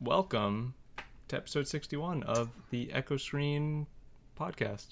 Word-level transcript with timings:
welcome 0.00 0.74
to 1.28 1.36
episode 1.36 1.66
61 1.68 2.22
of 2.24 2.50
the 2.70 2.92
Echo 2.92 3.16
Screen 3.16 3.86
podcast. 4.38 4.88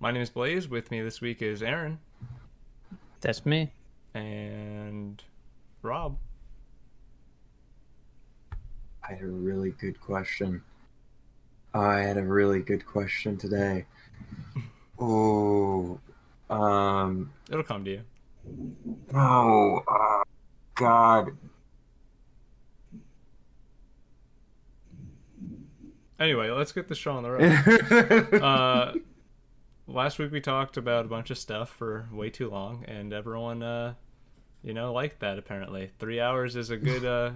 My 0.00 0.10
name 0.10 0.22
is 0.22 0.30
Blaze. 0.30 0.68
With 0.68 0.90
me 0.90 1.00
this 1.02 1.20
week 1.20 1.42
is 1.42 1.62
Aren 1.62 1.98
That's 3.20 3.46
me. 3.46 3.72
and 4.14 5.22
Rob. 5.82 6.16
I 9.08 9.12
had 9.12 9.22
a 9.22 9.26
really 9.26 9.70
good 9.70 10.00
question. 10.00 10.62
I 11.72 11.98
had 12.00 12.16
a 12.16 12.22
really 12.24 12.60
good 12.60 12.84
question 12.86 13.36
today. 13.36 13.84
Oh, 14.98 16.00
um, 16.48 17.30
It'll 17.50 17.62
come 17.62 17.84
to 17.84 17.90
you. 17.90 18.00
no, 19.12 19.82
uh, 19.86 20.22
God. 20.74 21.36
Anyway, 26.18 26.50
let's 26.50 26.72
get 26.72 26.88
the 26.88 26.94
show 26.94 27.12
on 27.12 27.22
the 27.22 27.30
road. 27.30 28.34
uh, 28.42 28.94
last 29.86 30.18
week 30.18 30.32
we 30.32 30.40
talked 30.40 30.76
about 30.76 31.04
a 31.04 31.08
bunch 31.08 31.30
of 31.30 31.38
stuff 31.38 31.70
for 31.70 32.08
way 32.12 32.30
too 32.30 32.48
long, 32.48 32.84
and 32.86 33.12
everyone, 33.12 33.62
uh, 33.62 33.94
you 34.62 34.72
know, 34.72 34.92
liked 34.92 35.20
that. 35.20 35.38
Apparently, 35.38 35.90
three 35.98 36.20
hours 36.20 36.56
is 36.56 36.70
a 36.70 36.76
good, 36.76 37.04
uh, 37.04 37.32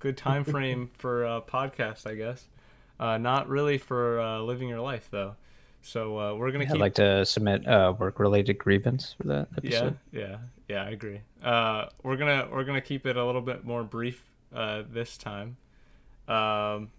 good 0.00 0.16
time 0.16 0.44
frame 0.44 0.90
for 0.98 1.24
a 1.24 1.40
podcast, 1.40 2.06
I 2.06 2.14
guess. 2.14 2.44
Uh, 2.98 3.18
not 3.18 3.48
really 3.48 3.78
for 3.78 4.20
uh, 4.20 4.40
living 4.40 4.68
your 4.68 4.80
life 4.80 5.08
though. 5.10 5.36
So 5.82 6.18
uh, 6.18 6.34
we're 6.34 6.50
gonna 6.50 6.64
I'd 6.64 6.78
like 6.78 6.94
to 6.94 7.24
submit 7.24 7.62
a 7.64 7.92
work-related 7.92 8.58
grievance 8.58 9.14
for 9.16 9.28
that 9.28 9.48
yeah, 9.62 9.76
episode. 9.76 9.98
yeah, 10.10 10.36
yeah. 10.68 10.82
I 10.82 10.90
agree. 10.90 11.20
Uh, 11.44 11.86
we're 12.02 12.16
gonna 12.16 12.48
we're 12.50 12.64
gonna 12.64 12.80
keep 12.80 13.06
it 13.06 13.16
a 13.16 13.24
little 13.24 13.40
bit 13.40 13.64
more 13.64 13.84
brief 13.84 14.20
uh, 14.52 14.82
this 14.90 15.16
time. 15.16 15.56
Um, 16.26 16.90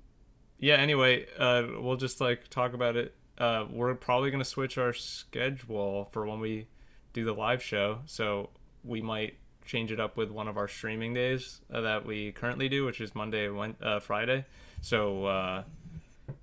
yeah. 0.59 0.75
Anyway, 0.75 1.25
uh, 1.37 1.63
we'll 1.79 1.97
just 1.97 2.21
like 2.21 2.47
talk 2.49 2.73
about 2.73 2.95
it. 2.95 3.13
Uh, 3.37 3.65
we're 3.69 3.93
probably 3.93 4.31
gonna 4.31 4.45
switch 4.45 4.77
our 4.77 4.93
schedule 4.93 6.09
for 6.11 6.25
when 6.25 6.39
we 6.39 6.67
do 7.13 7.23
the 7.23 7.33
live 7.33 7.61
show, 7.61 7.99
so 8.05 8.49
we 8.83 9.01
might 9.01 9.35
change 9.65 9.91
it 9.91 9.99
up 9.99 10.17
with 10.17 10.31
one 10.31 10.47
of 10.47 10.57
our 10.57 10.67
streaming 10.67 11.13
days 11.13 11.61
uh, 11.71 11.81
that 11.81 12.05
we 12.05 12.31
currently 12.31 12.69
do, 12.69 12.85
which 12.85 13.01
is 13.01 13.13
Monday, 13.13 13.49
uh, 13.81 13.99
Friday. 13.99 14.45
So 14.81 15.25
uh, 15.25 15.63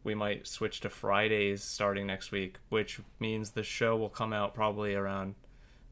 we 0.04 0.14
might 0.14 0.46
switch 0.46 0.80
to 0.80 0.90
Fridays 0.90 1.62
starting 1.62 2.06
next 2.06 2.30
week, 2.30 2.58
which 2.68 3.00
means 3.18 3.50
the 3.50 3.62
show 3.62 3.96
will 3.96 4.10
come 4.10 4.32
out 4.32 4.54
probably 4.54 4.94
around 4.94 5.34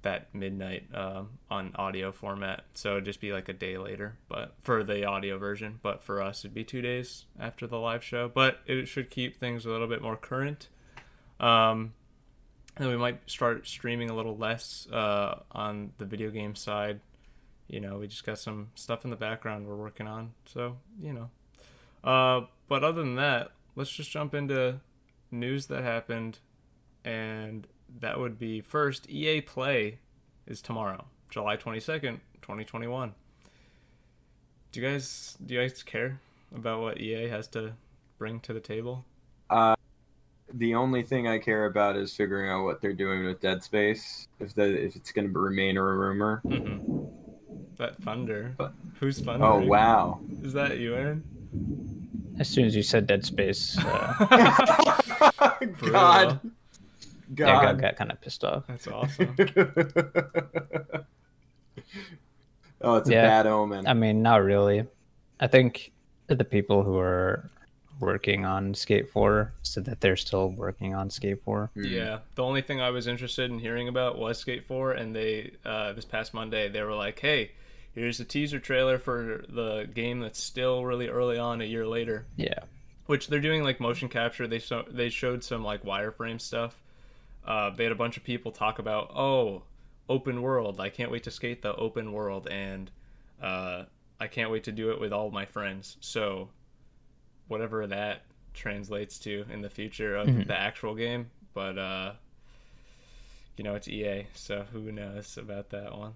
that 0.02 0.34
midnight 0.34 0.84
um, 0.94 1.30
on 1.50 1.72
audio 1.76 2.12
format. 2.12 2.64
So 2.74 2.92
it'd 2.92 3.04
just 3.04 3.20
be 3.20 3.32
like 3.32 3.48
a 3.48 3.52
day 3.52 3.78
later, 3.78 4.16
but 4.28 4.54
for 4.62 4.84
the 4.84 5.04
audio 5.04 5.38
version. 5.38 5.78
But 5.82 6.02
for 6.02 6.20
us, 6.20 6.44
it'd 6.44 6.54
be 6.54 6.64
two 6.64 6.82
days 6.82 7.24
after 7.38 7.66
the 7.66 7.78
live 7.78 8.04
show. 8.04 8.28
But 8.28 8.58
it 8.66 8.86
should 8.86 9.10
keep 9.10 9.38
things 9.38 9.64
a 9.64 9.70
little 9.70 9.86
bit 9.86 10.02
more 10.02 10.16
current. 10.16 10.68
Um, 11.40 11.94
and 12.76 12.88
we 12.88 12.96
might 12.96 13.18
start 13.30 13.66
streaming 13.66 14.10
a 14.10 14.14
little 14.14 14.36
less 14.36 14.88
uh, 14.92 15.40
on 15.52 15.92
the 15.98 16.04
video 16.04 16.30
game 16.30 16.54
side. 16.54 17.00
You 17.68 17.80
know, 17.80 17.98
we 17.98 18.06
just 18.06 18.24
got 18.24 18.38
some 18.38 18.68
stuff 18.74 19.04
in 19.04 19.10
the 19.10 19.16
background 19.16 19.66
we're 19.66 19.76
working 19.76 20.06
on. 20.06 20.32
So, 20.46 20.76
you 21.00 21.12
know. 21.12 21.30
Uh, 22.02 22.46
but 22.68 22.82
other 22.82 23.02
than 23.02 23.16
that, 23.16 23.52
let's 23.76 23.90
just 23.90 24.10
jump 24.10 24.34
into 24.34 24.80
news 25.30 25.66
that 25.66 25.82
happened. 25.82 26.38
And 27.04 27.66
that 28.00 28.18
would 28.18 28.38
be 28.38 28.60
first 28.60 29.08
EA 29.10 29.40
Play 29.40 29.98
is 30.46 30.62
tomorrow, 30.62 31.04
July 31.30 31.56
22nd, 31.56 32.18
2021. 32.42 33.14
Do 34.72 34.80
you 34.80 34.86
guys 34.88 35.36
do 35.44 35.54
you 35.54 35.60
guys 35.60 35.82
care 35.82 36.18
about 36.54 36.80
what 36.80 37.00
EA 37.00 37.28
has 37.28 37.46
to 37.48 37.72
bring 38.18 38.40
to 38.40 38.52
the 38.52 38.60
table? 38.60 39.04
Uh, 39.50 39.74
the 40.54 40.74
only 40.74 41.02
thing 41.02 41.28
I 41.28 41.38
care 41.38 41.66
about 41.66 41.96
is 41.96 42.14
figuring 42.14 42.50
out 42.50 42.64
what 42.64 42.80
they're 42.80 42.92
doing 42.92 43.24
with 43.24 43.40
Dead 43.40 43.62
Space. 43.62 44.28
If 44.40 44.54
the 44.54 44.64
if 44.64 44.96
it's 44.96 45.12
going 45.12 45.32
to 45.32 45.38
remain 45.38 45.76
a 45.76 45.82
rumor. 45.82 46.40
Mm-hmm. 46.46 47.04
That 47.76 48.02
thunder. 48.02 48.54
But- 48.56 48.74
Who's 49.00 49.18
thunder? 49.20 49.44
Oh 49.44 49.58
wow. 49.58 50.20
Is 50.42 50.52
that 50.52 50.78
you, 50.78 50.94
Aren? 50.94 51.22
As 52.38 52.48
soon 52.48 52.64
as 52.64 52.74
you 52.74 52.82
said 52.82 53.06
Dead 53.06 53.24
Space, 53.24 53.76
uh, 53.78 54.96
God. 55.80 56.40
Brutal. 57.32 57.54
yeah, 57.54 57.60
I 57.60 57.64
got, 57.64 57.80
got 57.80 57.96
kind 57.96 58.12
of 58.12 58.20
pissed 58.20 58.44
off. 58.44 58.64
That's 58.66 58.86
awesome. 58.86 59.34
oh, 62.80 62.96
it's 62.96 63.08
a 63.08 63.12
bad 63.12 63.46
omen. 63.46 63.86
I 63.86 63.94
mean, 63.94 64.22
not 64.22 64.42
really. 64.42 64.86
I 65.40 65.46
think 65.46 65.92
the 66.28 66.44
people 66.44 66.82
who 66.82 66.98
are 66.98 67.50
working 68.00 68.44
on 68.44 68.74
Skate 68.74 69.10
4 69.10 69.52
said 69.62 69.84
that 69.86 70.00
they're 70.00 70.16
still 70.16 70.50
working 70.50 70.94
on 70.94 71.08
Skate 71.08 71.42
4. 71.44 71.70
Hmm. 71.74 71.84
Yeah, 71.84 72.18
the 72.34 72.42
only 72.42 72.60
thing 72.62 72.80
I 72.80 72.90
was 72.90 73.06
interested 73.06 73.50
in 73.50 73.58
hearing 73.58 73.88
about 73.88 74.18
was 74.18 74.38
Skate 74.38 74.66
4, 74.66 74.92
and 74.92 75.14
they 75.14 75.52
uh, 75.64 75.92
this 75.92 76.04
past 76.04 76.34
Monday 76.34 76.68
they 76.68 76.82
were 76.82 76.94
like, 76.94 77.18
"Hey, 77.18 77.52
here's 77.94 78.20
a 78.20 78.24
teaser 78.24 78.58
trailer 78.58 78.98
for 78.98 79.44
the 79.48 79.88
game 79.92 80.20
that's 80.20 80.42
still 80.42 80.84
really 80.84 81.08
early 81.08 81.38
on, 81.38 81.60
a 81.60 81.64
year 81.64 81.86
later." 81.86 82.26
Yeah. 82.36 82.58
Which 83.06 83.28
they're 83.28 83.40
doing 83.40 83.62
like 83.62 83.80
motion 83.80 84.08
capture. 84.08 84.46
They 84.46 84.58
so 84.58 84.84
they 84.90 85.08
showed 85.08 85.44
some 85.44 85.64
like 85.64 85.84
wireframe 85.84 86.40
stuff. 86.40 86.81
Uh, 87.46 87.70
they 87.70 87.84
had 87.84 87.92
a 87.92 87.96
bunch 87.96 88.16
of 88.16 88.24
people 88.24 88.52
talk 88.52 88.78
about, 88.78 89.10
"Oh, 89.14 89.64
open 90.08 90.42
world! 90.42 90.80
I 90.80 90.90
can't 90.90 91.10
wait 91.10 91.24
to 91.24 91.30
skate 91.30 91.62
the 91.62 91.74
open 91.76 92.12
world, 92.12 92.46
and 92.48 92.90
uh, 93.42 93.84
I 94.20 94.28
can't 94.28 94.50
wait 94.50 94.64
to 94.64 94.72
do 94.72 94.90
it 94.92 95.00
with 95.00 95.12
all 95.12 95.30
my 95.30 95.44
friends." 95.46 95.96
So, 96.00 96.50
whatever 97.48 97.86
that 97.86 98.22
translates 98.54 99.18
to 99.20 99.46
in 99.50 99.62
the 99.62 99.70
future 99.70 100.16
of 100.16 100.26
Mhm. 100.26 100.46
the 100.46 100.56
actual 100.56 100.94
game, 100.94 101.30
but 101.54 101.78
uh, 101.78 102.12
you 103.56 103.64
know 103.64 103.74
it's 103.74 103.88
EA, 103.88 104.26
so 104.34 104.64
who 104.72 104.92
knows 104.92 105.36
about 105.38 105.70
that 105.70 105.96
one? 105.96 106.14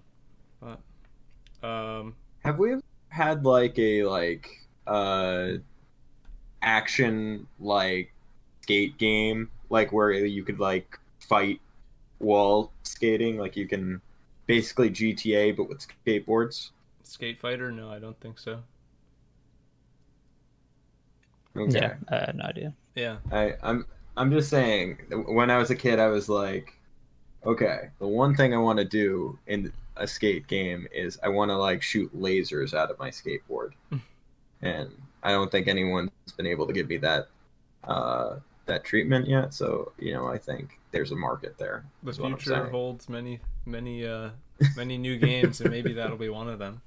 But 0.61 0.79
um, 1.67 2.15
Have 2.43 2.57
we 2.57 2.75
had 3.09 3.45
like 3.45 3.77
a 3.77 4.03
like 4.03 4.49
uh 4.87 5.57
action 6.61 7.47
like 7.59 8.11
skate 8.61 8.97
game 8.97 9.49
like 9.69 9.91
where 9.91 10.11
you 10.13 10.43
could 10.43 10.59
like 10.59 10.99
fight 11.27 11.61
wall 12.19 12.71
skating 12.83 13.37
like 13.37 13.55
you 13.55 13.67
can 13.67 14.01
basically 14.47 14.89
GTA 14.89 15.55
but 15.55 15.69
with 15.69 15.85
skateboards? 16.05 16.71
Skate 17.03 17.39
Fighter? 17.39 17.71
No, 17.71 17.91
I 17.91 17.99
don't 17.99 18.19
think 18.19 18.39
so. 18.39 18.59
Okay. 21.55 21.79
Yeah, 21.79 21.93
I 22.09 22.15
had 22.15 22.35
no 22.35 22.45
idea. 22.45 22.73
Yeah, 22.95 23.17
I, 23.31 23.53
I'm 23.63 23.85
I'm 24.15 24.31
just 24.31 24.49
saying. 24.49 24.97
When 25.27 25.49
I 25.49 25.57
was 25.57 25.69
a 25.71 25.75
kid, 25.75 25.99
I 25.99 26.07
was 26.07 26.29
like, 26.29 26.73
okay, 27.45 27.89
the 27.99 28.07
one 28.07 28.35
thing 28.35 28.53
I 28.53 28.57
want 28.57 28.79
to 28.79 28.85
do 28.85 29.37
in 29.47 29.71
a 29.95 30.07
skate 30.07 30.47
game 30.47 30.87
is 30.93 31.17
I 31.23 31.29
want 31.29 31.49
to 31.49 31.57
like 31.57 31.81
shoot 31.81 32.15
lasers 32.19 32.73
out 32.73 32.91
of 32.91 32.99
my 32.99 33.09
skateboard, 33.09 33.71
and 34.61 34.91
I 35.23 35.31
don't 35.31 35.51
think 35.51 35.67
anyone's 35.67 36.11
been 36.35 36.47
able 36.47 36.67
to 36.67 36.73
give 36.73 36.89
me 36.89 36.97
that 36.97 37.27
uh, 37.85 38.35
that 38.65 38.83
treatment 38.83 39.27
yet. 39.27 39.53
So 39.53 39.93
you 39.97 40.13
know, 40.13 40.27
I 40.27 40.37
think 40.37 40.76
there's 40.91 41.11
a 41.11 41.15
market 41.15 41.57
there. 41.57 41.85
the 42.03 42.11
is 42.11 42.19
what 42.19 42.31
I'm 42.31 42.37
future 42.37 42.69
holds 42.69 43.09
many, 43.09 43.39
many, 43.65 44.05
uh, 44.05 44.29
many 44.75 44.97
new 44.97 45.17
games, 45.17 45.61
and 45.61 45.69
maybe 45.69 45.93
that'll 45.93 46.17
be 46.17 46.29
one 46.29 46.49
of 46.49 46.59
them. 46.59 46.81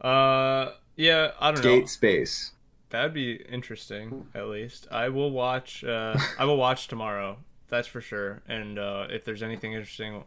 Uh, 0.00 0.72
yeah, 0.96 1.32
I 1.40 1.50
don't 1.52 1.58
Skate 1.58 1.80
know. 1.82 1.86
space. 1.86 2.52
That'd 2.90 3.14
be 3.14 3.34
interesting. 3.36 4.26
At 4.34 4.48
least 4.48 4.86
I 4.90 5.08
will 5.08 5.30
watch. 5.30 5.82
Uh, 5.84 6.16
I 6.38 6.44
will 6.44 6.56
watch 6.56 6.88
tomorrow. 6.88 7.38
That's 7.68 7.88
for 7.88 8.00
sure. 8.02 8.42
And 8.48 8.78
uh, 8.78 9.06
if 9.08 9.24
there's 9.24 9.42
anything 9.42 9.72
interesting, 9.72 10.24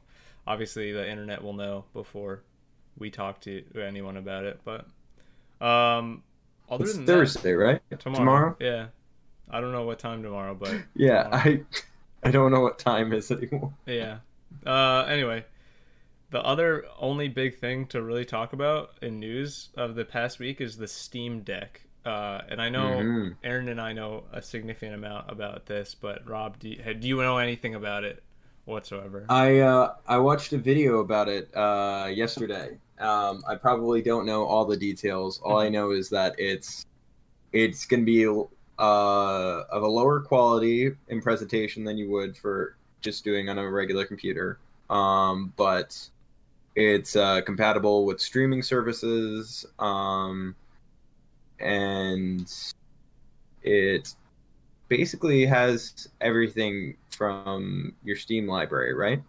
obviously 0.48 0.92
the 0.92 1.08
internet 1.08 1.44
will 1.44 1.54
know 1.54 1.86
before 1.94 2.42
we 2.98 3.12
talk 3.12 3.42
to 3.42 3.64
anyone 3.80 4.18
about 4.18 4.46
it. 4.46 4.60
But 4.66 4.88
um, 5.64 6.24
other 6.70 6.86
It's 6.86 6.96
than 6.96 7.06
Thursday, 7.06 7.54
right? 7.54 7.82
tomorrow, 8.00 8.20
tomorrow? 8.20 8.56
yeah. 8.60 8.88
I 9.48 9.62
don't 9.62 9.72
know 9.72 9.84
what 9.84 10.00
time 10.00 10.24
tomorrow, 10.24 10.56
but 10.60 10.74
Yeah, 10.96 11.24
Tomorrow. 11.24 11.44
I 11.44 11.62
I 12.26 12.32
don't 12.32 12.52
know 12.52 12.62
what 12.62 12.80
time 12.80 13.14
is 13.14 13.30
anymore. 13.32 13.72
Yeah. 13.86 14.18
Uh, 14.66 15.06
anyway, 15.08 15.46
the 16.32 16.44
other 16.44 16.86
only 17.00 17.28
big 17.28 17.60
thing 17.60 17.86
to 17.88 18.02
really 18.02 18.26
talk 18.26 18.52
about 18.52 18.92
in 19.02 19.20
news 19.20 19.70
of 19.78 19.94
the 19.94 20.06
past 20.06 20.40
week 20.40 20.60
is 20.60 20.76
the 20.78 20.88
Steam 20.88 21.42
Deck. 21.42 21.82
Uh, 22.04 22.42
and 22.50 22.60
I 22.60 22.70
know 22.70 22.98
Mhm. 22.98 23.36
Aren 23.44 23.70
and 23.70 23.80
I 23.80 23.94
know 23.94 24.24
a 24.34 24.42
significant 24.42 24.96
amount 24.96 25.30
about 25.30 25.68
this, 25.68 25.94
but 25.96 26.28
Rob, 26.28 26.58
do 26.58 26.70
you, 26.70 26.94
do 26.96 27.08
you 27.08 27.18
know 27.18 27.38
anything 27.38 27.76
about 27.76 28.04
it 28.04 28.24
whatsoever? 28.66 29.28
I 29.30 29.60
uh, 29.60 29.94
I 30.08 30.18
watched 30.18 30.52
a 30.54 30.58
video 30.58 31.00
about 31.00 31.30
it 31.30 31.56
uh, 31.56 32.10
yesterday. 32.12 32.78
Um, 33.00 33.44
I 33.48 33.56
probably 33.56 34.02
don't 34.02 34.26
know 34.26 34.46
all 34.46 34.66
the 34.66 34.78
details. 34.78 35.40
All 35.44 35.60
I 35.60 35.70
know 35.70 35.92
is 35.92 36.10
that 36.10 36.36
it's 36.40 36.86
it's 37.54 37.86
going 37.86 38.02
to 38.02 38.06
be 38.06 38.48
uh, 38.80 39.64
of 39.72 39.84
a 39.84 39.88
lower 39.88 40.20
quality 40.20 40.92
in 41.08 41.22
presentation 41.22 41.84
than 41.84 41.98
you 41.98 42.10
would 42.10 42.38
for 42.38 42.76
just 43.02 43.24
doing 43.24 43.50
on 43.50 43.58
a 43.58 43.70
regular 43.70 44.06
computer. 44.06 44.60
Um, 44.90 45.54
but 45.56 45.98
it's 46.76 47.16
uh, 47.16 47.42
compatible 47.42 48.06
with 48.06 48.20
streaming 48.20 48.62
services. 48.62 49.66
Um, 49.80 50.56
and 51.60 52.52
it 53.64 54.14
basically 54.88 55.46
has 55.46 56.10
everything 56.22 56.96
from 57.10 57.94
your 58.04 58.16
Steam 58.16 58.48
library, 58.48 58.94
right? 58.94 59.22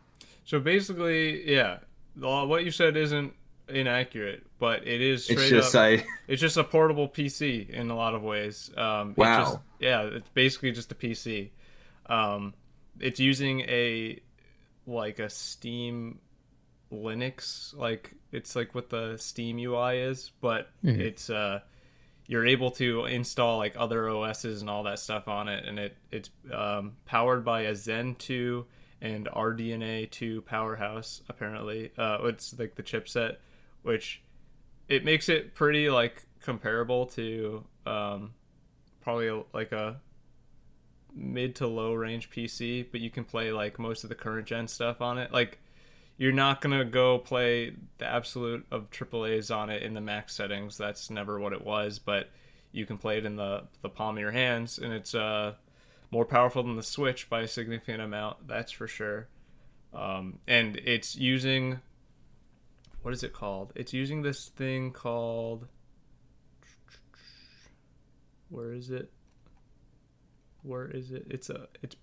So 0.45 0.61
basically, 0.61 1.51
yeah, 1.51 1.79
what 2.17 2.65
you 2.65 2.71
said 2.71 2.97
isn't 2.97 3.33
inaccurate, 3.69 4.46
but 4.59 4.87
it 4.87 5.01
is 5.01 5.25
straight 5.25 5.39
It's 5.39 5.51
just 5.51 5.75
up. 5.75 5.83
I 5.83 6.05
It's 6.29 6.41
just 6.41 6.57
a 6.57 6.65
portable 6.65 7.09
PC 7.09 7.69
in 7.71 7.91
a 7.91 7.97
lot 7.97 8.15
of 8.15 8.23
ways. 8.23 8.71
Um, 8.77 9.11
it 9.11 9.17
Wow. 9.19 9.39
just- 9.45 9.59
yeah, 9.81 10.03
it's 10.03 10.29
basically 10.31 10.73
just 10.73 10.91
a 10.93 10.95
PC. 10.95 11.51
Um, 12.07 12.55
it's 13.01 13.21
using 13.21 13.61
a 13.63 14.21
like 14.87 15.19
a 15.19 15.29
Steam 15.29 16.21
Linux, 16.93 17.77
like 17.77 18.15
it's 18.33 18.55
like 18.55 18.75
what 18.75 18.91
the 18.91 19.17
Steam 19.19 19.59
UI 19.59 19.99
is, 19.99 20.31
but 20.41 20.71
Mhm. 20.85 20.99
it's 20.99 21.29
uh, 21.31 21.61
you're 22.29 22.47
able 22.47 22.71
to 22.73 23.05
install 23.07 23.59
like 23.59 23.75
other 23.77 24.09
OSs 24.09 24.61
and 24.61 24.71
all 24.71 24.83
that 24.85 24.99
stuff 24.99 25.29
on 25.29 25.49
it, 25.49 25.65
and 25.65 25.79
it 25.79 25.97
it's 26.11 26.31
um, 26.53 26.97
powered 27.05 27.45
by 27.45 27.63
a 27.63 27.75
Zen 27.75 28.15
2 28.17 28.67
and 29.01 29.27
RDNA 29.29 30.11
2 30.11 30.43
powerhouse. 30.43 31.23
Apparently, 31.29 31.91
uh, 31.99 32.19
it's 32.25 32.57
like 32.59 32.77
the 32.77 32.83
chipset, 32.83 33.37
which 33.83 34.23
it 34.89 35.05
makes 35.05 35.29
it 35.29 35.55
pretty 35.55 35.91
like 35.91 36.25
comparable 36.41 37.07
to 37.07 37.65
um, 37.87 38.35
probably 39.01 39.45
like 39.53 39.73
a 39.73 40.01
mid 41.15 41.55
to 41.57 41.67
low 41.67 41.95
range 41.95 42.31
PC, 42.31 42.87
but 42.91 43.01
you 43.01 43.11
can 43.11 43.25
play 43.25 43.53
like 43.53 43.79
most 43.79 44.05
of 44.05 44.09
the 44.09 44.15
current 44.15 44.47
gen 44.47 44.69
stuff 44.69 45.01
on 45.01 45.19
it. 45.19 45.33
Like 45.33 45.59
you're 46.17 46.33
not 46.33 46.61
gonna 46.61 46.85
go 46.85 47.19
play 47.19 47.75
the 47.99 48.07
absolute 48.07 48.67
of 48.71 48.91
AAA's 48.91 49.51
on 49.51 49.71
it 49.71 49.83
in 49.83 49.95
the 49.95 50.01
max 50.01 50.35
settings. 50.35 50.77
That's 50.77 51.11
never 51.11 51.39
what 51.39 51.53
it 51.53 51.65
was, 51.65 51.99
but 51.99 52.31
you 52.73 52.87
can 52.87 52.99
play 52.99 53.19
it 53.19 53.27
in 53.27 53.37
the 53.37 53.65
the 53.83 53.89
palm 53.89 54.17
of 54.17 54.21
your 54.21 54.33
hands, 54.33 54.79
and 54.79 54.93
it's 54.93 55.15
uh 55.15 55.55
more 56.11 56.25
powerful 56.25 56.63
than 56.63 56.77
the 56.77 56.83
Switch 56.83 57.29
by 57.29 57.41
a 57.41 57.49
significant 57.49 58.01
amount. 58.01 58.47
That's 58.47 58.71
for 58.73 58.87
sure. 58.87 59.29
Um, 59.93 60.39
and 60.47 60.77
it's 60.77 61.17
using 61.17 61.81
what 63.07 63.15
is 63.15 63.23
it 63.23 63.33
called? 63.33 63.73
It's 63.77 63.93
using 63.93 64.23
this 64.23 64.49
thing 64.49 64.91
called 64.91 65.69
where 68.49 68.73
is 68.73 68.91
it? 68.91 69.13
Where 70.65 70.89
is 70.89 71.13
it? 71.13 71.25
It's 71.31 71.49
a 71.49 71.69
it's 71.85 71.95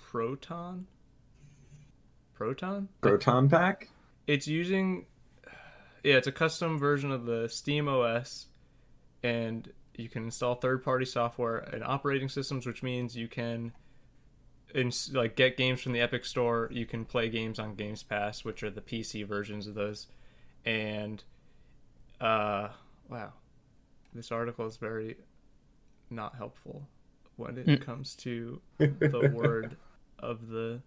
Proton. 0.00 0.86
Proton? 2.34 2.88
Proton 3.00 3.48
Pack. 3.48 3.88
It's 4.28 4.46
using 4.46 5.06
yeah, 6.04 6.14
it's 6.14 6.28
a 6.28 6.32
custom 6.32 6.78
version 6.78 7.10
of 7.10 7.26
the 7.26 7.48
Steam 7.48 7.88
OS 7.88 8.46
and 9.24 9.72
you 9.96 10.08
can 10.08 10.22
install 10.22 10.54
third-party 10.54 11.06
software 11.06 11.58
and 11.58 11.82
operating 11.82 12.28
systems 12.28 12.64
which 12.64 12.80
means 12.80 13.16
you 13.16 13.26
can 13.26 13.72
ins- 14.72 15.12
like 15.12 15.34
get 15.34 15.56
games 15.56 15.80
from 15.80 15.90
the 15.90 16.00
Epic 16.00 16.24
Store, 16.24 16.68
you 16.70 16.86
can 16.86 17.04
play 17.04 17.28
games 17.28 17.58
on 17.58 17.74
Games 17.74 18.04
Pass, 18.04 18.44
which 18.44 18.62
are 18.62 18.70
the 18.70 18.80
PC 18.80 19.26
versions 19.26 19.66
of 19.66 19.74
those. 19.74 20.06
And 20.64 21.22
uh 22.20 22.68
wow. 23.08 23.32
This 24.14 24.30
article 24.32 24.66
is 24.66 24.76
very 24.76 25.16
not 26.10 26.36
helpful 26.36 26.88
when 27.36 27.58
it 27.58 27.66
Mm. 27.66 27.80
comes 27.80 28.14
to 28.16 28.60
the 28.78 29.30
word 29.34 29.76
of 30.18 30.48
the 30.48 30.80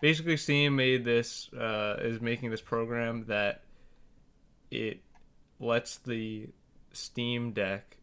basically 0.00 0.36
steam 0.36 0.74
made 0.76 1.04
this 1.04 1.52
uh, 1.54 1.96
is 2.00 2.20
making 2.20 2.50
this 2.50 2.60
program 2.60 3.24
that 3.26 3.62
it 4.70 5.00
lets 5.60 5.98
the 5.98 6.48
steam 6.92 7.52
deck 7.52 7.96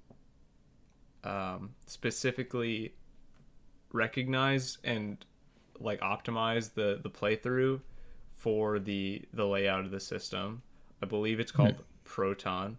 um, 1.24 1.75
specifically 1.85 2.94
recognize 3.91 4.77
and 4.83 5.25
like 5.79 6.00
optimize 6.00 6.74
the 6.75 7.00
the 7.03 7.09
playthrough 7.09 7.81
for 8.31 8.79
the 8.79 9.24
the 9.33 9.45
layout 9.45 9.83
of 9.85 9.91
the 9.91 10.00
system 10.00 10.62
i 11.01 11.06
believe 11.06 11.39
it's 11.39 11.51
called 11.51 11.75
proton. 12.03 12.77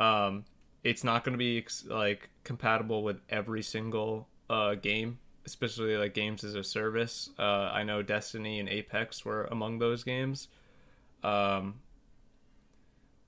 Um 0.00 0.44
it's 0.84 1.02
not 1.02 1.24
going 1.24 1.32
to 1.32 1.38
be 1.38 1.64
like 1.88 2.28
compatible 2.44 3.02
with 3.02 3.20
every 3.28 3.62
single 3.62 4.28
uh 4.48 4.74
game 4.74 5.18
especially 5.44 5.96
like 5.96 6.14
games 6.14 6.44
as 6.44 6.54
a 6.54 6.64
service. 6.64 7.30
Uh 7.38 7.42
i 7.72 7.82
know 7.82 8.02
destiny 8.02 8.60
and 8.60 8.68
apex 8.68 9.24
were 9.24 9.44
among 9.44 9.78
those 9.78 10.04
games. 10.04 10.48
Um 11.22 11.80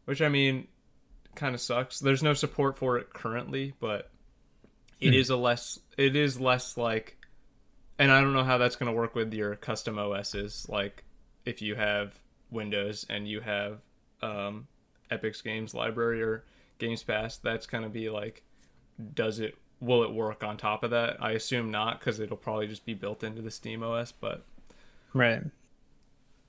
which 0.05 0.23
i 0.23 0.29
mean 0.29 0.67
kind 1.35 1.55
of 1.55 1.61
sucks. 1.61 2.01
There's 2.01 2.23
no 2.23 2.35
support 2.35 2.79
for 2.79 2.99
it 2.99 3.13
currently 3.13 3.75
but 3.81 4.11
it 5.01 5.15
is 5.15 5.31
a 5.31 5.37
less 5.37 5.79
it 5.97 6.17
is 6.17 6.41
less 6.41 6.77
like 6.77 7.19
and 7.99 8.13
I 8.13 8.21
don't 8.21 8.33
know 8.33 8.45
how 8.45 8.59
that's 8.59 8.77
going 8.77 8.91
to 8.91 8.97
work 8.97 9.15
with 9.15 9.35
your 9.35 9.57
custom 9.57 9.99
OSs. 9.99 10.69
Like, 10.69 11.05
if 11.45 11.61
you 11.61 11.75
have 11.75 12.19
Windows 12.51 13.05
and 13.11 13.27
you 13.27 13.41
have 13.41 13.81
um, 14.23 14.67
Epic's 15.11 15.43
Games 15.43 15.75
Library 15.75 16.23
or 16.23 16.45
Games 16.79 17.03
Pass, 17.03 17.37
that's 17.39 17.67
going 17.67 17.85
to 17.85 17.91
be 17.91 18.11
like, 18.11 18.43
does 19.15 19.39
it 19.41 19.57
will 19.81 20.03
it 20.03 20.13
work 20.13 20.43
on 20.43 20.57
top 20.57 20.83
of 20.83 20.91
that? 20.91 21.17
I 21.23 21.33
assume 21.33 21.71
not 21.71 22.01
because 22.01 22.19
it'll 22.21 22.37
probably 22.37 22.67
just 22.67 22.85
be 22.85 22.95
built 22.95 23.23
into 23.23 23.43
the 23.43 23.51
Steam 23.51 23.83
OS. 23.83 24.13
But 24.13 24.45
Right. 25.15 25.43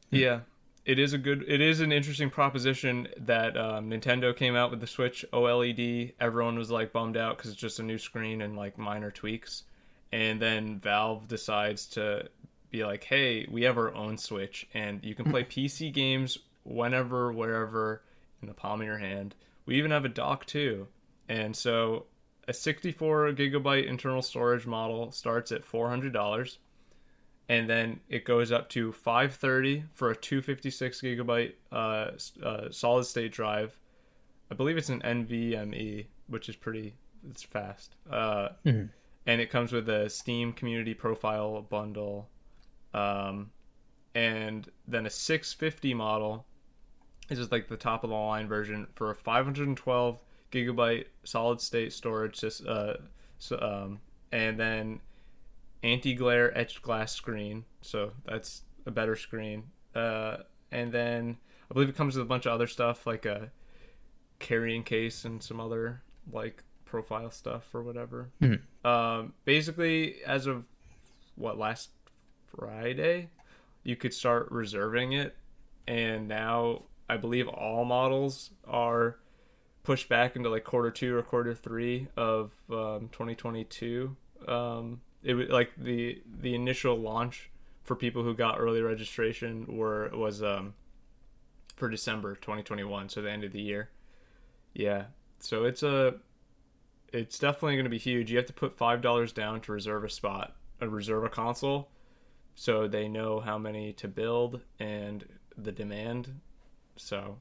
yeah, 0.09 0.41
it 0.85 0.97
is 0.99 1.13
a 1.13 1.17
good. 1.17 1.45
It 1.47 1.61
is 1.61 1.79
an 1.79 1.91
interesting 1.91 2.29
proposition 2.29 3.07
that 3.17 3.55
um, 3.57 3.89
Nintendo 3.89 4.35
came 4.35 4.55
out 4.55 4.71
with 4.71 4.81
the 4.81 4.87
Switch 4.87 5.23
OLED. 5.31 6.13
Everyone 6.19 6.57
was 6.57 6.71
like 6.71 6.91
bummed 6.91 7.17
out 7.17 7.37
because 7.37 7.51
it's 7.51 7.61
just 7.61 7.79
a 7.79 7.83
new 7.83 7.97
screen 7.97 8.41
and 8.41 8.55
like 8.55 8.77
minor 8.77 9.11
tweaks, 9.11 9.63
and 10.11 10.41
then 10.41 10.79
Valve 10.79 11.27
decides 11.27 11.85
to 11.87 12.29
be 12.71 12.83
like, 12.83 13.03
"Hey, 13.03 13.47
we 13.49 13.63
have 13.63 13.77
our 13.77 13.93
own 13.93 14.17
Switch, 14.17 14.67
and 14.73 15.03
you 15.03 15.13
can 15.13 15.25
play 15.29 15.43
PC 15.45 15.93
games 15.93 16.39
whenever, 16.69 17.31
wherever, 17.31 18.01
in 18.41 18.47
the 18.47 18.53
palm 18.53 18.81
of 18.81 18.87
your 18.87 18.99
hand. 18.99 19.35
We 19.65 19.75
even 19.75 19.91
have 19.91 20.05
a 20.05 20.09
dock 20.09 20.45
too." 20.45 20.87
And 21.27 21.55
so, 21.55 22.05
a 22.47 22.53
64 22.53 23.31
gigabyte 23.33 23.85
internal 23.85 24.21
storage 24.21 24.65
model 24.65 25.11
starts 25.11 25.51
at 25.51 25.65
four 25.65 25.89
hundred 25.89 26.13
dollars 26.13 26.59
and 27.49 27.67
then 27.67 27.99
it 28.07 28.23
goes 28.23 28.51
up 28.51 28.69
to 28.69 28.91
530 28.91 29.85
for 29.95 30.11
a 30.11 30.15
256 30.15 31.01
gigabyte 31.01 31.53
uh, 31.71 32.11
uh, 32.45 32.69
solid 32.69 33.05
state 33.05 33.31
drive. 33.31 33.79
I 34.51 34.53
believe 34.55 34.77
it's 34.77 34.89
an 34.89 35.01
NVMe, 35.01 36.05
which 36.27 36.47
is 36.47 36.55
pretty 36.55 36.93
it's 37.27 37.41
fast. 37.43 37.95
Uh, 38.09 38.49
Mhm. 38.65 38.89
And 39.25 39.41
it 39.41 39.49
comes 39.49 39.71
with 39.71 39.89
a 39.89 40.09
Steam 40.09 40.53
Community 40.53 40.93
Profile 40.93 41.61
bundle, 41.61 42.29
um, 42.93 43.51
and 44.15 44.71
then 44.87 45.05
a 45.05 45.09
650 45.09 45.93
model. 45.93 46.45
This 47.29 47.39
is 47.39 47.51
like 47.51 47.67
the 47.69 47.77
top 47.77 48.03
of 48.03 48.09
the 48.09 48.15
line 48.15 48.47
version 48.47 48.87
for 48.95 49.11
a 49.11 49.15
512 49.15 50.19
gigabyte 50.51 51.05
solid 51.23 51.61
state 51.61 51.93
storage. 51.93 52.43
Uh, 52.43 52.93
so, 53.37 53.59
um, 53.61 53.99
and 54.31 54.59
then 54.59 54.99
anti-glare 55.81 56.55
etched 56.57 56.81
glass 56.81 57.13
screen 57.13 57.63
so 57.81 58.11
that's 58.25 58.63
a 58.85 58.91
better 58.91 59.15
screen 59.15 59.63
uh, 59.95 60.35
and 60.73 60.91
then 60.91 61.37
i 61.71 61.73
believe 61.73 61.87
it 61.87 61.95
comes 61.95 62.17
with 62.17 62.21
a 62.25 62.27
bunch 62.27 62.45
of 62.45 62.51
other 62.51 62.67
stuff 62.67 63.07
like 63.07 63.25
a 63.25 63.49
carrying 64.39 64.83
case 64.83 65.23
and 65.23 65.41
some 65.41 65.59
other 65.61 66.01
like 66.33 66.63
profile 66.83 67.31
stuff 67.31 67.73
or 67.73 67.81
whatever 67.81 68.29
Mhm. 68.41 68.59
um, 68.83 69.33
basically 69.45 70.21
as 70.25 70.47
of 70.47 70.65
what 71.35 71.57
last 71.57 71.91
friday 72.45 73.29
you 73.83 73.95
could 73.95 74.13
start 74.13 74.51
reserving 74.51 75.13
it 75.13 75.37
and 75.87 76.27
now 76.27 76.83
i 77.09 77.17
believe 77.17 77.47
all 77.47 77.83
models 77.83 78.51
are 78.67 79.17
pushed 79.83 80.07
back 80.07 80.35
into 80.35 80.49
like 80.49 80.63
quarter 80.63 80.91
two 80.91 81.17
or 81.17 81.21
quarter 81.23 81.53
three 81.53 82.07
of 82.15 82.51
um, 82.69 83.09
2022 83.11 84.15
um, 84.47 85.01
it 85.23 85.33
was 85.33 85.49
like 85.49 85.71
the 85.77 86.21
the 86.41 86.55
initial 86.55 86.95
launch 86.97 87.49
for 87.83 87.95
people 87.95 88.23
who 88.23 88.33
got 88.33 88.59
early 88.59 88.81
registration 88.81 89.65
were 89.77 90.09
was 90.13 90.43
um 90.43 90.73
for 91.75 91.89
December 91.89 92.35
2021 92.35 93.09
so 93.09 93.21
the 93.21 93.31
end 93.31 93.43
of 93.43 93.51
the 93.51 93.61
year. 93.61 93.89
Yeah. 94.73 95.05
So 95.39 95.63
it's 95.63 95.83
a 95.83 96.15
it's 97.11 97.39
definitely 97.39 97.73
going 97.75 97.85
to 97.85 97.89
be 97.89 97.97
huge. 97.97 98.29
You 98.29 98.37
have 98.37 98.45
to 98.45 98.53
put 98.53 98.77
five 98.77 99.01
dollars 99.01 99.31
down 99.31 99.61
to 99.61 99.71
reserve 99.71 100.03
a 100.03 100.09
spot 100.09 100.55
a 100.81 100.87
reserve 100.87 101.23
a 101.25 101.29
console 101.29 101.89
so 102.55 102.87
they 102.87 103.07
know 103.07 103.39
how 103.39 103.57
many 103.57 103.91
to 103.91 104.07
build 104.07 104.61
and 104.79 105.25
the 105.57 105.71
demand 105.71 106.39
so 106.99 107.37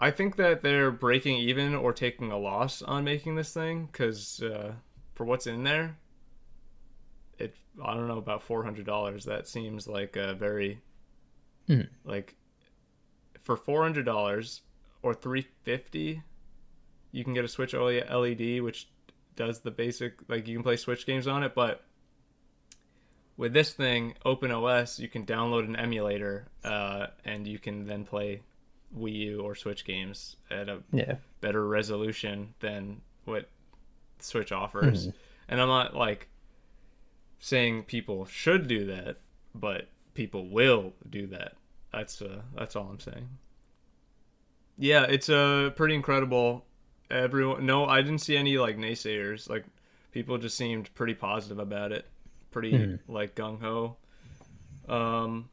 I 0.00 0.10
think 0.10 0.36
that 0.36 0.62
they're 0.62 0.90
breaking 0.90 1.36
even 1.38 1.74
or 1.74 1.92
taking 1.92 2.30
a 2.30 2.38
loss 2.38 2.82
on 2.82 3.04
making 3.04 3.34
this 3.34 3.52
thing 3.52 3.86
because 3.86 4.42
uh, 4.42 4.74
for 5.14 5.24
what's 5.24 5.46
in 5.46 5.64
there, 5.64 5.96
it 7.38 7.54
I 7.84 7.94
don't 7.94 8.08
know 8.08 8.18
about 8.18 8.42
four 8.42 8.64
hundred 8.64 8.86
dollars. 8.86 9.24
That 9.24 9.46
seems 9.48 9.86
like 9.88 10.16
a 10.16 10.34
very 10.34 10.80
Mhm. 11.68 11.88
like 12.04 12.34
for 13.42 13.56
four 13.56 13.82
hundred 13.82 14.04
dollars 14.04 14.62
or 15.02 15.14
three 15.14 15.46
fifty. 15.62 16.22
you 17.10 17.24
can 17.24 17.32
get 17.34 17.44
a 17.44 17.48
Switch 17.48 17.72
LED, 17.74 18.60
which 18.60 18.88
does 19.34 19.60
the 19.60 19.70
basic 19.70 20.14
like 20.28 20.46
you 20.46 20.54
can 20.56 20.62
play 20.62 20.76
Switch 20.76 21.06
games 21.06 21.26
on 21.26 21.42
it, 21.42 21.54
but 21.54 21.84
with 23.38 23.54
this 23.54 23.72
thing, 23.72 24.14
Open 24.26 24.50
OS, 24.50 24.98
you 24.98 25.08
can 25.08 25.24
download 25.24 25.64
an 25.64 25.76
emulator, 25.76 26.48
uh, 26.64 27.06
and 27.24 27.46
you 27.46 27.58
can 27.58 27.86
then 27.86 28.04
play 28.04 28.42
Wii 28.94 29.14
U 29.14 29.40
or 29.40 29.54
Switch 29.54 29.84
games 29.86 30.36
at 30.50 30.68
a 30.68 30.82
Yeah. 30.92 31.16
better 31.40 31.66
resolution 31.66 32.54
than 32.60 33.00
what 33.24 33.48
Switch 34.18 34.52
offers. 34.52 35.08
And 35.48 35.60
I'm 35.60 35.68
not 35.68 35.94
like 35.94 36.28
saying 37.38 37.84
people 37.84 38.26
should 38.26 38.66
do 38.68 38.84
that, 38.86 39.16
but 39.54 39.88
people 40.14 40.48
will 40.48 40.92
do 41.08 41.26
that. 41.28 41.54
That's 41.92 42.20
uh, 42.20 42.42
that's 42.54 42.74
all 42.76 42.88
I'm 42.90 43.00
saying. 43.00 43.28
Yeah, 44.76 45.04
it's 45.04 45.28
uh, 45.28 45.70
pretty 45.74 45.94
incredible. 45.94 46.64
Everyone, 47.10 47.64
no, 47.64 47.86
I 47.86 48.02
didn't 48.02 48.18
see 48.18 48.36
any 48.36 48.58
like 48.58 48.76
naysayers. 48.76 49.48
Like 49.48 49.64
people 50.12 50.38
just 50.38 50.56
seemed 50.56 50.92
pretty 50.94 51.14
positive 51.14 51.58
about 51.58 51.92
it, 51.92 52.06
pretty 52.50 52.98
like 53.08 53.34
gung 53.34 53.60
ho. 53.60 53.96
Um, 54.88 55.50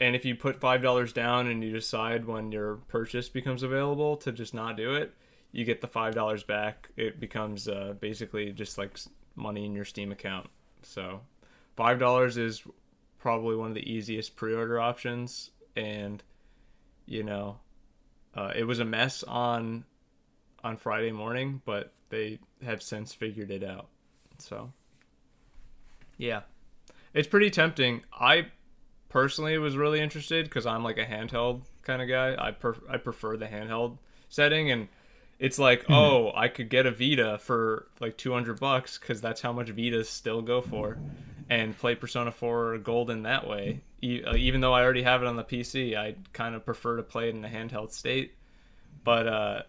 and 0.00 0.14
if 0.14 0.24
you 0.24 0.34
put 0.34 0.60
five 0.60 0.82
dollars 0.82 1.12
down 1.12 1.46
and 1.46 1.62
you 1.62 1.72
decide 1.72 2.26
when 2.26 2.52
your 2.52 2.76
purchase 2.88 3.28
becomes 3.28 3.62
available 3.62 4.16
to 4.18 4.32
just 4.32 4.54
not 4.54 4.76
do 4.76 4.94
it, 4.94 5.14
you 5.52 5.64
get 5.64 5.80
the 5.80 5.86
five 5.86 6.14
dollars 6.14 6.42
back. 6.42 6.90
It 6.96 7.18
becomes 7.20 7.68
uh, 7.68 7.94
basically 7.98 8.52
just 8.52 8.76
like 8.76 8.98
money 9.34 9.64
in 9.64 9.74
your 9.74 9.84
Steam 9.84 10.12
account. 10.12 10.48
So 10.82 11.20
five 11.76 11.98
dollars 11.98 12.36
is 12.36 12.62
probably 13.18 13.56
one 13.56 13.68
of 13.68 13.74
the 13.74 13.90
easiest 13.90 14.36
pre-order 14.36 14.78
options, 14.80 15.50
and 15.74 16.22
you 17.06 17.22
know, 17.22 17.60
uh, 18.34 18.52
it 18.54 18.64
was 18.64 18.80
a 18.80 18.84
mess 18.84 19.22
on 19.22 19.84
on 20.62 20.76
Friday 20.76 21.12
morning, 21.12 21.62
but 21.64 21.92
they 22.10 22.38
have 22.64 22.82
since 22.82 23.12
figured 23.14 23.50
it 23.50 23.64
out. 23.64 23.88
So 24.38 24.72
yeah, 26.16 26.42
it's 27.14 27.28
pretty 27.28 27.50
tempting. 27.50 28.02
I 28.12 28.46
personally 29.08 29.56
was 29.58 29.76
really 29.76 30.00
interested 30.00 30.44
because 30.44 30.66
I'm 30.66 30.82
like 30.84 30.98
a 30.98 31.04
handheld 31.04 31.62
kind 31.82 32.02
of 32.02 32.08
guy. 32.08 32.34
I 32.38 32.50
per- 32.50 32.76
I 32.88 32.96
prefer 32.98 33.36
the 33.36 33.46
handheld 33.46 33.98
setting, 34.28 34.70
and 34.70 34.88
it's 35.38 35.58
like, 35.58 35.84
oh, 35.88 36.32
I 36.34 36.48
could 36.48 36.68
get 36.68 36.86
a 36.86 36.90
Vita 36.90 37.38
for 37.38 37.86
like 38.00 38.16
200 38.16 38.58
bucks 38.58 38.98
because 38.98 39.20
that's 39.20 39.40
how 39.42 39.52
much 39.52 39.68
Vitas 39.68 40.06
still 40.06 40.42
go 40.42 40.60
for, 40.60 40.98
and 41.50 41.76
play 41.76 41.94
Persona 41.94 42.30
4 42.32 42.78
Golden 42.78 43.22
that 43.22 43.46
way. 43.46 43.80
E- 44.02 44.22
uh, 44.24 44.34
even 44.34 44.60
though 44.60 44.72
I 44.72 44.82
already 44.82 45.02
have 45.02 45.22
it 45.22 45.28
on 45.28 45.36
the 45.36 45.44
PC, 45.44 45.96
I 45.96 46.16
kind 46.32 46.54
of 46.54 46.64
prefer 46.64 46.96
to 46.96 47.02
play 47.02 47.28
it 47.28 47.34
in 47.34 47.44
a 47.44 47.48
handheld 47.48 47.92
state. 47.92 48.34
But 49.04 49.26
uh, 49.28 49.62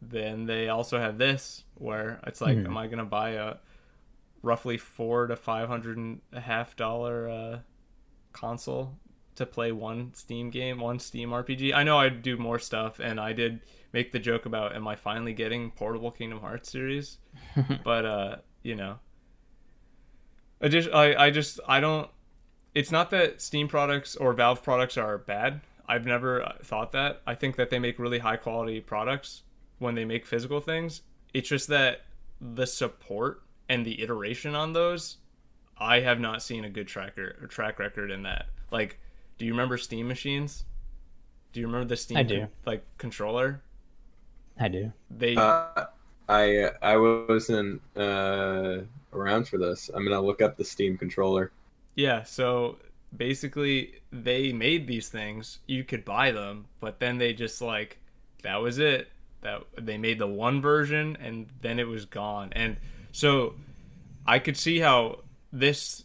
then 0.00 0.46
they 0.46 0.68
also 0.68 0.98
have 0.98 1.18
this 1.18 1.64
where 1.74 2.20
it's 2.26 2.40
like, 2.40 2.56
am 2.66 2.76
I 2.76 2.86
gonna 2.86 3.04
buy 3.04 3.30
a 3.30 3.54
roughly 4.42 4.76
four 4.76 5.26
to 5.26 5.36
five 5.36 5.68
hundred 5.68 5.96
and 5.96 6.20
a 6.32 6.40
half 6.40 6.76
dollar 6.76 7.28
uh, 7.28 7.58
console 8.32 8.98
to 9.34 9.46
play 9.46 9.72
one 9.72 10.12
Steam 10.14 10.50
game, 10.50 10.78
one 10.78 10.98
Steam 10.98 11.30
RPG. 11.30 11.72
I 11.74 11.82
know 11.82 11.98
I 11.98 12.08
do 12.08 12.36
more 12.36 12.58
stuff, 12.58 12.98
and 12.98 13.18
I 13.18 13.32
did 13.32 13.60
make 13.92 14.12
the 14.12 14.18
joke 14.18 14.46
about, 14.46 14.74
am 14.74 14.86
I 14.86 14.96
finally 14.96 15.32
getting 15.32 15.70
portable 15.70 16.10
Kingdom 16.10 16.40
Hearts 16.40 16.70
series? 16.70 17.18
but 17.84 18.04
uh, 18.04 18.36
you 18.62 18.74
know, 18.74 18.98
I 20.60 20.68
just, 20.68 20.90
I, 20.92 21.14
I 21.26 21.30
just, 21.30 21.60
I 21.66 21.80
don't. 21.80 22.10
It's 22.74 22.90
not 22.90 23.10
that 23.10 23.40
Steam 23.42 23.68
products 23.68 24.16
or 24.16 24.32
Valve 24.32 24.62
products 24.62 24.96
are 24.96 25.18
bad. 25.18 25.60
I've 25.86 26.06
never 26.06 26.42
uh, 26.42 26.52
thought 26.62 26.92
that. 26.92 27.20
I 27.26 27.34
think 27.34 27.56
that 27.56 27.70
they 27.70 27.78
make 27.78 27.98
really 27.98 28.20
high 28.20 28.36
quality 28.36 28.80
products 28.80 29.42
when 29.78 29.94
they 29.94 30.04
make 30.04 30.24
physical 30.24 30.60
things. 30.60 31.02
It's 31.34 31.48
just 31.48 31.68
that 31.68 32.02
the 32.40 32.66
support 32.66 33.42
and 33.72 33.86
the 33.86 34.02
iteration 34.02 34.54
on 34.54 34.72
those, 34.72 35.18
I 35.78 36.00
have 36.00 36.20
not 36.20 36.42
seen 36.42 36.64
a 36.64 36.70
good 36.70 36.88
tracker 36.88 37.36
or 37.40 37.46
track 37.46 37.78
record 37.78 38.10
in 38.10 38.22
that. 38.24 38.46
Like, 38.70 38.98
do 39.38 39.44
you 39.46 39.52
remember 39.52 39.78
Steam 39.78 40.08
machines? 40.08 40.64
Do 41.52 41.60
you 41.60 41.66
remember 41.66 41.88
the 41.88 41.96
Steam 41.96 42.18
I 42.18 42.22
do. 42.22 42.40
con- 42.40 42.50
like 42.66 42.84
controller? 42.98 43.62
I 44.58 44.68
do. 44.68 44.92
They 45.10 45.36
Uh, 45.36 45.86
I 46.28 46.70
I 46.80 46.96
wasn't 46.96 47.82
uh, 47.96 48.82
around 49.12 49.48
for 49.48 49.58
this. 49.58 49.90
I'm 49.92 50.04
gonna 50.04 50.20
look 50.20 50.40
up 50.42 50.56
the 50.56 50.64
Steam 50.64 50.96
controller. 50.98 51.52
Yeah, 51.94 52.22
so 52.22 52.78
basically 53.14 54.00
they 54.10 54.52
made 54.52 54.86
these 54.86 55.08
things. 55.08 55.58
You 55.66 55.84
could 55.84 56.04
buy 56.04 56.30
them, 56.30 56.66
but 56.80 57.00
then 57.00 57.18
they 57.18 57.32
just 57.32 57.60
like 57.60 57.98
that 58.42 58.56
was 58.62 58.78
it. 58.78 59.10
That 59.42 59.62
they 59.76 59.98
made 59.98 60.18
the 60.18 60.26
one 60.28 60.60
version 60.62 61.16
and 61.20 61.48
then 61.60 61.78
it 61.78 61.88
was 61.88 62.04
gone. 62.06 62.52
And 62.52 62.76
so 63.12 63.54
I 64.26 64.38
could 64.38 64.56
see 64.56 64.80
how 64.80 65.20
this 65.52 66.04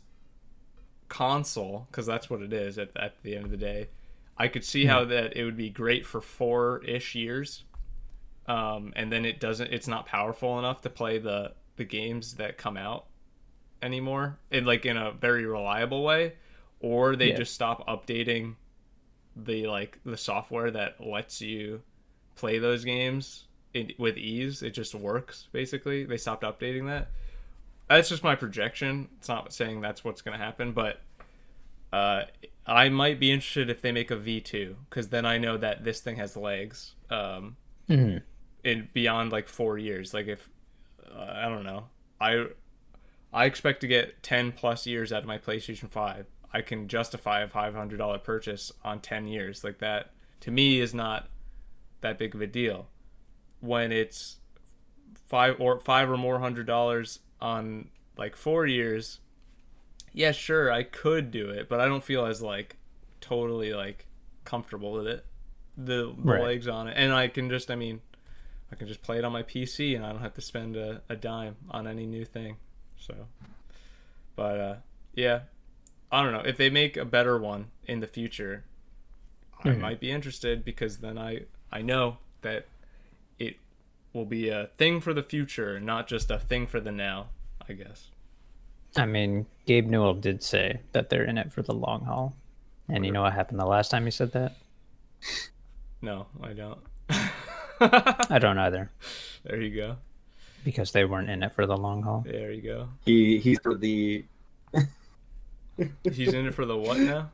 console 1.09 1.87
cuz 1.91 2.05
that's 2.05 2.29
what 2.29 2.41
it 2.41 2.51
is 2.53 2.77
at 2.77 2.95
at 2.97 3.21
the 3.23 3.35
end 3.35 3.45
of 3.45 3.51
the 3.51 3.57
day. 3.57 3.89
I 4.37 4.47
could 4.49 4.63
see 4.63 4.85
how 4.85 5.03
that 5.05 5.35
it 5.35 5.43
would 5.45 5.57
be 5.57 5.69
great 5.69 6.05
for 6.05 6.21
4ish 6.21 7.15
years. 7.15 7.63
Um 8.45 8.93
and 8.95 9.11
then 9.11 9.25
it 9.25 9.39
doesn't 9.39 9.71
it's 9.73 9.87
not 9.87 10.05
powerful 10.05 10.59
enough 10.59 10.81
to 10.81 10.89
play 10.89 11.17
the 11.17 11.53
the 11.77 11.85
games 11.85 12.35
that 12.35 12.57
come 12.57 12.75
out 12.77 13.05
anymore 13.81 14.39
in 14.51 14.65
like 14.65 14.85
in 14.85 14.97
a 14.97 15.11
very 15.11 15.45
reliable 15.45 16.03
way 16.03 16.33
or 16.79 17.15
they 17.15 17.29
Yeah. 17.29 17.37
just 17.37 17.53
stop 17.53 17.87
updating 17.87 18.55
the 19.35 19.67
like 19.67 19.99
the 20.03 20.17
software 20.17 20.71
that 20.71 20.99
lets 20.99 21.41
you 21.41 21.83
play 22.35 22.57
those 22.59 22.83
games 22.83 23.46
with 23.97 24.17
ease 24.17 24.61
it 24.61 24.71
just 24.71 24.93
works 24.95 25.47
basically 25.51 26.03
they 26.05 26.17
stopped 26.17 26.43
updating 26.43 26.85
that 26.87 27.09
that's 27.89 28.09
just 28.09 28.23
my 28.23 28.35
projection 28.35 29.07
it's 29.17 29.27
not 29.29 29.51
saying 29.53 29.81
that's 29.81 30.03
what's 30.03 30.21
going 30.21 30.37
to 30.37 30.43
happen 30.43 30.71
but 30.71 31.01
uh 31.93 32.23
i 32.65 32.89
might 32.89 33.19
be 33.19 33.31
interested 33.31 33.69
if 33.69 33.81
they 33.81 33.91
make 33.91 34.11
a 34.11 34.15
v2 34.17 34.75
because 34.89 35.07
then 35.09 35.25
i 35.25 35.37
know 35.37 35.57
that 35.57 35.83
this 35.83 35.99
thing 36.01 36.17
has 36.17 36.35
legs 36.35 36.95
um 37.09 37.55
Mhm. 37.89 38.21
in 38.65 38.89
beyond 38.93 39.31
like 39.31 39.47
four 39.47 39.77
years 39.77 40.13
like 40.13 40.27
if 40.27 40.49
uh, 41.15 41.33
i 41.43 41.47
don't 41.47 41.63
know 41.63 41.85
i 42.19 42.45
I 43.33 43.43
expect 43.45 43.81
to 43.81 43.87
get 43.87 44.23
10 44.23 44.53
plus 44.53 44.87
years 44.87 45.11
out 45.11 45.21
of 45.21 45.27
my 45.27 45.37
PlayStation 45.37 45.89
5. 45.89 46.27
I 46.53 46.61
can 46.61 46.87
justify 46.87 47.41
a 47.41 47.47
$500 47.47 48.23
purchase 48.23 48.71
on 48.85 49.01
10 49.01 49.27
years. 49.27 49.65
Like 49.65 49.79
that, 49.79 50.11
to 50.39 50.49
me, 50.49 50.79
is 50.79 50.93
not 50.93 51.27
that 51.99 52.17
big 52.17 52.33
of 52.33 52.41
a 52.41 52.47
deal. 52.47 52.87
When 53.59 53.91
it's 53.91 54.37
five 55.27 55.55
or 55.59 55.79
five 55.79 56.09
or 56.09 56.17
more 56.17 56.39
hundred 56.39 56.67
dollars 56.67 57.19
on 57.41 57.89
like 58.17 58.35
four 58.35 58.65
years, 58.65 59.19
yeah, 60.13 60.31
sure, 60.31 60.71
I 60.71 60.83
could 60.83 61.31
do 61.31 61.49
it, 61.49 61.69
but 61.69 61.79
I 61.79 61.85
don't 61.85 62.03
feel 62.03 62.25
as 62.25 62.41
like 62.41 62.77
totally 63.21 63.73
like 63.73 64.05
comfortable 64.45 64.91
with 64.91 65.07
it. 65.07 65.25
The, 65.79 66.15
the 66.17 66.31
Right. 66.31 66.41
legs 66.41 66.67
on 66.67 66.87
it, 66.87 66.95
and 66.97 67.13
I 67.13 67.27
can 67.27 67.49
just, 67.51 67.69
I 67.69 67.75
mean, 67.75 68.01
I 68.71 68.75
can 68.75 68.87
just 68.87 69.03
play 69.03 69.19
it 69.19 69.23
on 69.23 69.31
my 69.31 69.43
PC, 69.43 69.95
and 69.95 70.03
I 70.03 70.11
don't 70.11 70.21
have 70.21 70.33
to 70.33 70.41
spend 70.41 70.75
a, 70.75 71.01
a 71.07 71.15
dime 71.15 71.57
on 71.69 71.85
any 71.85 72.07
new 72.07 72.25
thing. 72.25 72.57
So, 72.97 73.27
but 74.35 74.59
uh, 74.59 74.75
yeah, 75.13 75.41
I 76.11 76.23
don't 76.23 76.31
know 76.33 76.41
if 76.49 76.57
they 76.57 76.69
make 76.71 76.97
a 76.97 77.05
better 77.05 77.37
one 77.37 77.67
in 77.85 77.99
the 77.99 78.07
future. 78.07 78.63
I 79.63 79.69
Mhm. 79.69 79.81
might 79.81 79.99
be 79.99 80.09
interested 80.11 80.63
because 80.65 80.97
then 80.97 81.17
I 81.17 81.41
I 81.71 81.81
know 81.83 82.17
that 82.41 82.65
will 84.13 84.25
be 84.25 84.49
a 84.49 84.69
thing 84.77 85.01
for 85.01 85.13
the 85.13 85.23
future, 85.23 85.79
not 85.79 86.07
just 86.07 86.31
a 86.31 86.39
thing 86.39 86.67
for 86.67 86.79
the 86.79 86.91
now. 86.91 87.27
I 87.69 87.73
guess. 87.73 88.09
I 88.95 89.05
mean, 89.05 89.45
Gabe 89.65 89.87
Newell 89.87 90.13
did 90.13 90.41
say 90.41 90.79
that 90.93 91.09
they're 91.09 91.25
in 91.25 91.37
it 91.37 91.51
for 91.51 91.61
the 91.61 91.73
long 91.73 92.05
haul. 92.05 92.33
And 92.89 93.05
you 93.05 93.11
know 93.11 93.23
what 93.23 93.33
happened 93.33 93.59
the 93.59 93.65
last 93.65 93.91
time 93.91 94.05
he 94.05 94.11
said 94.11 94.31
that? 94.31 94.55
No, 96.01 96.27
I 96.41 96.53
don't. 96.53 96.79
I 98.29 98.39
don't 98.39 98.57
either. 98.57 98.89
there 99.43 99.61
you 99.61 99.75
go. 99.75 99.97
Because 100.63 100.91
they 100.93 101.03
weren't 101.03 101.29
in 101.29 101.43
it 101.43 101.53
for 101.53 101.65
the 101.65 101.75
long 101.75 102.01
haul. 102.01 102.23
There 102.25 102.51
you 102.51 102.61
go. 102.61 102.87
He 103.05 103.39
he's 103.39 103.59
for 103.59 103.75
the 103.75 104.23
He's 106.03 106.33
in 106.33 106.47
it 106.47 106.53
for 106.53 106.65
the 106.65 106.75
what 106.77 106.97
now? 106.97 107.29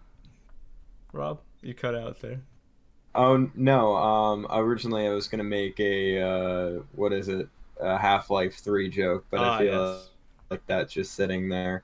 Rob, 1.11 1.39
you 1.61 1.73
cut 1.73 1.95
out 1.95 2.19
there. 2.19 2.41
Oh 3.15 3.49
no! 3.55 3.95
Um, 3.95 4.47
originally 4.49 5.07
I 5.07 5.11
was 5.13 5.27
gonna 5.27 5.43
make 5.43 5.79
a 5.79 6.19
uh, 6.19 6.81
what 6.93 7.13
is 7.13 7.27
it? 7.27 7.47
A 7.79 7.97
Half 7.97 8.29
Life 8.29 8.55
Three 8.57 8.89
joke, 8.89 9.25
but 9.29 9.41
Ah, 9.41 9.55
I 9.57 9.57
feel 9.57 9.71
yes. 9.71 10.09
like 10.49 10.65
that's 10.67 10.93
just 10.93 11.13
sitting 11.15 11.49
there. 11.49 11.83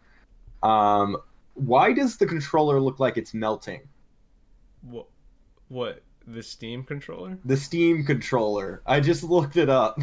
Um, 0.63 1.17
why 1.55 1.93
does 1.93 2.17
the 2.17 2.25
controller 2.27 2.79
look 2.81 2.99
like 2.99 3.17
it's 3.17 3.33
melting? 3.33 3.89
What? 4.81 5.07
What? 5.69 6.03
The 6.27 6.43
Steam 6.43 6.83
controller? 6.83 7.39
The 7.43 7.57
Steam 7.57 8.05
controller. 8.05 8.81
I 8.85 9.01
just 9.01 9.23
looked 9.23 9.57
it 9.57 9.69
up. 9.69 9.99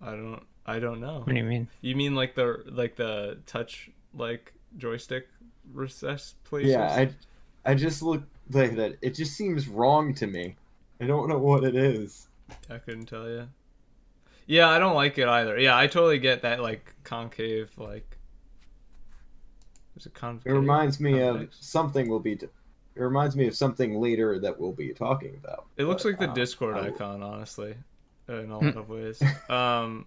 I 0.00 0.10
don't. 0.12 0.42
I 0.66 0.78
don't 0.78 1.00
know. 1.00 1.20
What 1.20 1.28
do 1.28 1.36
you 1.36 1.44
mean? 1.44 1.68
You 1.80 1.96
mean 1.96 2.14
like 2.14 2.34
the 2.34 2.62
like 2.66 2.96
the 2.96 3.40
touch 3.46 3.90
like 4.14 4.52
joystick 4.76 5.28
recess 5.72 6.34
places? 6.44 6.72
Yeah, 6.72 7.10
I, 7.64 7.70
I 7.70 7.74
just 7.74 8.02
looked 8.02 8.28
like 8.54 8.76
that. 8.76 8.96
It 9.02 9.14
just 9.14 9.34
seems 9.36 9.68
wrong 9.68 10.14
to 10.14 10.26
me. 10.26 10.56
I 11.00 11.06
don't 11.06 11.28
know 11.28 11.38
what 11.38 11.64
it 11.64 11.74
is. 11.74 12.28
I 12.70 12.78
couldn't 12.78 13.06
tell 13.06 13.28
you. 13.28 13.48
Yeah, 14.46 14.68
I 14.68 14.78
don't 14.78 14.94
like 14.94 15.18
it 15.18 15.28
either. 15.28 15.58
Yeah, 15.58 15.76
I 15.76 15.86
totally 15.86 16.18
get 16.18 16.42
that 16.42 16.60
like 16.60 16.94
concave 17.04 17.70
like. 17.78 18.18
Is 19.96 20.06
it 20.06 20.14
concave? 20.14 20.52
It 20.52 20.54
reminds 20.54 21.00
me 21.00 21.20
of 21.20 21.48
something 21.54 22.08
we'll 22.08 22.18
be. 22.20 22.36
T- 22.36 22.46
it 22.94 23.00
reminds 23.00 23.36
me 23.36 23.46
of 23.46 23.54
something 23.56 24.00
later 24.00 24.38
that 24.40 24.58
we'll 24.58 24.72
be 24.72 24.92
talking 24.92 25.34
about. 25.42 25.66
It 25.76 25.84
looks 25.84 26.02
But, 26.02 26.08
like 26.10 26.18
the 26.18 26.28
um, 26.28 26.34
Discord 26.34 26.76
I 26.76 26.88
icon, 26.88 27.22
honestly, 27.22 27.74
in 28.28 28.50
a 28.50 28.60
Hmm. 28.60 28.72
lot 28.72 28.76
of 28.76 28.88
ways. 28.88 29.22
Um, 29.48 30.06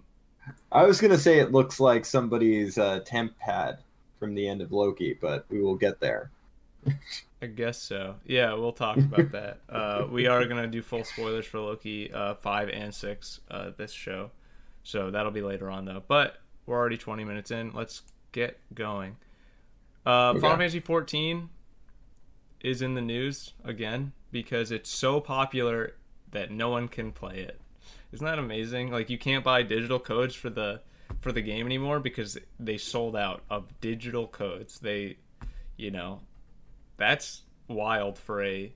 I 0.72 0.84
was 0.86 1.02
gonna 1.02 1.18
say 1.18 1.40
it 1.40 1.52
looks 1.52 1.80
like 1.80 2.06
somebody's 2.06 2.78
uh, 2.78 3.00
TemPad 3.02 3.80
from 4.20 4.36
the 4.36 4.48
end 4.48 4.62
of 4.62 4.72
Loki, 4.72 5.14
but 5.20 5.46
we 5.50 5.62
will 5.62 5.76
get 5.76 6.00
there. 6.00 6.32
I 7.46 7.48
guess 7.50 7.78
so. 7.80 8.16
Yeah, 8.26 8.54
we'll 8.54 8.72
talk 8.74 8.98
about 8.98 9.32
that. 9.34 9.60
Uh, 9.70 10.08
we 10.10 10.26
are 10.28 10.46
gonna 10.46 10.68
do 10.68 10.82
full 10.82 11.04
spoilers 11.04 11.46
for 11.46 11.60
Loki 11.60 12.12
uh, 12.12 12.34
five 12.36 12.70
and 12.70 12.94
six 12.94 13.40
uh, 13.52 13.70
this 13.78 13.92
show, 13.92 14.32
so 14.84 15.12
that'll 15.12 15.32
be 15.32 15.42
later 15.42 15.70
on 15.70 15.86
though. 15.86 16.02
But 16.08 16.38
we're 16.66 16.78
already 16.78 16.98
twenty 16.98 17.24
minutes 17.24 17.52
in. 17.52 17.72
Let's 17.74 18.02
get 18.32 18.58
going. 18.74 19.18
Uh, 20.06 20.32
Okay. 20.32 20.40
Final 20.40 20.58
Fantasy 20.58 20.80
fourteen 20.80 21.50
is 22.62 22.82
in 22.82 22.96
the 22.96 23.02
news 23.02 23.54
again 23.64 24.14
because 24.32 24.72
it's 24.72 24.90
so 24.90 25.20
popular 25.20 25.94
that 26.32 26.50
no 26.52 26.70
one 26.70 26.88
can 26.88 27.12
play 27.12 27.40
it. 27.40 27.60
Isn't 28.12 28.26
that 28.26 28.40
amazing? 28.40 28.92
Like 28.92 29.10
you 29.10 29.18
can't 29.20 29.44
buy 29.44 29.62
digital 29.62 30.00
codes 30.00 30.34
for 30.36 30.50
the 30.50 30.82
for 31.22 31.32
the 31.32 31.42
game 31.42 31.66
anymore 31.66 32.00
because 32.00 32.38
they 32.60 32.78
sold 32.78 33.16
out 33.16 33.44
of 33.50 33.80
digital 33.82 34.28
codes. 34.28 34.80
They, 34.80 35.18
you 35.78 35.92
know, 35.92 36.22
that's 36.98 37.44
wild 37.68 38.18
for 38.18 38.44
a. 38.44 38.74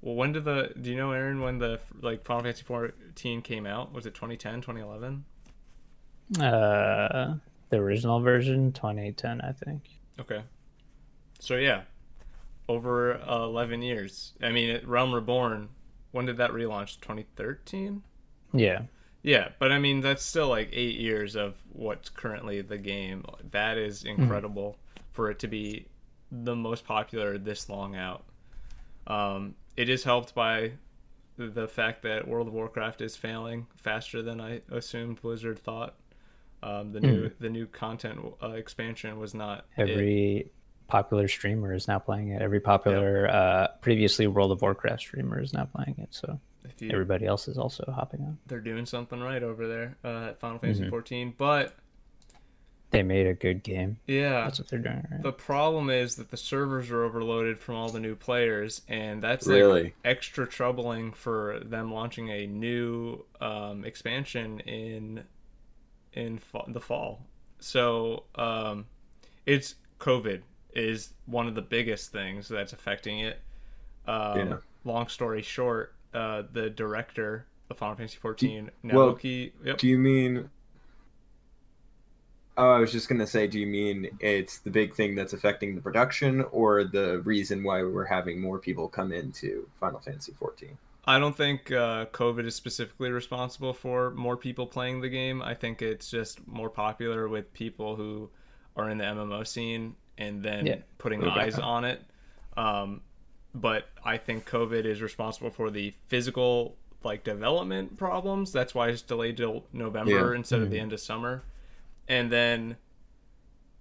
Well, 0.00 0.14
when 0.14 0.32
did 0.32 0.44
the? 0.44 0.72
Do 0.80 0.90
you 0.90 0.96
know, 0.96 1.12
Aren, 1.12 1.40
when 1.40 1.58
the 1.58 1.80
like 2.00 2.24
Final 2.24 2.42
Fantasy 2.42 2.64
14 2.64 3.42
came 3.42 3.66
out? 3.66 3.92
Was 3.92 4.06
it 4.06 4.14
2010, 4.14 4.60
2011? 4.60 5.24
Uh, 6.40 7.36
the 7.70 7.76
original 7.76 8.20
version, 8.20 8.72
2010, 8.72 9.40
I 9.40 9.52
think. 9.52 9.82
Okay. 10.20 10.42
So 11.38 11.56
yeah, 11.56 11.82
over 12.68 13.14
uh, 13.14 13.44
11 13.44 13.82
years. 13.82 14.32
I 14.42 14.50
mean, 14.50 14.80
Realm 14.84 15.14
Reborn. 15.14 15.68
When 16.12 16.26
did 16.26 16.36
that 16.36 16.52
relaunch? 16.52 17.00
2013. 17.00 18.02
Yeah. 18.52 18.82
Yeah, 19.22 19.48
but 19.58 19.72
I 19.72 19.78
mean 19.78 20.02
that's 20.02 20.22
still 20.22 20.48
like 20.48 20.68
eight 20.72 20.96
years 20.96 21.34
of 21.34 21.56
what's 21.72 22.10
currently 22.10 22.60
the 22.60 22.76
game. 22.76 23.24
That 23.50 23.78
is 23.78 24.04
incredible 24.04 24.76
for 25.12 25.30
it 25.30 25.38
to 25.40 25.48
be 25.48 25.86
the 26.42 26.56
most 26.56 26.84
popular 26.84 27.38
this 27.38 27.68
long 27.68 27.94
out. 27.94 28.24
Um, 29.06 29.54
it 29.76 29.88
is 29.88 30.04
helped 30.04 30.34
by 30.34 30.72
the 31.36 31.68
fact 31.68 32.02
that 32.02 32.26
World 32.26 32.48
of 32.48 32.54
Warcraft 32.54 33.00
is 33.00 33.16
failing 33.16 33.66
faster 33.76 34.22
than 34.22 34.40
I 34.40 34.62
assumed 34.70 35.20
Blizzard 35.20 35.58
thought. 35.58 35.94
Um, 36.62 36.92
the 36.92 37.00
new 37.00 37.30
the 37.40 37.50
new 37.50 37.66
content 37.66 38.20
uh, 38.42 38.50
expansion 38.50 39.18
was 39.18 39.34
not 39.34 39.66
it. 39.76 39.90
Every 39.90 40.50
popular 40.88 41.28
streamer 41.28 41.74
is 41.74 41.88
now 41.88 41.98
playing 41.98 42.28
it. 42.28 42.40
Every 42.40 42.60
popular, 42.60 43.28
uh, 43.28 43.68
previously 43.80 44.26
World 44.26 44.52
of 44.52 44.62
Warcraft 44.62 45.00
streamer 45.00 45.40
is 45.40 45.52
now 45.52 45.64
playing 45.64 45.96
it. 45.98 46.08
So 46.10 46.38
you, 46.78 46.90
everybody 46.90 47.26
else 47.26 47.48
is 47.48 47.58
also 47.58 47.84
hopping 47.94 48.22
on. 48.22 48.38
they're 48.46 48.60
doing 48.60 48.86
something 48.86 49.20
right 49.20 49.42
over 49.42 49.66
there 49.66 49.96
uh, 50.04 50.28
at 50.30 50.40
Final 50.40 50.58
Fantasy 50.58 50.88
14, 50.88 51.34
but 51.36 51.74
They 52.90 53.02
made 53.02 53.26
a 53.26 53.34
good 53.34 53.62
game. 53.64 53.98
yeah, 54.06 54.44
That's 54.44 54.60
what 54.60 54.68
they're 54.68 54.78
doing, 54.78 55.04
right? 55.10 55.22
The 55.22 55.32
problem 55.32 55.90
is 55.90 56.14
that 56.16 56.30
the 56.30 56.36
servers 56.36 56.90
are 56.92 57.02
overloaded 57.02 57.58
from 57.58 57.74
all 57.74 57.88
the 57.88 57.98
new 57.98 58.14
players, 58.14 58.82
and 58.88 59.20
that's 59.22 59.46
like 59.82 59.96
extra 60.04 60.46
troubling 60.46 61.12
for 61.12 61.58
them 61.64 61.92
launching 61.92 62.28
a 62.30 62.46
new 62.46 63.24
um, 63.40 63.84
expansion 63.84 64.60
in 64.60 65.24
in 66.12 66.38
fa- 66.38 66.62
the 66.68 66.80
fall. 66.80 67.22
So 67.58 68.24
um, 68.36 68.86
it's 69.44 69.74
COVID 69.98 70.42
is 70.72 71.14
one 71.26 71.48
of 71.48 71.54
the 71.56 71.62
biggest 71.62 72.12
things 72.12 72.46
that's 72.48 72.72
affecting 72.72 73.20
it. 73.20 73.40
Um, 74.06 74.38
Yeah. 74.38 74.56
Long 74.84 75.08
story 75.08 75.40
short, 75.42 75.94
uh, 76.12 76.42
the 76.52 76.68
director 76.70 77.46
of 77.70 77.78
Final 77.78 77.96
Fantasy 77.96 78.18
14, 78.20 78.70
well, 78.84 79.14
Naoki. 79.14 79.52
yep. 79.64 79.78
Do 79.78 79.88
you 79.88 79.98
mean? 79.98 80.50
Oh, 82.56 82.70
I 82.70 82.78
was 82.78 82.92
just 82.92 83.08
gonna 83.08 83.26
say, 83.26 83.46
do 83.48 83.58
you 83.58 83.66
mean 83.66 84.16
it's 84.20 84.58
the 84.58 84.70
big 84.70 84.94
thing 84.94 85.14
that's 85.16 85.32
affecting 85.32 85.74
the 85.74 85.80
production, 85.80 86.42
or 86.52 86.84
the 86.84 87.20
reason 87.22 87.64
why 87.64 87.82
we're 87.82 88.04
having 88.04 88.40
more 88.40 88.58
people 88.58 88.88
come 88.88 89.12
into 89.12 89.68
Final 89.80 89.98
Fantasy 90.00 90.32
14? 90.38 90.76
I 91.06 91.18
don't 91.18 91.36
think 91.36 91.70
uh, 91.72 92.06
COVID 92.06 92.46
is 92.46 92.54
specifically 92.54 93.10
responsible 93.10 93.74
for 93.74 94.12
more 94.12 94.36
people 94.36 94.66
playing 94.66 95.00
the 95.00 95.08
game. 95.08 95.42
I 95.42 95.54
think 95.54 95.82
it's 95.82 96.10
just 96.10 96.46
more 96.46 96.70
popular 96.70 97.28
with 97.28 97.52
people 97.52 97.96
who 97.96 98.30
are 98.76 98.88
in 98.88 98.98
the 98.98 99.04
MMO 99.04 99.44
scene 99.46 99.96
and 100.16 100.42
then 100.42 100.64
Yeah. 100.66 100.76
putting 100.98 101.22
Okay. 101.22 101.40
eyes 101.40 101.58
on 101.58 101.84
it. 101.84 102.00
Um, 102.56 103.02
but 103.54 103.88
I 104.04 104.16
think 104.16 104.48
COVID 104.48 104.84
is 104.86 105.02
responsible 105.02 105.50
for 105.50 105.70
the 105.70 105.92
physical 106.06 106.76
like 107.02 107.22
development 107.24 107.98
problems. 107.98 108.50
That's 108.52 108.74
why 108.74 108.88
it's 108.88 109.02
delayed 109.02 109.36
till 109.36 109.66
November 109.74 110.10
Yeah. 110.30 110.36
instead 110.36 110.62
of 110.62 110.70
the 110.70 110.78
end 110.80 110.92
of 110.94 111.00
summer. 111.00 111.42
And 112.08 112.30
then 112.30 112.76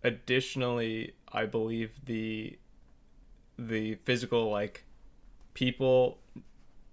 additionally, 0.04 1.14
I 1.32 1.46
believe 1.46 1.92
the 2.06 2.58
the 3.58 3.96
physical 3.96 4.50
like 4.50 4.84
people 5.54 6.18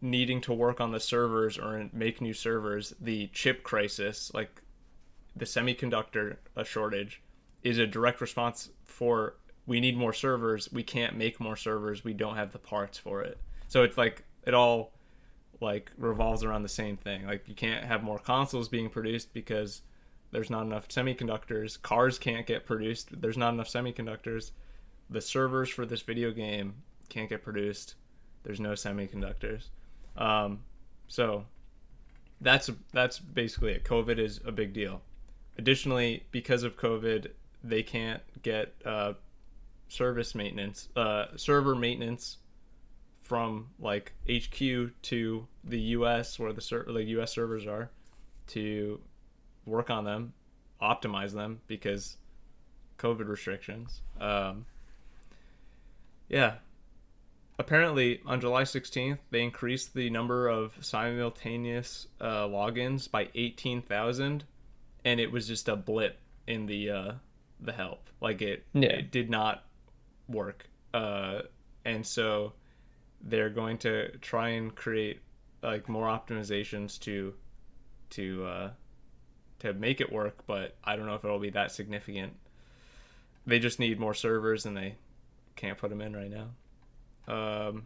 needing 0.02 0.40
to 0.40 0.52
work 0.52 0.80
on 0.80 0.92
the 0.92 1.00
servers 1.00 1.58
or 1.58 1.88
make 1.92 2.20
new 2.20 2.32
servers, 2.32 2.94
the 3.00 3.28
chip 3.28 3.62
crisis, 3.62 4.30
like 4.34 4.62
the 5.36 5.44
semiconductor 5.44 6.36
uh, 6.56 6.64
shortage, 6.64 7.22
is 7.62 7.78
a 7.78 7.86
direct 7.86 8.20
response 8.20 8.70
for 8.84 9.36
we 9.66 9.80
need 9.80 9.96
more 9.96 10.12
servers. 10.12 10.70
We 10.72 10.82
can't 10.82 11.16
make 11.16 11.38
more 11.38 11.56
servers. 11.56 12.02
We 12.02 12.14
don't 12.14 12.36
have 12.36 12.52
the 12.52 12.58
parts 12.58 12.98
for 12.98 13.22
it. 13.22 13.38
So 13.68 13.82
it's 13.82 13.98
like 13.98 14.24
it 14.46 14.54
all 14.54 14.92
like 15.60 15.92
revolves 15.98 16.42
around 16.42 16.62
the 16.62 16.68
same 16.68 16.96
thing. 16.96 17.26
Like 17.26 17.46
you 17.46 17.54
can't 17.54 17.84
have 17.84 18.02
more 18.02 18.18
consoles 18.18 18.68
being 18.68 18.88
produced 18.88 19.32
because 19.32 19.82
there's 20.32 20.50
not 20.50 20.62
enough 20.62 20.88
semiconductors. 20.88 21.80
Cars 21.80 22.18
can't 22.18 22.46
get 22.46 22.64
produced. 22.64 23.20
There's 23.20 23.36
not 23.36 23.52
enough 23.52 23.68
semiconductors. 23.68 24.52
The 25.08 25.20
servers 25.20 25.68
for 25.68 25.84
this 25.84 26.02
video 26.02 26.30
game 26.30 26.74
can't 27.08 27.28
get 27.28 27.42
produced. 27.42 27.94
There's 28.44 28.60
no 28.60 28.72
semiconductors. 28.72 29.68
Um, 30.16 30.60
so 31.08 31.46
that's 32.40 32.70
that's 32.92 33.18
basically 33.18 33.72
it. 33.72 33.84
COVID 33.84 34.18
is 34.18 34.40
a 34.44 34.52
big 34.52 34.72
deal. 34.72 35.02
Additionally, 35.58 36.24
because 36.30 36.62
of 36.62 36.76
COVID, 36.76 37.32
they 37.62 37.82
can't 37.82 38.22
get 38.42 38.74
uh, 38.84 39.14
service 39.88 40.34
maintenance, 40.34 40.88
uh, 40.96 41.26
server 41.36 41.74
maintenance 41.74 42.38
from 43.20 43.68
like 43.78 44.12
HQ 44.28 44.90
to 45.02 45.46
the 45.64 45.80
US 45.80 46.38
where 46.38 46.52
the 46.52 46.60
ser- 46.60 46.86
the 46.86 47.04
US 47.04 47.32
servers 47.32 47.66
are 47.66 47.90
to 48.48 49.00
work 49.70 49.88
on 49.90 50.04
them, 50.04 50.32
optimize 50.82 51.32
them 51.32 51.60
because 51.66 52.16
COVID 52.98 53.28
restrictions. 53.28 54.02
Um, 54.20 54.66
yeah. 56.28 56.54
Apparently, 57.58 58.20
on 58.24 58.40
July 58.40 58.62
16th, 58.62 59.18
they 59.30 59.42
increased 59.42 59.92
the 59.94 60.08
number 60.08 60.48
of 60.48 60.72
simultaneous 60.80 62.06
uh, 62.20 62.46
logins 62.46 63.10
by 63.10 63.28
18,000, 63.34 64.44
and 65.04 65.20
it 65.20 65.30
was 65.30 65.46
just 65.46 65.68
a 65.68 65.76
blip 65.76 66.18
in 66.46 66.66
the 66.66 66.90
uh, 66.90 67.12
the 67.60 67.72
help. 67.72 68.08
Like 68.20 68.40
it, 68.40 68.64
Yeah. 68.72 68.88
it 68.88 69.10
did 69.10 69.28
not 69.28 69.64
work. 70.26 70.68
Uh, 70.94 71.40
and 71.84 72.06
so 72.06 72.54
they're 73.20 73.50
going 73.50 73.76
to 73.78 74.16
try 74.18 74.50
and 74.50 74.74
create 74.74 75.20
like 75.62 75.86
more 75.88 76.06
optimizations 76.06 76.98
to 77.00 77.34
to 78.10 78.44
uh, 78.46 78.70
to 79.60 79.72
make 79.72 80.00
it 80.00 80.12
work, 80.12 80.46
but 80.46 80.74
I 80.84 80.96
don't 80.96 81.06
know 81.06 81.14
if 81.14 81.24
it'll 81.24 81.38
be 81.38 81.50
that 81.50 81.72
significant. 81.72 82.34
They 83.46 83.58
just 83.58 83.78
need 83.78 83.98
more 83.98 84.14
servers, 84.14 84.66
and 84.66 84.76
they 84.76 84.96
can't 85.56 85.78
put 85.78 85.90
them 85.90 86.00
in 86.00 86.14
right 86.14 86.30
now. 86.30 86.48
Um, 87.32 87.84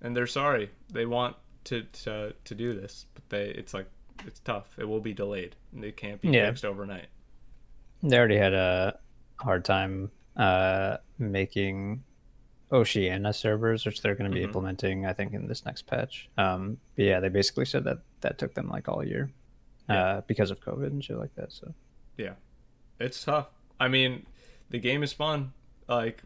and 0.00 0.16
they're 0.16 0.26
sorry. 0.26 0.70
They 0.92 1.06
want 1.06 1.36
to, 1.64 1.82
to 1.82 2.34
to 2.44 2.54
do 2.54 2.74
this, 2.74 3.06
but 3.14 3.28
they 3.28 3.46
it's 3.48 3.74
like 3.74 3.86
it's 4.26 4.40
tough. 4.40 4.66
It 4.78 4.84
will 4.88 5.00
be 5.00 5.12
delayed. 5.12 5.56
and 5.74 5.84
It 5.84 5.96
can't 5.96 6.20
be 6.20 6.28
Yeah. 6.28 6.48
fixed 6.48 6.64
overnight. 6.64 7.06
They 8.02 8.16
already 8.18 8.36
had 8.36 8.54
a 8.54 8.98
hard 9.36 9.64
time 9.64 10.10
uh, 10.36 10.98
making 11.18 12.04
Oceania 12.70 13.32
servers, 13.32 13.84
which 13.86 14.02
they're 14.02 14.14
going 14.14 14.30
to 14.30 14.34
be 14.34 14.40
Mhm. 14.42 14.48
implementing, 14.48 15.06
I 15.06 15.12
think, 15.12 15.32
in 15.32 15.46
this 15.48 15.64
next 15.64 15.82
patch. 15.86 16.28
Um, 16.38 16.78
but 16.96 17.04
yeah, 17.04 17.18
they 17.20 17.28
basically 17.28 17.64
said 17.64 17.84
that 17.84 17.98
that 18.20 18.38
took 18.38 18.54
them 18.54 18.68
like 18.68 18.88
all 18.88 19.04
year 19.04 19.30
Yeah. 19.88 20.04
uh, 20.04 20.20
because 20.26 20.50
of 20.50 20.60
COVID 20.60 20.86
and 20.86 21.02
shit 21.02 21.18
like 21.18 21.34
that. 21.36 21.52
So 21.52 21.72
yeah, 22.16 22.34
It's 23.00 23.24
tough. 23.24 23.48
I 23.80 23.88
mean, 23.88 24.26
the 24.70 24.78
game 24.78 25.02
is 25.02 25.12
fun. 25.12 25.52
Like, 25.88 26.22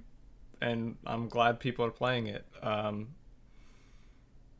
and 0.61 0.97
I'm 1.07 1.29
glad 1.29 1.61
people 1.61 1.85
are 1.85 1.91
playing 1.91 2.27
it. 2.27 2.45
Um, 2.63 3.09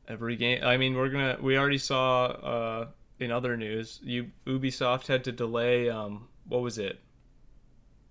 every 0.09 0.37
game. 0.37 0.63
I 0.63 0.77
mean, 0.77 0.95
we're 0.95 1.09
gonna. 1.09 1.39
We 1.41 1.57
already 1.57 1.79
saw 1.79 2.27
uh, 2.27 2.87
in 3.19 3.31
other 3.31 3.57
news, 3.57 4.01
you 4.03 4.31
Ubisoft 4.47 5.07
had 5.07 5.25
to 5.25 5.33
delay 5.33 5.89
um 5.89 6.29
what 6.49 6.61
was 6.61 6.77
it? 6.79 7.01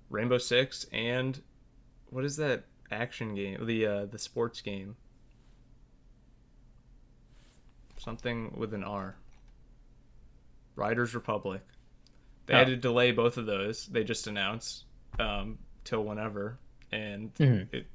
Rainbow 0.09 0.37
Six 0.37 0.85
and 0.91 1.41
what 2.09 2.23
is 2.25 2.37
that 2.37 2.63
action 2.89 3.35
game? 3.35 3.65
The 3.65 3.85
uh 3.85 4.05
the 4.05 4.17
sports 4.19 4.61
game. 4.61 4.95
Something 7.97 8.53
with 8.57 8.73
an 8.73 8.83
R. 8.83 9.17
Riders 10.81 11.13
Republic. 11.15 11.61
They 12.47 12.55
had 12.55 12.67
Oh. 12.67 12.71
to 12.71 12.75
delay 12.77 13.11
both 13.11 13.37
of 13.37 13.45
those. 13.45 13.85
They 13.87 14.03
just 14.03 14.25
announced 14.27 14.85
um 15.19 15.59
till 15.83 16.03
whenever 16.03 16.57
and 16.91 17.33
Mhm. 17.35 17.73
it 17.73 17.85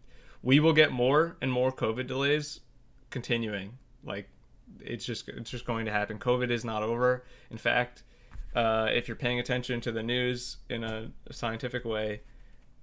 we 0.42 0.60
will 0.60 0.72
get 0.74 0.92
more 0.92 1.36
and 1.40 1.50
more 1.50 1.72
COVID 1.72 2.06
delays 2.06 2.60
continuing. 3.10 3.78
Like 4.04 4.28
it's 4.80 5.04
just 5.04 5.28
it's 5.28 5.50
just 5.50 5.64
going 5.64 5.86
to 5.86 5.92
happen. 5.92 6.18
COVID 6.18 6.50
is 6.50 6.64
not 6.64 6.82
over. 6.82 7.24
In 7.50 7.56
fact, 7.58 8.04
uh, 8.54 8.88
if 8.92 9.08
you're 9.08 9.16
paying 9.16 9.38
attention 9.40 9.80
to 9.80 9.92
the 9.92 10.02
news 10.02 10.58
in 10.68 10.84
a 10.84 11.10
scientific 11.30 11.84
way, 11.84 12.20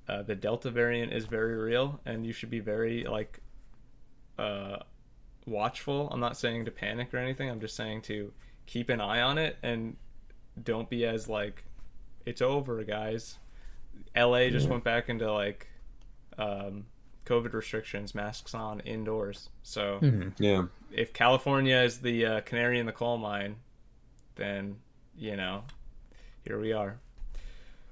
uh, 0.10 0.22
the 0.22 0.36
Delta 0.36 0.70
variant 0.70 1.14
is 1.14 1.26
very 1.26 1.56
real, 1.56 2.02
and 2.06 2.26
you 2.28 2.34
should 2.34 2.50
be 2.50 2.60
very 2.60 3.04
like 3.06 3.40
uh, 4.38 4.78
watchful. 5.46 6.10
I'm 6.12 6.20
not 6.20 6.38
saying 6.38 6.66
to 6.66 6.72
panic 6.72 7.14
or 7.14 7.18
anything. 7.18 7.50
I'm 7.50 7.60
just 7.62 7.76
saying 7.76 8.02
to 8.04 8.34
keep 8.66 8.90
an 8.90 9.02
eye 9.02 9.22
on 9.22 9.38
it 9.38 9.58
and 9.64 9.96
don't 10.62 10.90
be 10.90 11.06
as 11.06 11.28
like 11.28 11.64
it's 12.26 12.42
over, 12.42 12.84
guys. 12.84 13.38
LA 14.16 14.50
just 14.50 14.70
went 14.70 14.84
back 14.84 15.10
into 15.10 15.32
like 15.32 15.68
um, 16.38 16.86
COVID 17.26 17.54
restrictions, 17.54 18.16
masks 18.16 18.54
on 18.56 18.80
indoors. 18.82 19.50
So 19.64 20.00
Mhm. 20.02 20.34
Yeah. 20.40 20.66
if 20.92 21.14
California 21.14 21.78
is 21.78 22.00
the 22.00 22.26
uh, 22.26 22.42
canary 22.42 22.80
in 22.80 22.86
the 22.86 22.92
coal 22.92 23.18
mine, 23.18 23.56
then 24.36 24.78
you 25.18 25.36
know, 25.36 25.64
here 26.46 26.60
we 26.60 26.74
are. 26.74 26.98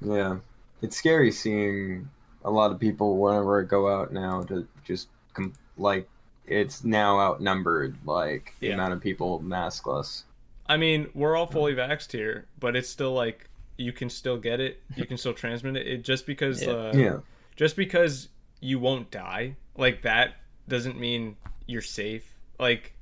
Yeah, 0.01 0.37
it's 0.81 0.97
scary 0.97 1.31
seeing 1.31 2.09
a 2.43 2.49
lot 2.49 2.71
of 2.71 2.79
people 2.79 3.17
whenever 3.17 3.61
I 3.61 3.65
go 3.65 3.87
out 3.87 4.11
now 4.11 4.41
to 4.43 4.67
just 4.83 5.07
com- 5.33 5.53
like 5.77 6.07
it's 6.47 6.83
now 6.83 7.19
outnumbered 7.19 7.95
like 8.05 8.55
the 8.59 8.67
Yeah. 8.67 8.73
amount 8.73 8.93
of 8.93 9.01
people 9.01 9.39
maskless. 9.41 10.23
I 10.67 10.77
mean, 10.77 11.09
we're 11.13 11.35
all 11.35 11.47
fully 11.47 11.73
vaxxed 11.73 12.11
here, 12.11 12.47
but 12.59 12.75
it's 12.75 12.89
still 12.89 13.13
like 13.13 13.49
you 13.77 13.91
can 13.91 14.09
still 14.09 14.37
get 14.37 14.59
it, 14.59 14.81
you 14.95 15.05
can 15.05 15.17
still 15.17 15.33
transmit 15.33 15.75
it. 15.75 15.87
it 15.87 16.03
just 16.03 16.25
because, 16.25 16.63
Yeah. 16.63 16.71
uh, 16.71 16.91
Yeah, 16.95 17.17
just 17.55 17.75
because 17.75 18.29
you 18.59 18.79
won't 18.79 19.09
die, 19.11 19.55
like 19.75 20.01
that 20.03 20.35
doesn't 20.67 20.99
mean 20.99 21.35
you're 21.65 21.81
safe. 21.81 22.35
Like 22.59 22.93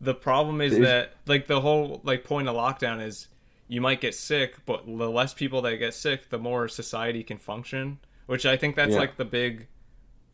the 0.00 0.14
problem 0.14 0.60
is 0.60 0.72
There's- 0.72 0.86
that 0.86 1.14
like 1.26 1.46
the 1.46 1.60
whole 1.60 2.00
like 2.04 2.24
point 2.24 2.48
of 2.48 2.54
lockdown 2.54 3.02
is 3.04 3.28
you 3.68 3.80
might 3.80 4.00
get 4.00 4.14
sick, 4.14 4.56
but 4.66 4.86
the 4.86 5.10
less 5.10 5.34
people 5.34 5.62
that 5.62 5.76
get 5.76 5.94
sick, 5.94 6.30
the 6.30 6.38
more 6.38 6.68
society 6.68 7.22
can 7.22 7.36
function. 7.38 7.98
Which 8.26 8.46
I 8.46 8.56
think 8.56 8.76
that's 8.76 8.92
Yeah. 8.94 9.00
like 9.00 9.16
the 9.16 9.24
big 9.24 9.66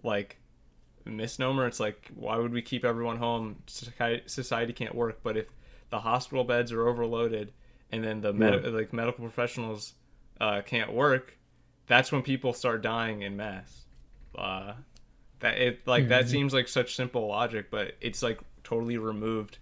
like 0.03 0.37
misnomer. 1.05 1.67
It's 1.67 1.81
like 1.81 2.11
why 2.15 2.37
would 2.37 2.53
we 2.53 2.62
keep 2.62 2.85
everyone 2.85 3.17
home? 3.17 3.62
Society 3.67 4.73
can't 4.73 4.95
work, 4.95 5.21
but 5.23 5.37
if 5.37 5.47
the 5.90 6.01
hospital 6.01 6.44
beds 6.44 6.72
are 6.72 6.87
overloaded 6.88 7.53
and 7.92 8.03
then 8.03 8.20
the 8.20 8.33
med- 8.33 8.64
Yeah. 8.64 8.70
like 8.70 8.92
medical 8.92 9.25
professionals 9.25 9.94
uh, 10.40 10.61
can't 10.62 10.92
work, 10.92 11.38
that's 11.87 12.11
when 12.12 12.22
people 12.22 12.53
start 12.53 12.83
dying 12.83 13.22
in 13.22 13.37
mass. 13.37 13.87
Uh, 14.35 14.75
that 15.40 15.59
it 15.59 15.87
like 15.87 16.09
that 16.09 16.25
Mhm. 16.25 16.29
seems 16.29 16.53
like 16.55 16.68
such 16.68 16.94
simple 16.94 17.27
logic, 17.29 17.70
but 17.70 17.94
it's 18.01 18.22
like 18.22 18.40
totally 18.64 18.99
removed 18.99 19.59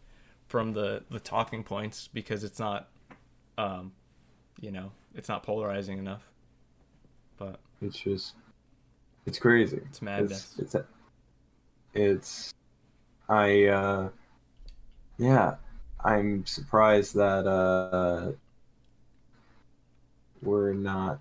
from 0.47 0.73
the 0.73 1.05
the 1.11 1.21
talking 1.21 1.63
points 1.65 2.09
because 2.09 2.43
it's 2.45 2.59
not, 2.59 2.89
um, 3.59 3.93
you 4.61 4.71
know, 4.73 4.91
it's 5.15 5.29
not 5.29 5.43
polarizing 5.43 5.99
enough. 5.99 6.29
But 7.37 7.61
it's 7.83 7.99
just 7.99 8.35
it's 9.27 9.39
crazy. 9.39 9.77
it's 9.89 10.01
madness. 10.03 10.55
It's 10.59 10.75
it's 10.75 10.87
it's 11.93 12.55
I 13.29 13.65
uh 13.67 14.09
yeah, 15.19 15.57
I'm 16.05 16.45
surprised 16.47 17.15
that 17.15 17.47
uh 17.47 18.33
we're 20.43 20.75
not 20.75 21.21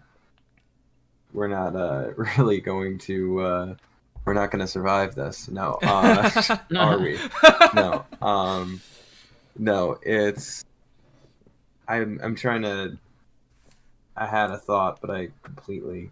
we're 1.32 1.48
not 1.48 1.76
uh 1.76 2.10
really 2.38 2.60
going 2.60 2.98
to 3.00 3.40
uh 3.42 3.76
we're 4.26 4.34
not 4.34 4.52
going 4.52 4.62
to 4.62 4.68
survive 4.68 5.16
this. 5.16 5.50
No. 5.50 5.80
Uh 5.84 6.58
are 6.78 7.00
we? 7.00 7.18
No. 7.74 8.06
Um 8.22 8.82
no, 9.58 9.98
it's 10.02 10.66
I'm 11.88 12.20
I'm 12.24 12.36
trying 12.36 12.64
to 12.64 12.98
I 14.18 14.28
had 14.28 14.52
a 14.52 14.58
thought 14.58 15.00
but 15.02 15.10
I 15.10 15.30
completely 15.44 16.12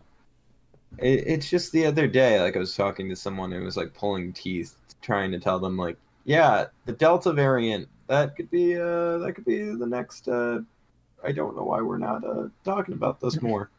it, 0.98 1.24
it's 1.28 1.50
just 1.50 1.72
the 1.72 1.86
other 1.86 2.08
day, 2.08 2.42
like 2.42 2.56
I 2.56 2.60
was 2.60 2.76
talking 2.76 3.10
to 3.10 3.16
someone 3.16 3.52
who 3.52 3.62
was 3.64 3.78
like 3.78 3.94
pulling 3.94 4.34
teeth, 4.34 4.76
trying 5.02 5.32
to 5.32 5.40
tell 5.40 5.60
them 5.60 5.78
like, 5.78 5.98
yeah, 6.26 6.66
the 6.86 6.94
Delta 6.94 7.34
variant 7.34 7.88
that 8.12 8.36
could 8.36 8.52
be 8.52 8.76
uh 8.76 9.18
that 9.20 9.34
could 9.36 9.46
be 9.46 9.64
the 9.64 9.88
next. 9.88 10.28
uh 10.28 10.60
I 11.24 11.32
don't 11.32 11.56
know 11.56 11.64
why 11.64 11.82
we're 11.82 11.98
not 11.98 12.24
uh 12.26 12.50
talking 12.64 12.94
about 12.94 13.20
this 13.22 13.42
more. 13.50 13.70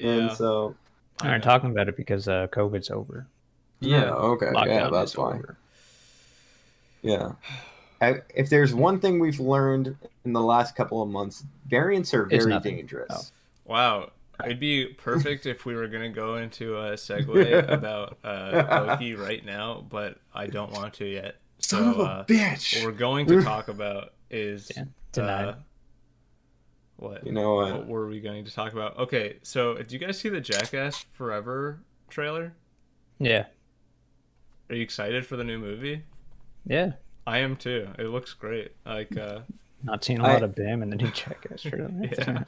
And 0.00 0.32
so 0.32 0.74
We 1.22 1.28
aren't 1.28 1.44
talking 1.44 1.70
about 1.70 1.88
it 1.88 1.96
because 1.96 2.26
uh, 2.26 2.48
COVID's 2.48 2.90
over. 2.90 3.26
yeah, 3.80 4.10
okay, 4.10 4.50
yeah, 4.66 4.88
that's 4.90 5.10
is 5.12 5.14
fine. 5.14 5.34
over. 5.36 5.56
Yeah. 7.02 7.32
I, 8.00 8.22
if 8.34 8.50
there's 8.50 8.74
one 8.74 8.98
thing 8.98 9.20
we've 9.20 9.38
learned 9.38 9.96
in 10.24 10.32
the 10.32 10.40
last 10.42 10.74
couple 10.74 11.00
of 11.02 11.08
months, 11.08 11.44
variants 11.68 12.12
are 12.12 12.24
very 12.24 12.58
dangerous. 12.60 13.10
Oh. 13.10 13.20
Wow. 13.72 14.10
It'd 14.44 14.58
be 14.58 14.86
perfect 14.86 15.46
if 15.46 15.64
we 15.64 15.76
were 15.76 15.86
gonna 15.86 16.08
go 16.08 16.36
into 16.36 16.76
a 16.76 16.94
segue 16.94 17.68
about 17.72 18.18
uh, 18.24 18.84
Loki 18.88 19.14
right 19.14 19.44
now, 19.44 19.84
but 19.88 20.18
I 20.34 20.48
don't 20.48 20.72
want 20.72 20.94
to 20.94 21.04
yet. 21.06 21.36
So 21.58 21.78
Son 21.78 21.88
of 21.88 21.98
a 21.98 22.02
uh, 22.02 22.24
bitch! 22.24 22.76
what 22.76 22.86
we're 22.92 22.98
going 22.98 23.26
to 23.26 23.42
talk 23.42 23.68
about 23.68 24.12
is 24.30 24.70
Yeah, 24.76 24.84
denied. 25.12 25.48
uh, 25.48 25.54
what? 26.96 27.26
You 27.26 27.32
know 27.32 27.54
what? 27.56 27.72
What 27.74 27.86
were 27.86 28.06
we 28.06 28.20
going 28.20 28.44
to 28.44 28.52
talk 28.52 28.72
about? 28.72 28.98
Okay, 28.98 29.38
so 29.42 29.74
did 29.74 29.90
you 29.92 29.98
guys 29.98 30.18
see 30.18 30.28
the 30.28 30.40
Jackass 30.40 31.04
Forever 31.12 31.80
trailer? 32.10 32.54
Yeah, 33.18 33.46
Are 34.68 34.74
you 34.74 34.82
excited 34.82 35.24
for 35.26 35.36
the 35.36 35.44
new 35.44 35.58
movie? 35.58 36.02
yeah. 36.66 36.92
I 37.26 37.38
am 37.38 37.56
too. 37.56 37.88
It 37.98 38.08
looks 38.08 38.34
great. 38.34 38.72
Like, 38.84 39.16
uh, 39.16 39.40
Not 39.82 40.04
seeing 40.04 40.18
a 40.18 40.24
lot 40.24 40.42
of 40.42 40.54
Bam 40.54 40.82
in 40.82 40.90
the 40.90 40.96
new 40.96 41.10
Jackass 41.10 41.62
trailer. 41.62 41.90
yeah. 42.02 42.44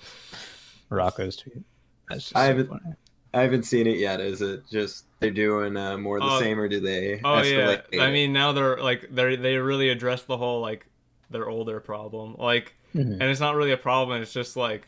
Rocco's 0.91 1.37
tweet. 1.37 1.63
That's 2.11 2.25
just 2.25 2.37
I 2.37 2.43
so 2.43 2.47
haven't- 2.49 2.69
funny. 2.69 2.95
I 3.33 3.41
haven't 3.43 3.63
seen 3.63 3.87
it 3.87 3.97
yet. 3.97 4.21
Is 4.21 4.43
it 4.43 4.69
just 4.71 5.06
they're 5.21 5.31
doing 5.31 5.77
uh, 5.77 5.97
more 5.99 6.19
of 6.19 6.23
the 6.25 6.31
Oh. 6.31 6.41
same, 6.41 6.59
or 6.61 6.69
do 6.69 6.81
they? 6.81 7.21
Oh 7.25 7.37
escalate 7.41 7.85
yeah. 7.93 8.03
I 8.05 8.11
mean, 8.11 8.33
now 8.33 8.53
they're 8.53 8.77
like 8.79 9.09
they 9.11 9.37
they 9.37 9.57
really 9.57 9.89
address 9.91 10.23
the 10.23 10.37
whole 10.37 10.61
like 10.61 10.87
their 11.31 11.49
older 11.49 11.81
problem. 11.81 12.37
Like, 12.39 12.75
Mhm. 12.95 13.13
and 13.15 13.23
it's 13.23 13.41
not 13.41 13.55
really 13.57 13.73
a 13.73 13.77
problem. 13.77 14.21
It's 14.23 14.33
just 14.33 14.57
like, 14.57 14.87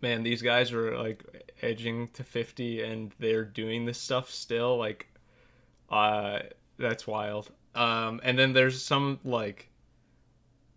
man, 0.00 0.22
these 0.22 0.42
guys 0.42 0.72
are 0.72 0.96
like 0.98 1.22
edging 1.62 2.08
to 2.14 2.24
fifty, 2.24 2.82
and 2.82 3.12
they're 3.18 3.44
doing 3.44 3.84
this 3.86 3.98
stuff 3.98 4.30
still. 4.30 4.76
Like, 4.78 5.06
uh, 5.90 6.40
that's 6.78 7.06
wild. 7.06 7.50
Um, 7.74 8.20
and 8.24 8.38
then 8.38 8.52
there's 8.52 8.82
some 8.82 9.20
like, 9.24 9.68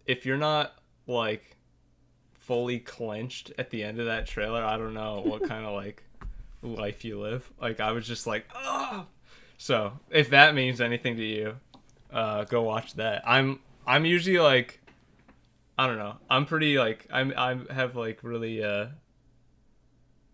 if 0.06 0.26
you're 0.26 0.38
not 0.38 0.76
like 1.08 1.58
fully 2.34 2.80
clenched 2.80 3.52
at 3.58 3.70
the 3.72 3.84
end 3.84 4.00
of 4.00 4.06
that 4.06 4.28
trailer, 4.28 4.64
I 4.64 4.78
don't 4.78 4.94
know 4.94 5.22
what 5.26 5.44
kind 5.48 5.66
of 5.66 5.74
like 5.74 6.04
life 6.66 7.06
you 7.06 7.20
live. 7.20 7.50
Like, 7.62 7.80
I 7.80 7.92
was 7.92 8.08
just 8.08 8.28
like, 8.28 8.46
oh. 8.54 9.06
So 9.58 9.94
if 10.10 10.32
that 10.32 10.54
means 10.54 10.82
anything 10.82 11.16
to 11.18 11.24
you, 11.24 11.56
uh, 12.12 12.44
go 12.46 12.64
watch 12.64 12.96
that. 12.96 13.24
I'm 13.26 13.60
I'm 13.88 14.06
usually 14.06 14.40
like 14.40 14.82
I 15.78 15.88
don't 15.88 15.98
know. 15.98 16.18
I'm 16.30 16.46
pretty 16.46 16.78
like 16.78 17.08
I'm 17.12 17.34
I 17.38 17.58
have 17.74 17.96
like 17.96 18.20
really 18.24 18.64
uh 18.64 18.88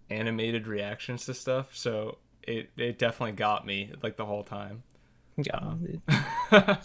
animated 0.10 0.67
reactions 0.67 1.26
to 1.26 1.34
stuff, 1.34 1.76
so 1.76 2.17
it 2.44 2.70
it 2.78 2.98
definitely 2.98 3.34
got 3.34 3.65
me 3.65 3.91
like 4.02 4.17
the 4.17 4.26
whole 4.26 4.44
time. 4.44 4.84
Yeah, 5.38 5.74
dude. 5.82 6.02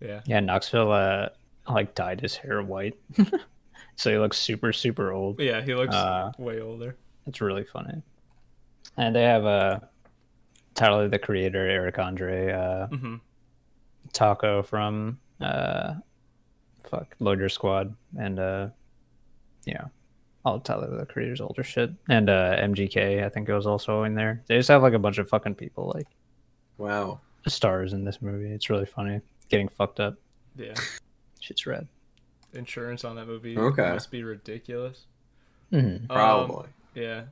yeah. 0.00 0.20
yeah. 0.24 0.40
Knoxville 0.40 0.92
uh, 0.92 1.28
like 1.68 1.94
dyed 1.94 2.20
his 2.20 2.36
hair 2.36 2.62
white, 2.62 2.98
so 3.96 4.10
he 4.10 4.18
looks 4.18 4.38
super 4.38 4.72
super 4.72 5.12
old. 5.12 5.40
Yeah, 5.40 5.60
he 5.60 5.74
looks 5.74 5.94
Uh, 5.94 6.32
way 6.38 6.60
older. 6.60 6.96
It's 7.26 7.40
really 7.40 7.64
funny. 7.64 8.02
And 8.96 9.14
they 9.16 9.22
have 9.22 9.44
uh, 9.46 9.80
Tyler 10.74 11.08
the 11.08 11.18
Creator, 11.18 11.66
Eric 11.68 11.98
Andre, 11.98 12.52
uh, 12.52 12.86
hmm 12.88 13.16
Taco 14.12 14.62
from 14.62 15.18
uh, 15.40 15.94
fuck 16.84 17.14
Loiter 17.18 17.48
Squad, 17.48 17.94
and 18.18 18.38
uh, 18.38 18.68
you 19.64 19.74
know, 19.74 19.90
all 20.44 20.56
of 20.56 20.64
Tyler 20.64 20.94
the 20.94 21.06
Creator's 21.06 21.40
older 21.40 21.62
shit, 21.62 21.90
and 22.10 22.28
uh, 22.28 22.56
MGK 22.58 23.24
I 23.24 23.28
think 23.30 23.48
it 23.48 23.54
was 23.54 23.66
also 23.66 24.02
in 24.02 24.14
there. 24.14 24.42
They 24.48 24.56
just 24.56 24.68
have 24.68 24.82
like 24.82 24.92
a 24.92 24.98
bunch 24.98 25.18
of 25.18 25.28
fucking 25.28 25.54
people 25.54 25.90
like 25.94 26.08
wow. 26.76 27.20
stars 27.46 27.92
in 27.94 28.04
this 28.04 28.20
movie. 28.20 28.50
It's 28.50 28.68
really 28.68 28.84
funny. 28.86 29.20
Getting 29.48 29.68
fucked 29.68 30.00
up. 30.00 30.16
Yeah. 30.56 30.74
Shit's 31.40 31.66
rad. 31.66 31.86
insurance 32.52 33.04
on 33.04 33.16
that 33.16 33.26
movie 33.26 33.56
Okay. 33.56 33.92
must 33.92 34.10
be 34.10 34.22
ridiculous. 34.24 35.06
Mm-hmm. 35.72 36.04
Um, 36.04 36.06
Probably. 36.08 36.68
yeah, 36.94 37.22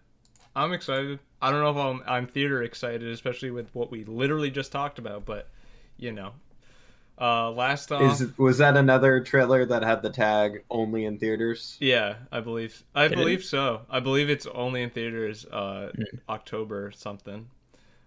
I'm 0.54 0.72
excited. 0.72 1.18
I 1.40 1.50
don't 1.50 1.60
know 1.62 1.70
if 1.70 1.76
I'm 1.76 2.02
I'm 2.06 2.26
theater 2.26 2.62
excited, 2.62 3.08
especially 3.08 3.50
with 3.50 3.74
what 3.74 3.90
we 3.90 4.04
literally 4.04 4.50
just 4.50 4.72
talked 4.72 4.98
about. 4.98 5.24
But 5.24 5.48
you 5.96 6.12
know, 6.12 6.32
uh, 7.20 7.50
last 7.50 7.92
off, 7.92 8.20
Is 8.20 8.36
was 8.38 8.58
that 8.58 8.76
another 8.76 9.20
trailer 9.20 9.64
that 9.66 9.82
had 9.82 10.02
the 10.02 10.10
tag 10.10 10.64
only 10.70 11.04
in 11.04 11.18
theaters? 11.18 11.76
yeah, 11.80 12.16
I 12.32 12.40
believe 12.40 12.82
I 12.94 13.04
Did 13.04 13.12
it? 13.12 13.16
believe 13.16 13.44
so. 13.44 13.82
I 13.88 14.00
believe 14.00 14.28
it's 14.28 14.46
only 14.46 14.82
in 14.82 14.90
theaters 14.90 15.44
uh, 15.46 15.92
October 16.28 16.90
something. 16.92 17.48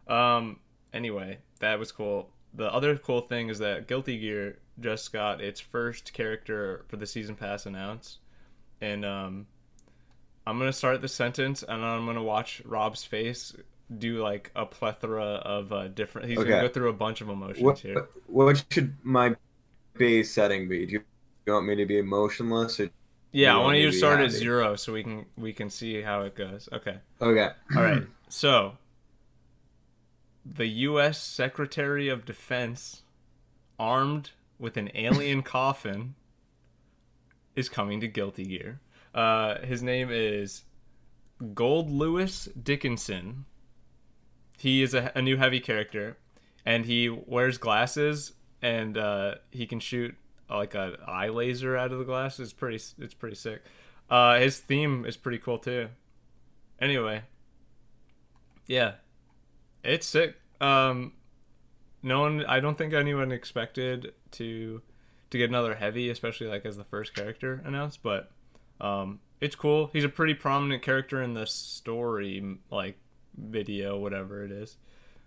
Um. 0.07 0.59
Anyway, 0.93 1.39
that 1.59 1.79
was 1.79 1.91
cool. 1.91 2.29
The 2.53 2.71
other 2.71 2.95
cool 2.97 3.21
thing 3.21 3.49
is 3.49 3.57
that 3.59 3.87
Guilty 3.87 4.19
Gear 4.19 4.59
just 4.79 5.11
got 5.11 5.41
its 5.41 5.59
first 5.59 6.13
character 6.13 6.85
for 6.87 6.97
the 6.97 7.07
season 7.07 7.35
pass 7.35 7.65
announced, 7.65 8.19
and 8.79 9.03
um, 9.03 9.47
I'm 10.45 10.57
gonna 10.59 10.73
start 10.73 11.01
the 11.01 11.07
sentence 11.07 11.63
and 11.63 11.83
I'm 11.83 12.05
gonna 12.05 12.23
watch 12.23 12.61
Rob's 12.65 13.03
face 13.03 13.53
do 13.97 14.21
like 14.21 14.51
a 14.55 14.65
plethora 14.65 15.23
of 15.23 15.71
uh, 15.71 15.87
different. 15.87 16.29
He's 16.29 16.37
Okay. 16.39 16.49
gonna 16.49 16.67
go 16.67 16.73
through 16.73 16.89
a 16.89 16.93
bunch 16.93 17.21
of 17.21 17.29
emotions 17.29 17.63
What 17.63 17.79
here. 17.79 18.07
what 18.27 18.63
should 18.71 18.95
my 19.03 19.35
base 19.97 20.33
setting 20.33 20.67
be? 20.67 20.85
Do 20.85 20.93
you, 20.93 21.03
want 21.53 21.65
me 21.67 21.75
to 21.75 21.85
be 21.85 21.97
emotionless 21.97 22.79
or 22.79 22.89
Yeah, 23.31 23.55
I 23.55 23.59
want 23.59 23.77
you 23.77 23.91
to 23.91 23.97
start 23.97 24.19
at 24.21 24.31
zero 24.31 24.75
so 24.75 24.93
we 24.93 25.03
can 25.03 25.25
we 25.37 25.53
can 25.53 25.69
see 25.69 26.01
how 26.01 26.21
it 26.21 26.35
goes. 26.35 26.69
Okay. 26.71 26.97
okay? 27.21 27.49
All 27.75 27.83
right. 27.83 28.03
So, 28.29 28.79
the 30.43 30.65
U.S. 30.65 31.21
Secretary 31.21 32.09
of 32.09 32.25
Defense, 32.25 33.03
armed 33.77 34.31
with 34.57 34.75
an 34.75 34.89
alien 34.95 35.43
coffin, 35.55 36.15
is 37.55 37.69
coming 37.69 38.01
to 38.01 38.07
Guilty 38.07 38.45
Gear. 38.45 38.79
Uh, 39.13 39.59
his 39.61 39.83
name 39.83 40.09
is 40.11 40.63
Goldlewis 41.41 42.49
Dickinson. 42.61 43.45
He 44.57 44.81
is 44.81 44.93
a, 44.93 45.11
a 45.15 45.21
new 45.21 45.37
heavy 45.37 45.59
character, 45.59 46.17
and 46.65 46.85
he 46.85 47.09
wears 47.09 47.57
glasses, 47.57 48.33
and 48.61 48.97
uh, 48.97 49.35
he 49.51 49.65
can 49.65 49.79
shoot 49.79 50.15
uh, 50.49 50.57
like 50.57 50.73
a 50.75 50.97
eye 51.07 51.29
laser 51.29 51.77
out 51.77 51.91
of 51.91 51.99
the 51.99 52.05
glasses. 52.05 52.49
It's 52.49 52.53
pretty. 52.53 52.81
It's 52.99 53.13
pretty 53.13 53.35
sick. 53.35 53.63
Uh, 54.09 54.39
his 54.39 54.59
theme 54.59 55.05
is 55.05 55.17
pretty 55.17 55.37
cool 55.39 55.57
too. 55.57 55.89
Anyway, 56.79 57.23
yeah, 58.67 58.93
it's 59.83 60.07
sick. 60.07 60.35
Um, 60.59 61.13
no 62.01 62.21
one, 62.21 62.45
I 62.45 62.59
don't 62.59 62.77
think 62.77 62.93
anyone 62.93 63.31
expected 63.31 64.13
to 64.31 64.81
to 65.29 65.37
get 65.37 65.49
another 65.49 65.75
heavy, 65.75 66.09
especially 66.09 66.47
like 66.47 66.65
as 66.65 66.77
the 66.77 66.83
first 66.83 67.15
character 67.15 67.61
announced. 67.65 68.03
But 68.03 68.31
um, 68.83 69.19
it's 69.39 69.55
cool. 69.55 69.89
He's 69.93 70.03
a 70.03 70.09
pretty 70.09 70.33
prominent 70.33 70.83
character 70.83 71.21
in 71.21 71.33
the 71.33 71.47
story, 71.47 72.57
like 72.69 72.97
video, 73.35 73.97
whatever 73.97 74.43
it 74.43 74.51
is. 74.51 74.77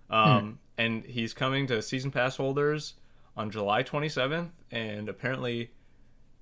Um, 0.09 0.61
and 0.79 1.05
he's 1.05 1.35
coming 1.35 1.66
to 1.66 1.83
season 1.83 2.11
pass 2.11 2.37
holders 2.37 2.95
on 3.37 3.51
July 3.51 3.83
27th, 3.83 4.51
and 4.71 5.09
apparently 5.09 5.71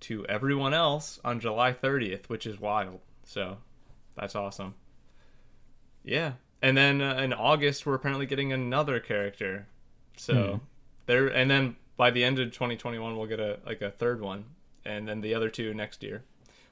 to 0.01 0.27
everyone 0.27 0.75
else 0.75 1.19
on 1.25 1.41
July 1.41 1.73
30th, 1.73 2.27
which 2.27 2.47
is 2.47 2.61
wild. 2.61 3.01
So 3.25 3.59
that's 4.17 4.35
awesome. 4.35 4.75
Yeah. 6.03 6.33
And 6.61 6.77
then 6.77 7.01
uh, 7.01 7.17
in 7.17 7.33
August, 7.33 7.87
we're 7.87 7.95
apparently 7.95 8.27
getting 8.27 8.53
another 8.53 9.01
character. 9.01 9.69
So 10.17 10.61
there, 11.07 11.29
and 11.29 11.51
then 11.51 11.77
by 11.97 12.11
the 12.11 12.25
end 12.25 12.39
of 12.39 12.53
2021, 12.53 13.17
we'll 13.17 13.27
get 13.27 13.41
a 13.41 13.59
like 13.67 13.83
a 13.83 13.91
third 13.91 14.21
one, 14.21 14.45
and 14.85 15.09
then 15.09 15.21
the 15.21 15.35
other 15.35 15.49
two 15.49 15.75
next 15.75 16.03
year, 16.03 16.25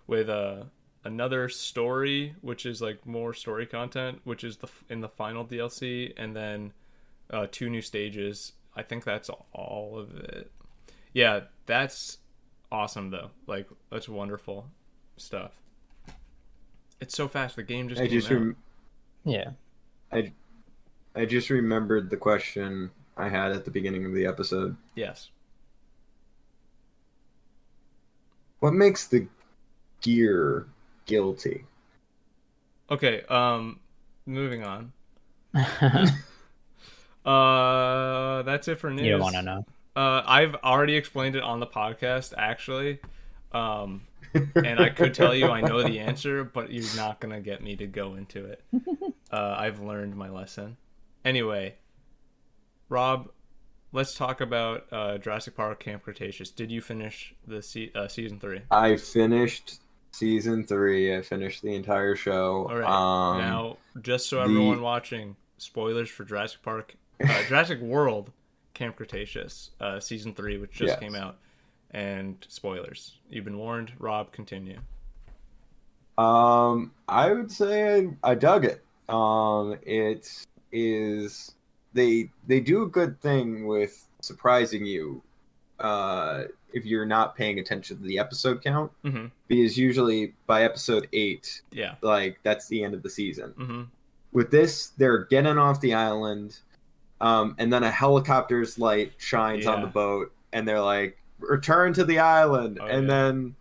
with 0.07 0.29
uh, 0.29 0.65
another 1.05 1.49
story, 1.49 2.35
which 2.41 2.67
is 2.67 2.81
like 2.83 3.05
more 3.07 3.33
story 3.35 3.67
content, 3.67 4.21
which 4.25 4.45
is 4.45 4.59
the 4.59 4.69
in 4.89 5.01
the 5.01 5.09
final 5.09 5.45
DLC, 5.45 6.13
and 6.17 6.35
then 6.37 6.73
uh, 7.31 7.47
two 7.51 7.69
new 7.71 7.81
stages. 7.83 8.53
I 8.77 8.83
think 8.83 9.05
that's 9.05 9.31
all 9.53 9.99
of 9.99 10.15
it. 10.15 10.51
Yeah, 11.13 11.41
that's 11.67 12.19
awesome 12.71 13.11
though. 13.11 13.31
Like 13.47 13.69
that's 13.91 14.09
wonderful 14.09 14.67
stuff. 15.17 15.53
It's 17.01 17.15
so 17.17 17.29
fast. 17.29 17.57
The 17.57 17.63
game 17.63 17.89
just 17.89 18.01
I 18.01 18.07
came 18.07 18.13
just 18.21 18.31
out. 18.31 18.35
rem- 18.35 18.57
Yeah. 19.25 19.51
I 21.15 21.27
just 21.27 21.51
remembered 21.51 22.09
the 22.09 22.17
question 22.17 22.91
I 23.19 23.29
had 23.29 23.53
at 23.53 23.65
the 23.67 23.71
beginning 23.71 24.07
of 24.07 24.15
the 24.15 24.25
episode. 24.25 24.77
yes. 24.95 25.29
What 28.61 28.73
makes 28.75 29.07
the 29.09 29.27
gear 30.03 30.67
guilty? 31.07 31.65
Okay. 32.91 33.23
Um, 33.29 33.81
moving 34.27 34.65
on. 34.65 34.93
Uh, 37.25 38.43
that's 38.43 38.67
it 38.67 38.81
for 38.81 38.91
news. 38.91 39.07
you 39.07 39.19
want 39.19 39.37
to 39.37 39.43
know. 39.43 39.65
Uh, 39.95 40.23
I've 40.27 40.57
already 40.57 40.97
explained 40.97 41.37
it 41.37 41.43
on 41.43 41.61
the 41.61 41.67
podcast 41.67 42.35
actually. 42.37 42.99
Um, 43.53 44.03
and 44.57 44.81
I 44.81 44.89
could 44.89 45.15
tell 45.15 45.35
you 45.35 45.47
I 45.47 45.61
know 45.61 45.83
the 45.83 46.01
answer, 46.01 46.43
but 46.43 46.73
you're 46.73 46.97
not 46.97 47.21
gonna 47.21 47.41
get 47.41 47.63
me 47.63 47.77
to 47.77 47.87
go 47.87 48.15
into 48.15 48.47
it. 48.47 48.63
Uh, 49.31 49.57
I've 49.59 49.81
learned 49.81 50.15
my 50.15 50.29
lesson. 50.29 50.77
Anyway, 51.25 51.77
Rob, 52.91 53.31
let's 53.91 54.15
talk 54.15 54.43
about 54.43 54.85
uh, 54.93 55.17
Jurassic 55.17 55.57
Park 55.57 55.81
Camp 55.81 56.03
Cretaceous. 56.03 56.51
Did 56.51 56.71
you 56.71 56.83
finish 56.83 57.35
the 57.47 57.63
se- 57.63 57.93
uh, 57.95 58.09
season 58.09 58.39
three? 58.41 58.61
I 58.71 58.97
finished 58.97 59.81
season 60.23 60.65
three. 60.65 61.17
I 61.17 61.23
finished 61.23 61.63
the 61.63 61.75
entire 61.75 62.15
show. 62.15 62.67
All 62.71 62.77
right. 62.77 62.89
Um, 62.89 63.39
now, 63.39 63.77
just 64.01 64.29
so 64.29 64.37
the- 64.37 64.43
everyone 64.45 64.81
watching, 64.83 65.37
spoilers 65.59 66.09
for 66.09 66.25
Jurassic 66.25 66.63
Park, 66.63 66.95
uh, 67.23 67.43
Jurassic 67.49 67.81
World, 67.81 68.31
Camp 68.75 68.97
Cretaceous, 68.97 69.71
uh, 69.81 69.99
season 70.01 70.35
three, 70.35 70.57
which 70.59 70.73
just 70.73 70.91
Yes. 70.93 70.99
came 71.01 71.15
out, 71.15 71.37
and 71.91 72.37
spoilers. 72.49 73.19
You've 73.31 73.45
been 73.45 73.59
warned. 73.59 73.93
Rob, 73.99 74.33
continue. 74.33 74.79
Um, 76.19 76.93
I 77.09 77.33
would 77.33 77.51
say 77.51 78.07
I, 78.23 78.33
I 78.33 78.35
dug 78.35 78.65
it. 78.65 78.85
Um, 79.09 79.79
it 79.83 80.31
is 80.71 81.55
they 81.95 82.31
they 82.47 82.61
do 82.61 82.83
a 82.83 82.87
good 82.89 83.21
thing 83.21 83.67
with 83.67 84.07
surprising 84.21 84.85
you. 84.87 85.23
Uh, 85.83 86.45
if 86.73 86.87
you're 86.87 87.05
not 87.05 87.37
paying 87.37 87.59
attention 87.59 87.99
to 87.99 88.03
the 88.05 88.19
episode 88.19 88.63
count, 88.65 88.91
Mm-hmm. 89.05 89.27
because 89.49 89.77
usually 89.77 90.35
by 90.47 90.63
episode 90.65 91.07
eight, 91.13 91.61
Yeah. 91.71 91.97
like 92.01 92.39
that's 92.43 92.67
the 92.69 92.83
end 92.83 92.95
of 92.95 93.03
the 93.03 93.11
season. 93.11 93.53
Mm-hmm. 93.59 93.83
With 94.33 94.51
this, 94.51 94.89
they're 94.97 95.25
getting 95.25 95.59
off 95.59 95.81
the 95.83 95.93
island, 95.95 96.59
um, 97.21 97.55
and 97.59 97.71
then 97.73 97.83
a 97.83 97.91
helicopter's 97.91 98.79
light 98.79 99.13
shines 99.19 99.67
on 99.67 99.83
the 99.83 99.87
boat, 99.87 100.33
and 100.55 100.67
they're 100.67 100.81
like, 100.81 101.19
"Return 101.39 101.93
to 101.95 102.05
the 102.05 102.19
island," 102.21 102.79
Oh, 102.81 102.87
and 102.87 103.03
yeah. 103.07 103.09
then, 103.15 103.55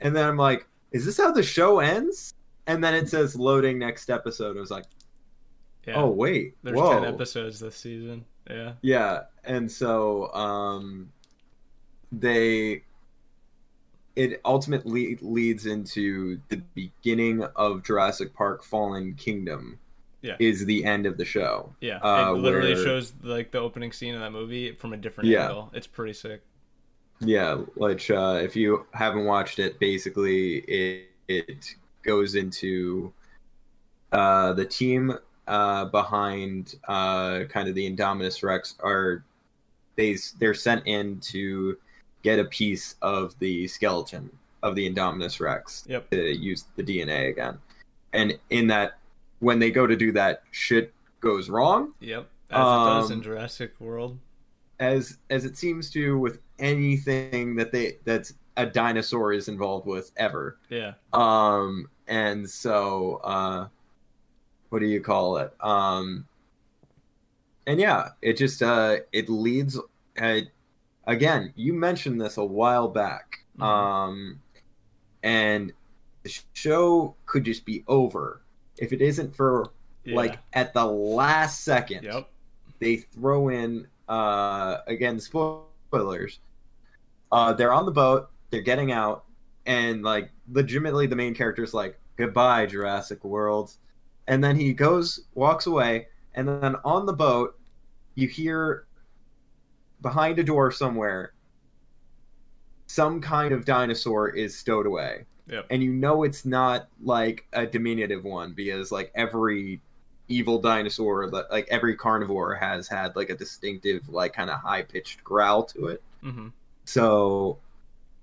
and 0.00 0.16
then 0.16 0.26
I'm 0.28 0.36
like, 0.36 0.66
"Is 0.90 1.06
this 1.06 1.16
how 1.18 1.30
the 1.30 1.42
show 1.44 1.78
ends?" 1.78 2.34
And 2.66 2.82
then 2.82 2.94
it 2.94 3.08
says 3.08 3.36
loading 3.36 3.78
next 3.78 4.10
episode. 4.10 4.56
I 4.56 4.60
was 4.60 4.70
like, 4.72 4.84
Yeah. 5.86 6.02
"Oh 6.02 6.08
wait, 6.08 6.56
There's 6.64 6.76
whoa, 6.76 6.94
ten 7.00 7.04
episodes 7.14 7.60
this 7.60 7.76
season. 7.76 8.24
Yeah. 8.50 8.72
yeah." 8.82 9.20
And 9.44 9.70
so, 9.70 10.32
um, 10.34 11.10
they, 12.12 12.82
it 14.16 14.40
ultimately 14.44 15.16
leads 15.20 15.66
into 15.66 16.40
the 16.48 16.56
beginning 16.74 17.42
of 17.56 17.82
Jurassic 17.84 18.34
Park: 18.34 18.62
Fallen 18.64 19.14
Kingdom. 19.14 19.78
Yeah. 20.20 20.34
is 20.40 20.66
the 20.66 20.84
end 20.84 21.06
of 21.06 21.16
the 21.16 21.24
show. 21.24 21.72
Yeah. 21.80 21.98
Uh, 21.98 22.34
it 22.34 22.38
literally 22.40 22.74
where- 22.74 22.84
shows 22.84 23.12
like 23.22 23.52
the 23.52 23.60
opening 23.60 23.92
scene 23.92 24.16
of 24.16 24.20
that 24.20 24.32
movie 24.32 24.72
from 24.72 24.92
a 24.92 24.96
different 24.96 25.30
Yeah. 25.30 25.44
angle. 25.46 25.70
It's 25.72 25.86
pretty 25.86 26.12
sick. 26.12 26.42
Yeah, 27.20 27.54
which 27.76 28.10
uh, 28.10 28.40
if 28.42 28.56
you 28.56 28.84
haven't 28.92 29.26
watched 29.26 29.60
it, 29.60 29.78
basically 29.78 30.56
it 30.58 31.08
it 31.28 31.74
goes 32.02 32.34
into 32.34 33.12
uh, 34.10 34.54
the 34.54 34.64
team 34.64 35.16
uh, 35.46 35.84
behind 35.84 36.74
uh, 36.88 37.44
kind 37.44 37.68
of 37.68 37.76
the 37.76 37.88
Indominus 37.88 38.42
Rex 38.42 38.74
are 38.80 39.22
they 39.94 40.16
they're 40.40 40.52
sent 40.52 40.84
in 40.86 41.20
to 41.20 41.78
get 42.22 42.38
a 42.38 42.44
piece 42.44 42.96
of 43.02 43.38
the 43.38 43.66
skeleton 43.68 44.30
of 44.62 44.74
the 44.74 44.88
Indominus 44.92 45.40
Rex 45.40 45.84
Yep. 45.88 46.10
to 46.10 46.36
use 46.36 46.64
the 46.76 46.82
DNA 46.82 47.28
again, 47.30 47.58
and 48.12 48.38
in 48.50 48.66
that 48.68 48.98
when 49.40 49.58
they 49.58 49.70
go 49.70 49.86
to 49.86 49.94
do 49.96 50.10
that, 50.12 50.42
shit 50.50 50.92
goes 51.20 51.48
wrong. 51.48 51.92
Yep. 52.00 52.28
As 52.50 52.56
it 52.56 52.60
does 52.60 53.10
in 53.10 53.18
Um, 53.18 53.22
Jurassic 53.22 53.74
World. 53.78 54.18
as 54.80 55.18
as 55.30 55.44
it 55.44 55.56
seems 55.56 55.90
to 55.90 56.18
with 56.18 56.40
anything 56.58 57.54
that 57.56 57.70
they 57.72 57.98
that's 58.04 58.32
a 58.56 58.66
dinosaur 58.66 59.32
is 59.32 59.46
involved 59.48 59.86
with 59.86 60.10
ever. 60.16 60.56
Yeah. 60.70 60.94
Um 61.12 61.88
and 62.08 62.48
so 62.48 63.16
uh 63.22 63.68
what 64.70 64.78
do 64.80 64.86
you 64.86 65.00
call 65.00 65.36
it? 65.38 65.52
Um 65.60 66.26
and 67.66 67.78
yeah, 67.78 68.08
it 68.22 68.36
just 68.36 68.62
uh 68.62 68.96
it 69.12 69.28
leads 69.28 69.78
uh, 70.20 70.40
again, 71.08 71.52
you 71.56 71.72
mentioned 71.72 72.20
this 72.20 72.36
a 72.36 72.44
while 72.44 72.86
back. 72.88 73.40
Mhm. 73.58 73.62
Um 73.64 74.40
and 75.24 75.72
the 76.22 76.32
show 76.52 77.14
could 77.26 77.44
just 77.44 77.64
be 77.64 77.82
over 77.88 78.42
if 78.78 78.92
it 78.92 79.00
isn't 79.02 79.34
for 79.34 79.72
Yeah. 80.04 80.14
like 80.14 80.38
at 80.52 80.72
the 80.72 80.84
last 80.86 81.64
second 81.64 82.04
Yep. 82.04 82.30
they 82.78 82.96
throw 82.98 83.48
in 83.48 83.86
uh 84.08 84.78
again 84.86 85.18
spoilers 85.18 86.38
uh 87.32 87.52
they're 87.52 87.72
on 87.72 87.84
the 87.84 87.92
boat 87.92 88.30
they're 88.50 88.62
getting 88.62 88.90
out 88.92 89.24
and 89.66 90.02
like 90.02 90.30
legitimately 90.52 91.06
the 91.06 91.16
main 91.16 91.34
character 91.34 91.62
is 91.62 91.74
like 91.74 91.98
goodbye 92.16 92.64
jurassic 92.66 93.22
world 93.24 93.76
and 94.28 94.42
then 94.42 94.56
he 94.56 94.72
goes 94.72 95.26
walks 95.34 95.66
away 95.66 96.06
and 96.34 96.46
then 96.48 96.76
on 96.84 97.04
the 97.06 97.12
boat 97.12 97.58
you 98.14 98.28
hear 98.28 98.86
behind 100.02 100.38
a 100.38 100.44
door 100.44 100.70
somewhere 100.70 101.32
some 102.86 103.20
kind 103.20 103.52
of 103.52 103.64
dinosaur 103.64 104.28
is 104.30 104.56
stowed 104.56 104.86
away 104.86 105.24
Yep. 105.48 105.66
and 105.70 105.82
you 105.82 105.92
know 105.92 106.24
it's 106.24 106.44
not 106.44 106.88
like 107.02 107.46
a 107.54 107.66
diminutive 107.66 108.22
one 108.24 108.52
because 108.52 108.92
like 108.92 109.10
every 109.14 109.80
evil 110.28 110.60
dinosaur 110.60 111.26
like 111.50 111.66
every 111.70 111.96
carnivore 111.96 112.54
has 112.54 112.86
had 112.86 113.16
like 113.16 113.30
a 113.30 113.34
distinctive 113.34 114.06
like 114.10 114.34
kind 114.34 114.50
of 114.50 114.60
high 114.60 114.82
pitched 114.82 115.24
growl 115.24 115.64
to 115.64 115.86
it 115.86 116.02
hmm 116.22 116.48
so 116.84 117.58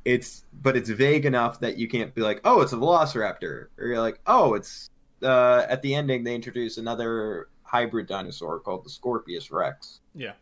it's 0.05 0.43
but 0.61 0.75
it's 0.77 0.89
vague 0.91 1.25
enough 1.25 1.59
that 1.59 1.77
you 1.77 1.87
can't 1.87 2.13
be 2.13 2.21
like 2.21 2.41
oh 2.45 2.61
it's 2.61 2.73
a 2.73 2.75
velociraptor 2.75 3.67
or 3.79 3.87
you're 3.87 3.99
like 4.01 4.19
oh 4.27 4.53
it's 4.53 4.89
uh 5.23 5.65
at 5.67 5.81
the 5.81 5.95
ending 5.95 6.23
they 6.23 6.35
introduce 6.35 6.77
another 6.77 7.47
hybrid 7.63 8.05
dinosaur 8.05 8.59
called 8.59 8.83
the 8.85 8.89
scorpios 8.89 9.51
rex 9.51 9.99
Yeah. 10.13 10.33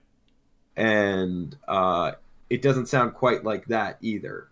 And 0.75 1.55
uh 1.67 2.13
it 2.49 2.61
doesn't 2.61 2.87
sound 2.87 3.13
quite 3.13 3.43
like 3.43 3.65
that 3.67 3.97
either. 4.01 4.47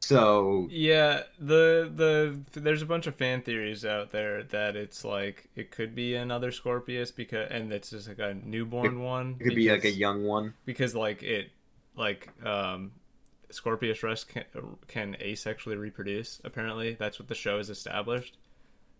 So 0.00 0.66
Yeah, 0.70 1.22
the 1.38 1.90
the 1.94 2.60
there's 2.60 2.82
a 2.82 2.86
bunch 2.86 3.06
of 3.06 3.14
fan 3.16 3.42
theories 3.42 3.84
out 3.84 4.12
there 4.12 4.42
that 4.44 4.74
it's 4.76 5.04
like 5.04 5.48
it 5.54 5.70
could 5.70 5.94
be 5.94 6.14
another 6.14 6.50
Scorpios 6.50 7.14
because 7.14 7.48
and 7.50 7.72
it's 7.72 7.90
just 7.90 8.08
like 8.08 8.18
a 8.18 8.34
newborn 8.34 9.02
one. 9.02 9.36
it 9.38 9.44
could 9.44 9.54
be 9.54 9.70
like 9.70 9.84
a 9.84 9.90
young 9.90 10.24
one. 10.24 10.54
because 10.64 10.94
like 10.94 11.22
it 11.22 11.50
like 11.96 12.28
um 12.44 12.92
Scorpios 13.52 14.02
Rex 14.02 14.24
can, 14.24 14.44
can 14.88 15.16
asexually 15.20 15.78
reproduce 15.78 16.40
apparently. 16.44 16.94
That's 16.98 17.18
what 17.18 17.28
the 17.28 17.34
show 17.34 17.58
has 17.58 17.68
established. 17.68 18.36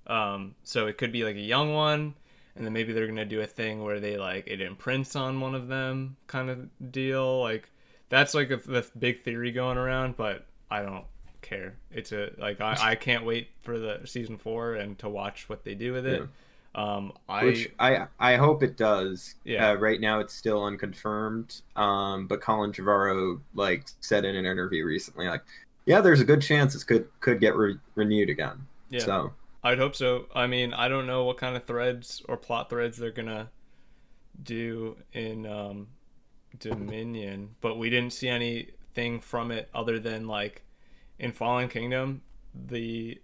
Um 0.06 0.54
so 0.64 0.86
it 0.86 0.98
could 0.98 1.12
be 1.12 1.24
like 1.24 1.36
a 1.36 1.40
young 1.40 1.72
one 1.72 2.14
and 2.60 2.66
then 2.66 2.74
maybe 2.74 2.92
they're 2.92 3.06
gonna 3.06 3.24
do 3.24 3.40
a 3.40 3.46
thing 3.46 3.82
where 3.82 4.00
they 4.00 4.18
like 4.18 4.46
it 4.46 4.60
imprints 4.60 5.16
on 5.16 5.40
one 5.40 5.54
of 5.54 5.66
them 5.68 6.14
kind 6.26 6.50
of 6.50 6.68
deal 6.92 7.40
like 7.40 7.70
that's 8.10 8.34
like 8.34 8.50
a, 8.50 8.58
the 8.58 8.86
big 8.98 9.22
theory 9.22 9.50
going 9.50 9.78
around 9.78 10.14
but 10.18 10.44
I 10.70 10.82
don't 10.82 11.06
care 11.40 11.76
it's 11.90 12.12
a 12.12 12.32
like 12.36 12.60
I, 12.60 12.76
I 12.78 12.94
can't 12.96 13.24
wait 13.24 13.48
for 13.62 13.78
the 13.78 14.02
season 14.04 14.36
four 14.36 14.74
and 14.74 14.98
to 14.98 15.08
watch 15.08 15.48
what 15.48 15.64
they 15.64 15.74
do 15.74 15.94
with 15.94 16.04
it 16.04 16.22
um 16.74 17.12
I 17.30 17.44
which 17.44 17.70
I 17.78 18.06
I 18.18 18.36
hope 18.36 18.62
it 18.62 18.76
does. 18.76 19.34
Yeah. 19.44 19.70
Uh, 19.70 19.74
right 19.74 20.00
now 20.00 20.20
it's 20.20 20.34
still 20.34 20.64
unconfirmed. 20.64 21.62
Um, 21.74 22.26
but 22.28 22.40
Colin 22.40 22.72
Trevorrow 22.72 23.40
like 23.54 23.88
said 24.00 24.24
in 24.24 24.36
an 24.36 24.46
interview 24.46 24.84
recently, 24.84 25.26
like, 25.26 25.42
yeah, 25.86 26.00
there's 26.00 26.20
a 26.20 26.24
good 26.24 26.40
chance 26.40 26.74
this 26.74 26.84
could 26.84 27.08
could 27.20 27.40
get 27.40 27.56
re- 27.56 27.78
renewed 27.96 28.30
again. 28.30 28.66
yeah 28.88 29.00
So 29.00 29.32
I'd 29.62 29.78
hope 29.78 29.94
so. 29.94 30.26
I 30.34 30.46
mean, 30.46 30.72
I 30.72 30.88
don't 30.88 31.06
know 31.06 31.24
what 31.24 31.36
kind 31.36 31.56
of 31.56 31.64
threads 31.64 32.22
or 32.28 32.36
plot 32.36 32.70
threads 32.70 32.96
they're 32.96 33.10
gonna 33.10 33.50
do 34.42 34.96
in 35.12 35.46
um, 35.46 35.88
Dominion, 36.58 37.56
but 37.60 37.76
we 37.78 37.90
didn't 37.90 38.12
see 38.12 38.28
anything 38.28 39.20
from 39.20 39.50
it 39.50 39.68
other 39.74 39.98
than 39.98 40.26
like 40.26 40.62
in 41.18 41.32
Fallen 41.32 41.68
Kingdom, 41.68 42.22
the 42.54 43.20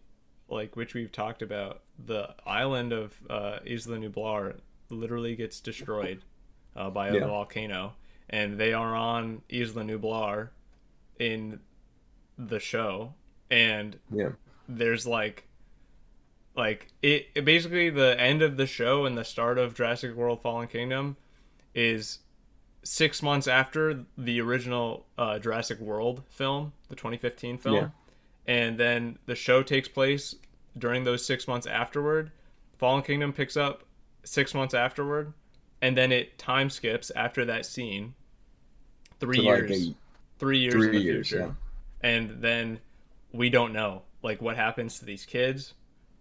like 0.49 0.77
which 0.77 0.94
we've 0.94 1.11
talked 1.11 1.42
about, 1.42 1.83
the 1.99 2.35
island 2.46 2.92
of 2.92 3.14
uh, 3.31 3.59
Isla 3.66 3.96
Nublar 3.99 4.59
literally 4.90 5.35
gets 5.35 5.61
destroyed 5.61 6.22
uh, 6.77 6.90
by 6.90 7.09
a 7.09 7.14
Yeah. 7.14 7.27
volcano, 7.27 7.94
and 8.29 8.59
they 8.59 8.72
are 8.72 8.94
on 8.94 9.42
Isla 9.51 9.83
Nublar 9.85 10.51
in 11.18 11.61
the 12.38 12.61
show, 12.61 13.14
and 13.51 13.99
yeah, 14.12 14.33
there's 14.68 15.07
like 15.07 15.45
like 16.57 16.88
it, 17.03 17.29
it 17.35 17.45
basically 17.45 17.90
the 17.90 18.19
end 18.21 18.42
of 18.42 18.57
the 18.57 18.66
show 18.66 19.05
and 19.05 19.16
the 19.16 19.25
start 19.25 19.59
of 19.59 19.75
Jurassic 19.75 20.14
World 20.14 20.40
Fallen 20.42 20.69
Kingdom 20.69 21.16
is 21.75 22.21
six 22.83 23.23
months 23.23 23.47
after 23.47 24.05
the 24.16 24.40
original 24.40 25.07
uh, 25.19 25.38
Jurassic 25.38 25.79
World 25.81 26.23
film, 26.31 26.73
the 26.88 26.95
2015 26.97 27.59
film, 27.59 27.75
Yeah. 27.75 27.88
and 28.47 28.79
then 28.79 29.19
the 29.27 29.35
show 29.35 29.62
takes 29.62 29.88
place 29.88 30.35
during 30.79 31.05
those 31.05 31.25
six 31.25 31.47
months 31.49 31.66
afterward. 31.66 32.31
Fallen 32.79 33.03
Kingdom 33.03 33.33
picks 33.33 33.57
up 33.57 33.83
six 34.25 34.55
months 34.55 34.73
afterward, 34.75 35.33
and 35.83 35.97
then 35.97 36.12
it 36.12 36.38
time 36.38 36.71
skips 36.71 37.11
after 37.16 37.45
that 37.45 37.66
scene. 37.66 38.14
Three 39.21 39.38
to, 39.38 39.42
like, 39.42 39.69
years, 39.69 39.88
a- 39.88 39.95
three 40.38 40.59
years 40.59 40.75
in 40.75 40.81
three 40.81 40.99
the 40.99 41.01
years. 41.05 41.29
future 41.29 41.55
Yeah. 42.03 42.09
and 42.11 42.42
then 42.42 42.81
we 43.33 43.49
don't 43.51 43.73
know 43.73 44.03
like 44.23 44.40
what 44.42 44.57
happens 44.57 44.99
to 44.99 45.05
these 45.07 45.25
kids 45.25 45.73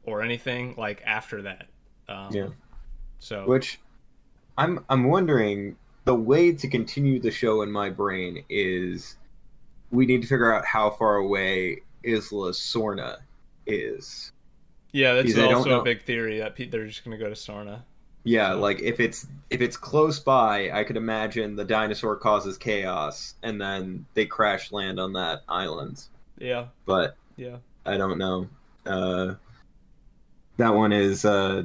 or 0.06 0.22
anything 0.22 0.76
like 0.78 1.02
after 1.06 1.42
that. 1.44 1.68
Um, 2.08 2.30
Yeah. 2.32 2.48
So 3.20 3.46
Which 3.46 3.80
I'm 4.58 4.86
I'm 4.90 5.06
wondering 5.06 5.78
the 6.06 6.16
way 6.16 6.52
to 6.52 6.68
continue 6.68 7.20
the 7.20 7.32
show 7.32 7.62
in 7.62 7.72
my 7.72 7.90
brain 7.90 8.44
is 8.50 9.18
we 9.92 10.06
need 10.06 10.22
to 10.22 10.28
figure 10.28 10.54
out 10.54 10.66
how 10.66 10.92
far 10.92 11.16
away 11.16 11.82
Isla 12.04 12.52
Sorna 12.52 13.18
is. 13.66 14.32
yeah, 14.92 15.14
that's 15.14 15.28
because 15.28 15.40
I 15.40 15.48
don't 15.48 15.56
also 15.56 15.82
a 15.82 15.84
big 15.84 16.04
theory 16.04 16.40
that 16.40 16.56
they're 16.56 16.86
just 16.86 17.04
gonna 17.04 17.18
go 17.18 17.30
to 17.30 17.36
Sorna. 17.36 17.82
Yeah, 18.24 18.54
like 18.54 18.82
if 18.82 19.00
it's 19.00 19.28
if 19.50 19.62
it's 19.62 19.78
close 19.78 20.20
by, 20.20 20.72
I 20.72 20.84
could 20.84 20.98
imagine 20.98 21.56
the 21.56 21.66
dinosaur 21.66 22.16
causes 22.16 22.58
chaos 22.58 23.36
and 23.44 23.62
then 23.62 24.06
they 24.14 24.26
crash 24.26 24.72
land 24.72 25.00
on 25.00 25.14
that 25.14 25.44
island. 25.48 26.04
Yeah, 26.38 26.68
But 26.86 27.16
yeah, 27.38 27.58
I 27.86 27.98
don't 27.98 28.18
know. 28.18 28.50
Uh, 28.86 29.36
that 30.58 30.74
one 30.74 30.92
is 30.94 31.26
uh, 31.26 31.64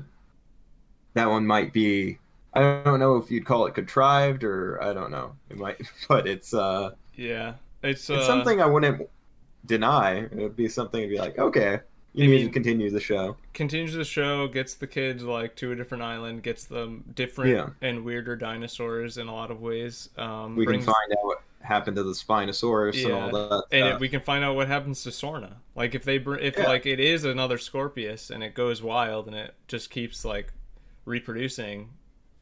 that 1.14 1.28
one 1.28 1.46
might 1.46 1.72
be. 1.72 2.18
I 2.52 2.82
don't 2.84 2.98
know 2.98 3.16
if 3.16 3.30
you'd 3.30 3.44
call 3.44 3.66
it 3.66 3.74
contrived 3.74 4.42
or 4.42 4.82
I 4.82 4.92
don't 4.92 5.10
know. 5.10 5.32
It 5.50 5.56
might, 5.58 5.80
but 6.08 6.26
it's 6.26 6.52
uh, 6.52 6.90
yeah. 7.14 7.54
It's, 7.82 8.10
uh, 8.10 8.14
it's 8.14 8.26
something 8.26 8.60
I 8.60 8.66
wouldn't 8.66 9.08
deny. 9.66 10.16
It 10.16 10.34
would 10.34 10.56
be 10.56 10.68
something 10.68 11.00
to 11.00 11.08
be 11.08 11.18
like, 11.18 11.38
okay, 11.38 11.80
you 12.12 12.26
need 12.26 12.36
mean- 12.36 12.46
to 12.48 12.52
continue 12.52 12.90
the 12.90 13.00
show. 13.00 13.36
continues 13.54 13.94
the 13.94 14.04
show, 14.04 14.48
gets 14.48 14.74
the 14.74 14.86
kids 14.86 15.22
like 15.22 15.54
to 15.56 15.72
a 15.72 15.76
different 15.76 16.02
island, 16.02 16.42
gets 16.42 16.64
them 16.64 17.04
different 17.14 17.52
Yeah. 17.52 17.68
and 17.88 18.04
weirder 18.04 18.36
dinosaurs 18.36 19.16
in 19.16 19.28
a 19.28 19.32
lot 19.34 19.50
of 19.50 19.60
ways. 19.62 20.10
Um, 20.18 20.56
We 20.56 20.64
brings- 20.66 20.84
can 20.84 20.92
find 20.94 21.12
out 21.24 21.42
happened 21.62 21.96
to 21.96 22.02
the 22.02 22.12
Spinosaurus 22.12 23.04
and 23.04 23.12
all 23.12 23.30
that. 23.30 23.64
and 23.70 23.88
stuff. 23.90 24.00
we 24.00 24.08
can 24.08 24.20
find 24.20 24.42
out 24.44 24.56
what 24.56 24.66
happens 24.68 25.02
to 25.04 25.10
Sorna. 25.10 25.56
Like 25.74 25.94
if 25.94 26.04
they 26.04 26.18
br- 26.18 26.36
if 26.36 26.56
Yeah. 26.56 26.66
like 26.68 26.86
it 26.86 26.98
is 27.00 27.24
another 27.24 27.58
Scorpios 27.58 28.30
and 28.30 28.42
it 28.42 28.54
goes 28.54 28.82
wild 28.82 29.26
and 29.26 29.36
it 29.36 29.54
just 29.68 29.90
keeps 29.90 30.24
like 30.24 30.52
reproducing, 31.04 31.90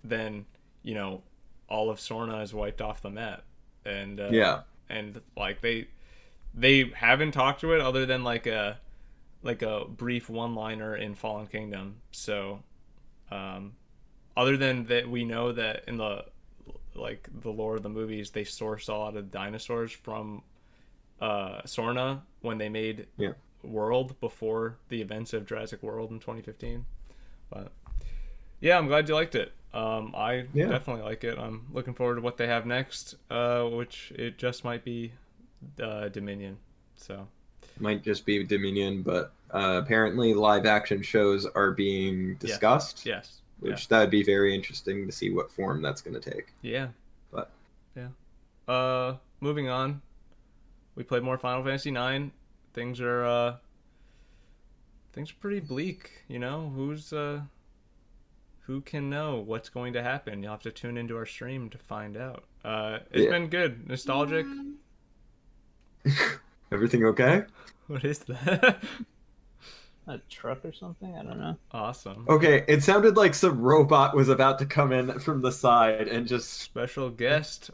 then 0.05 0.47
you 0.83 0.95
know 0.95 1.23
all 1.69 1.91
of 1.91 1.99
Sorna 1.99 2.43
is 2.43 2.55
wiped 2.55 2.81
off 2.81 3.03
the 3.03 3.11
map. 3.11 3.43
And 3.85 4.21
uh, 4.21 4.29
yeah, 4.31 4.61
and 4.89 5.21
like 5.37 5.61
they 5.61 5.89
they 6.55 6.91
haven't 6.95 7.33
talked 7.33 7.61
to 7.63 7.73
it 7.73 7.81
other 7.81 8.07
than 8.07 8.23
like 8.25 8.47
a 8.47 8.79
like 9.43 9.63
a 9.63 9.85
brief 9.85 10.29
one 10.29 10.55
liner 10.55 10.97
in 10.97 11.15
Fallen 11.15 11.47
Kingdom. 11.47 11.97
So 12.13 12.63
um 13.31 13.75
other 14.37 14.57
than 14.57 14.87
that 14.87 15.09
we 15.09 15.25
know 15.25 15.53
that 15.53 15.83
in 15.89 15.97
the 15.97 16.25
like 16.99 17.29
the 17.43 17.51
lore 17.51 17.77
of 17.77 17.83
the 17.83 17.89
movies 17.89 18.31
they 18.31 18.45
sourced 18.45 18.89
a 18.89 18.93
lot 18.95 19.17
of 19.17 19.31
dinosaurs 19.31 19.93
from 19.93 20.43
uh 21.21 21.63
Sorna 21.63 22.21
when 22.43 22.59
they 22.59 22.69
made 22.69 23.07
Yeah. 23.17 23.33
World 23.63 24.19
before 24.21 24.77
the 24.89 25.01
events 25.03 25.33
of 25.33 25.45
Jurassic 25.47 25.83
World 25.83 26.11
in 26.13 26.21
2015. 26.21 26.87
But 27.51 27.73
yeah, 28.61 28.79
I'm 28.79 28.87
glad 28.87 29.09
you 29.09 29.15
liked 29.15 29.35
it. 29.35 29.53
Um, 29.75 30.15
I 30.17 30.47
Yeah. 30.55 30.69
definitely 30.69 31.03
like 31.03 31.25
it. 31.25 31.39
I'm 31.39 31.67
looking 31.73 31.93
forward 31.95 32.17
to 32.17 32.21
what 32.21 32.37
they 32.37 32.47
have 32.47 32.67
next, 32.67 33.17
uh, 33.31 33.65
which 33.65 34.13
it 34.15 34.39
just 34.39 34.65
might 34.65 34.85
be 34.85 35.13
uh, 35.83 36.09
Dominion. 36.09 36.59
So 36.97 37.27
might 37.81 38.03
just 38.03 38.25
be 38.25 38.45
Dominion, 38.45 39.03
but 39.03 39.33
uh, 39.53 39.81
apparently 39.83 40.35
live 40.35 40.65
action 40.67 41.03
shows 41.03 41.45
are 41.47 41.73
being 41.73 42.37
discussed. 42.37 43.05
yes, 43.07 43.41
Which 43.61 43.89
that 43.89 44.01
would 44.01 44.11
be 44.11 44.23
very 44.23 44.55
interesting 44.55 45.05
to 45.07 45.13
see 45.13 45.31
what 45.31 45.51
form 45.51 45.83
that's 45.83 46.01
going 46.01 46.21
to 46.21 46.31
take. 46.31 46.53
yeah, 46.63 46.89
But- 47.33 47.51
yeah. 47.97 48.09
Uh, 48.73 49.17
moving 49.41 49.69
on, 49.69 50.01
we 50.95 51.03
played 51.03 51.23
more 51.23 51.39
Final 51.39 51.65
Fantasy 51.65 51.91
Nine. 51.91 52.31
Things 52.75 53.01
are 53.01 53.25
uh, 53.25 53.57
things 55.13 55.31
are 55.31 55.37
pretty 55.41 55.61
bleak. 55.61 56.25
You 56.29 56.39
know 56.39 56.71
who's 56.75 57.13
uh, 57.13 57.41
who 58.67 58.81
can 58.83 59.09
know 59.11 59.37
what's 59.39 59.69
going 59.71 59.93
to 59.95 60.03
happen? 60.03 60.43
You'll 60.43 60.53
have 60.53 60.63
to 60.63 60.71
tune 60.71 60.97
into 60.99 61.17
our 61.17 61.27
stream 61.27 61.71
to 61.71 61.79
find 61.79 62.17
out. 62.17 62.45
Uh, 62.65 62.99
it's 63.11 63.25
Yeah. 63.25 63.31
been 63.31 63.49
good, 63.49 63.89
nostalgic. 63.89 64.47
Everything 66.73 67.05
okay? 67.07 67.45
What 67.89 68.05
is 68.05 68.19
that? 68.21 68.83
A 70.09 70.19
truck 70.29 70.65
or 70.65 70.73
something? 70.73 71.15
I 71.17 71.23
don't 71.23 71.39
know. 71.39 71.57
awesome. 71.71 72.29
Okay, 72.29 72.65
it 72.67 72.83
sounded 72.83 73.17
like 73.17 73.35
some 73.35 73.61
robot 73.61 74.17
was 74.17 74.29
about 74.29 74.59
to 74.61 74.67
come 74.67 74.93
in 74.93 75.19
from 75.21 75.43
the 75.43 75.53
side 75.53 76.09
and 76.09 76.27
just 76.27 76.51
Special 76.55 77.11
guest 77.11 77.71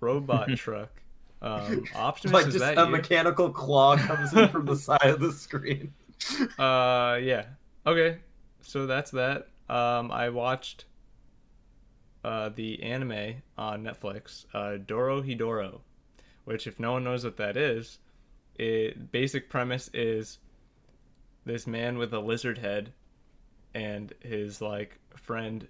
robot 0.00 0.54
truck. 0.56 1.02
Um, 1.42 1.88
Optimus, 1.94 2.32
like 2.32 2.46
is 2.46 2.52
just 2.52 2.58
that 2.58 2.78
a 2.78 2.86
you? 2.86 2.90
mechanical 2.90 3.50
claw 3.50 3.96
comes 3.96 4.32
in 4.34 4.48
from 4.50 4.66
the 4.66 4.76
side 4.88 5.02
of 5.06 5.20
the 5.20 5.32
screen. 5.32 5.94
Uh, 6.58 7.18
yeah. 7.22 7.46
Okay, 7.86 8.18
so 8.60 8.86
that's 8.86 9.10
that. 9.12 9.48
Um, 9.68 10.10
I 10.10 10.28
watched 10.30 10.84
uh 12.24 12.48
the 12.50 12.82
anime 12.82 13.42
on 13.56 13.82
Netflix, 13.84 14.44
uh, 14.54 14.78
Dorohedoro, 14.78 15.80
which 16.44 16.66
if 16.66 16.78
no 16.80 16.92
one 16.92 17.04
knows 17.04 17.24
what 17.24 17.36
that 17.38 17.56
is, 17.56 17.98
it 18.56 19.12
basic 19.12 19.48
premise 19.48 19.88
is 19.94 20.38
this 21.48 21.66
man 21.66 21.98
with 21.98 22.12
a 22.14 22.20
lizard 22.20 22.58
head 22.58 22.92
and 23.74 24.12
his 24.20 24.60
like 24.60 24.98
friend 25.16 25.66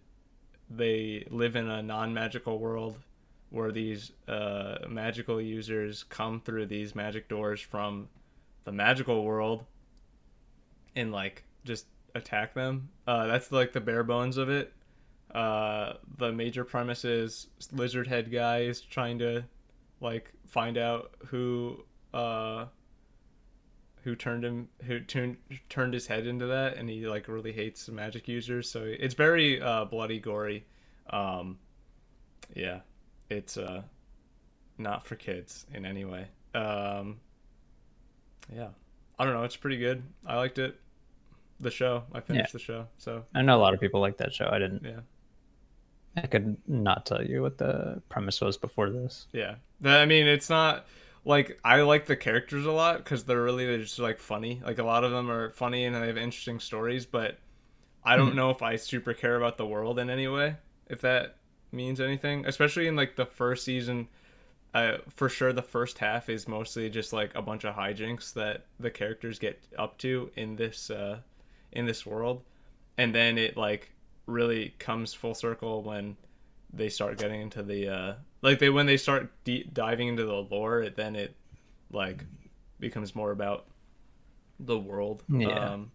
they 0.70 1.26
live 1.30 1.56
in 1.56 1.68
a 1.68 1.82
non-magical 1.82 2.58
world 2.58 2.98
where 3.50 3.72
these 3.72 4.12
uh, 4.28 4.76
magical 4.88 5.40
users 5.40 6.04
come 6.04 6.40
through 6.40 6.66
these 6.66 6.94
magic 6.94 7.28
doors 7.28 7.60
from 7.60 8.08
the 8.64 8.72
magical 8.72 9.24
world 9.24 9.64
and 10.94 11.12
like 11.12 11.44
just 11.64 11.86
attack 12.14 12.54
them. 12.54 12.90
Uh, 13.06 13.26
that's 13.26 13.50
like 13.50 13.72
the 13.72 13.80
bare 13.80 14.04
bones 14.04 14.36
of 14.36 14.50
it. 14.50 14.72
Uh, 15.34 15.94
the 16.18 16.32
major 16.32 16.64
premise 16.64 17.04
is 17.04 17.48
lizard 17.72 18.06
head 18.06 18.30
guy 18.30 18.60
is 18.60 18.80
trying 18.80 19.18
to 19.18 19.44
like 20.00 20.32
find 20.46 20.76
out 20.76 21.14
who 21.28 21.82
uh, 22.12 22.66
who 24.08 24.16
turned 24.16 24.42
him 24.42 24.68
who 24.84 25.00
turned 25.00 25.36
turned 25.68 25.92
his 25.92 26.06
head 26.06 26.26
into 26.26 26.46
that, 26.46 26.78
and 26.78 26.88
he 26.88 27.06
like 27.06 27.28
really 27.28 27.52
hates 27.52 27.86
magic 27.90 28.26
users. 28.26 28.70
So 28.70 28.82
it's 28.84 29.12
very 29.12 29.60
uh, 29.60 29.84
bloody, 29.84 30.18
gory. 30.18 30.64
Um, 31.10 31.58
yeah, 32.54 32.80
it's 33.28 33.58
uh, 33.58 33.82
not 34.78 35.04
for 35.06 35.14
kids 35.14 35.66
in 35.74 35.84
any 35.84 36.06
way. 36.06 36.28
Um, 36.54 37.20
yeah, 38.50 38.68
I 39.18 39.24
don't 39.26 39.34
know. 39.34 39.42
It's 39.42 39.56
pretty 39.56 39.76
good. 39.76 40.02
I 40.26 40.36
liked 40.36 40.58
it. 40.58 40.80
The 41.60 41.70
show. 41.70 42.04
I 42.14 42.20
finished 42.20 42.54
the 42.54 42.58
show. 42.58 42.86
So 42.96 43.26
I 43.34 43.42
know 43.42 43.58
a 43.58 43.60
lot 43.60 43.74
of 43.74 43.80
people 43.80 44.00
like 44.00 44.16
that 44.18 44.32
show. 44.32 44.48
I 44.50 44.58
didn't. 44.58 44.84
yeah, 44.84 45.00
I 46.16 46.26
could 46.26 46.56
not 46.66 47.04
tell 47.04 47.22
you 47.22 47.42
what 47.42 47.58
the 47.58 48.00
premise 48.08 48.40
was 48.40 48.56
before 48.56 48.88
this. 48.88 49.26
yeah. 49.34 49.56
I 49.84 50.06
mean, 50.06 50.26
it's 50.26 50.48
not 50.48 50.86
like 51.24 51.58
I 51.64 51.82
like 51.82 52.06
the 52.06 52.16
characters 52.16 52.66
a 52.66 52.72
lot 52.72 52.98
because 52.98 53.24
they're 53.24 53.42
really 53.42 53.66
they're 53.66 53.78
just 53.78 53.98
like 53.98 54.18
funny. 54.18 54.60
Like 54.64 54.78
a 54.78 54.84
lot 54.84 55.04
of 55.04 55.10
them 55.10 55.30
are 55.30 55.50
funny 55.50 55.84
and 55.84 55.94
they 55.94 56.06
have 56.06 56.16
interesting 56.16 56.60
stories, 56.60 57.06
but 57.06 57.38
I 58.04 58.16
don't 58.16 58.34
know 58.34 58.50
if 58.50 58.62
I 58.62 58.76
super 58.76 59.12
care 59.12 59.36
about 59.36 59.58
the 59.58 59.66
world 59.66 59.98
in 59.98 60.08
any 60.08 60.28
way. 60.28 60.56
If 60.88 61.00
that 61.02 61.36
means 61.72 62.00
anything, 62.00 62.46
especially 62.46 62.86
in 62.86 62.96
like 62.96 63.16
the 63.16 63.26
first 63.26 63.64
season. 63.64 64.08
Uh, 64.74 64.98
for 65.08 65.30
sure, 65.30 65.52
the 65.52 65.62
first 65.62 65.98
half 65.98 66.28
is 66.28 66.46
mostly 66.46 66.90
just 66.90 67.12
like 67.12 67.34
a 67.34 67.40
bunch 67.40 67.64
of 67.64 67.74
hijinks 67.74 68.34
that 68.34 68.66
the 68.78 68.90
characters 68.90 69.38
get 69.38 69.62
up 69.78 69.96
to 69.98 70.30
in 70.36 70.56
this 70.56 70.90
uh, 70.90 71.18
in 71.72 71.86
this 71.86 72.04
world, 72.04 72.42
and 72.96 73.14
then 73.14 73.38
it 73.38 73.56
like 73.56 73.92
really 74.26 74.74
comes 74.78 75.14
full 75.14 75.34
circle 75.34 75.82
when 75.82 76.16
they 76.70 76.90
start 76.90 77.18
getting 77.18 77.40
into 77.40 77.62
the 77.62 77.88
uh, 77.88 78.14
like 78.42 78.58
they 78.58 78.70
when 78.70 78.86
they 78.86 78.96
start 78.96 79.30
de- 79.44 79.64
diving 79.64 80.08
into 80.08 80.24
the 80.24 80.34
lore. 80.34 80.82
It, 80.82 80.96
then 80.96 81.16
it 81.16 81.34
like 81.90 82.24
becomes 82.80 83.14
more 83.14 83.30
about 83.30 83.66
the 84.60 84.78
world. 84.78 85.22
Yeah. 85.28 85.72
Um, 85.72 85.90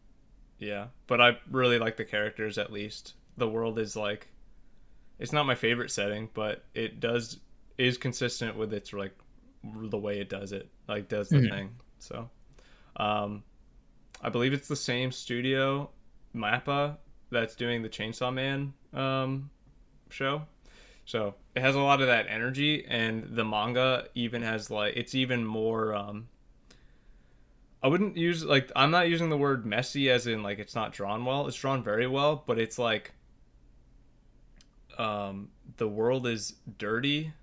yeah, 0.59 0.87
but 1.07 1.19
I 1.19 1.37
really 1.51 1.79
like 1.79 1.97
the 1.97 2.05
characters 2.05 2.57
at 2.57 2.71
least. 2.71 3.13
The 3.37 3.47
world 3.47 3.79
is 3.79 3.95
like 3.95 4.27
it's 5.19 5.33
not 5.33 5.45
my 5.45 5.55
favorite 5.55 5.91
setting, 5.91 6.29
but 6.33 6.63
it 6.73 6.99
does 6.99 7.39
is 7.77 7.97
consistent 7.97 8.55
with 8.57 8.73
its 8.73 8.93
like 8.93 9.15
the 9.63 9.97
way 9.97 10.19
it 10.19 10.29
does 10.29 10.51
it, 10.51 10.69
like 10.87 11.07
does 11.07 11.29
the 11.29 11.37
Mhm. 11.37 11.49
thing. 11.49 11.75
So, 11.99 12.29
um, 12.97 13.43
I 14.21 14.29
believe 14.29 14.53
it's 14.53 14.67
the 14.67 14.75
same 14.75 15.11
studio, 15.11 15.89
Mappa, 16.35 16.97
that's 17.29 17.55
doing 17.55 17.81
the 17.81 17.89
Chainsaw 17.89 18.33
Man 18.33 18.73
um 18.93 19.49
show. 20.09 20.43
So 21.05 21.35
it 21.55 21.61
has 21.61 21.75
a 21.75 21.81
lot 21.81 22.01
of 22.01 22.07
that 22.07 22.27
energy, 22.29 22.85
and 22.87 23.35
the 23.35 23.43
manga 23.43 24.07
even 24.15 24.41
has 24.41 24.71
like 24.71 24.95
it's 24.95 25.15
even 25.15 25.45
more. 25.45 25.93
Um, 25.93 26.27
I 27.81 27.87
wouldn't 27.87 28.15
use 28.15 28.43
like 28.45 28.71
I'm 28.75 28.91
not 28.91 29.09
using 29.09 29.29
the 29.29 29.37
word 29.37 29.65
messy 29.65 30.09
as 30.09 30.27
in 30.27 30.43
like 30.43 30.59
it's 30.59 30.75
not 30.75 30.93
drawn 30.93 31.25
well. 31.25 31.47
It's 31.47 31.57
drawn 31.57 31.83
very 31.83 32.07
well, 32.07 32.43
but 32.45 32.57
it's 32.57 32.79
like 32.79 33.11
um, 34.97 35.49
the 35.77 35.87
world 35.87 36.27
is 36.27 36.55
dirty 36.77 37.33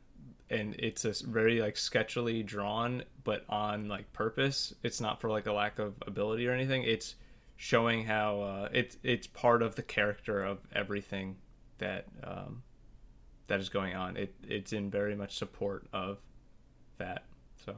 and 0.49 0.75
it's 0.79 1.05
a 1.05 1.15
very 1.27 1.61
like 1.61 1.75
sketchily 1.75 2.45
drawn 2.45 3.05
but 3.25 3.45
on 3.49 3.89
like 3.89 4.13
purpose 4.13 4.75
it's 4.83 5.01
not 5.01 5.21
for 5.21 5.31
like 5.31 5.47
a 5.47 5.53
lack 5.53 5.79
of 5.79 5.95
ability 6.07 6.47
or 6.47 6.53
anything 6.53 6.83
it's 6.83 7.15
showing 7.57 8.05
how 8.05 8.41
uh, 8.41 8.69
it's 8.73 8.97
it's 9.03 9.27
part 9.27 9.63
of 9.63 9.77
the 9.77 9.83
character 9.83 10.43
of 10.43 10.59
everything 10.75 11.37
that 11.79 12.07
um, 12.25 12.63
that 13.51 13.61
is 13.61 13.69
going 13.69 13.95
on 13.95 14.17
it 14.17 14.35
it's 14.49 14.73
in 14.73 14.91
very 14.91 15.15
much 15.15 15.37
support 15.37 15.87
of 15.93 16.19
that 16.99 17.25
so 17.65 17.75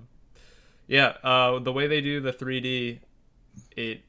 yeah 0.86 1.16
uh, 1.22 1.58
the 1.58 1.72
way 1.72 1.86
they 1.86 2.00
do 2.00 2.20
the 2.20 2.32
3d 2.32 3.00
it 3.76 4.02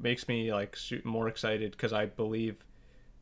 makes 0.00 0.28
me 0.28 0.52
like 0.52 0.76
more 1.04 1.28
excited 1.28 1.70
because 1.72 1.92
i 1.92 2.04
believe 2.04 2.56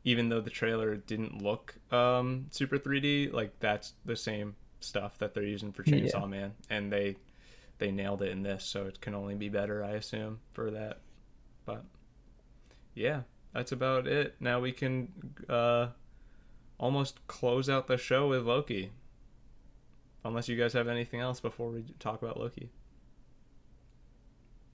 even 0.03 0.29
though 0.29 0.41
the 0.41 0.49
trailer 0.49 0.95
didn't 0.95 1.41
look 1.41 1.75
um, 1.91 2.47
super 2.51 2.77
3D, 2.77 3.31
like 3.31 3.59
that's 3.59 3.93
the 4.05 4.15
same 4.15 4.55
stuff 4.79 5.17
that 5.19 5.33
they're 5.33 5.43
using 5.43 5.71
for 5.71 5.83
Chainsaw 5.83 6.21
Yeah. 6.21 6.25
Man, 6.25 6.53
and 6.69 6.91
they 6.91 7.15
they 7.77 7.91
nailed 7.91 8.21
it 8.21 8.29
in 8.29 8.43
this, 8.43 8.65
so 8.65 8.85
it 8.85 9.01
can 9.01 9.15
only 9.15 9.35
be 9.35 9.49
better, 9.49 9.83
I 9.83 9.91
assume, 9.91 10.39
for 10.51 10.71
that. 10.71 10.99
But 11.65 11.83
yeah, 12.93 13.21
that's 13.53 13.71
about 13.71 14.07
it. 14.07 14.35
Now 14.39 14.59
we 14.59 14.71
can 14.71 15.09
uh, 15.47 15.87
almost 16.77 17.25
close 17.27 17.69
out 17.69 17.87
the 17.87 17.97
show 17.97 18.27
with 18.29 18.43
Loki, 18.45 18.91
unless 20.25 20.47
you 20.49 20.57
guys 20.57 20.73
have 20.73 20.87
anything 20.87 21.19
else 21.19 21.39
before 21.39 21.69
we 21.69 21.83
talk 21.99 22.21
about 22.21 22.39
Loki. 22.39 22.69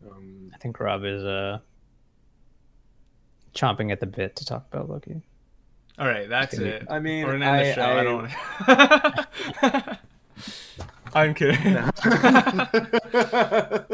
Um, 0.10 0.52
I 0.54 0.58
think 0.58 0.80
Rob 0.80 1.04
is 1.04 1.24
uh 1.24 1.60
chomping 3.54 3.91
at 3.91 4.00
the 4.00 4.06
bit 4.06 4.36
to 4.38 4.45
talk 4.45 4.66
about 4.72 4.89
Loki. 4.89 5.22
All 5.97 6.08
right, 6.08 6.30
that's 6.30 6.52
Just 6.52 6.62
gonna- 6.64 6.76
it. 6.76 6.88
I 6.89 7.00
mean, 7.00 7.26
We're 7.26 7.34
gonna 7.34 7.45
end 7.45 7.66
the 7.66 7.72
I- 7.72 7.76
show. 7.76 7.82
I, 7.82 8.00
I- 8.00 8.04
don't. 8.04 8.30
Wanna... 9.62 10.00
I'm 11.14 11.34
kidding. 11.34 11.76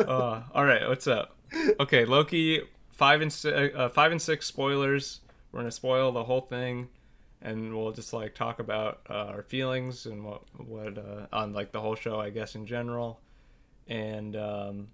uh, 0.06 0.44
all 0.54 0.66
right, 0.66 0.88
what's 0.88 1.08
up? 1.08 1.36
Okay, 1.80 2.06
Loki 2.06 2.62
five 2.92 3.22
and 3.22 3.32
six, 3.34 3.76
uh, 3.76 3.90
five 3.90 4.12
and 4.12 4.22
six 4.22 4.46
spoilers. 4.46 5.22
We're 5.52 5.62
gonna 5.62 5.72
spoil 5.72 6.12
the 6.12 6.26
whole 6.26 6.42
thing, 6.42 6.90
and 7.46 7.78
we'll 7.78 7.92
just 7.92 8.12
like 8.12 8.34
talk 8.34 8.60
about 8.60 9.02
uh, 9.10 9.28
our 9.28 9.44
feelings 9.44 10.08
and 10.08 10.26
what 10.26 10.42
what 10.58 10.98
uh, 10.98 11.28
on 11.32 11.54
like 11.54 11.72
the 11.72 11.80
whole 11.80 11.96
show, 11.96 12.20
I 12.20 12.32
guess 12.32 12.56
in 12.56 12.66
general, 12.66 13.22
and 13.88 14.36
um, 14.36 14.88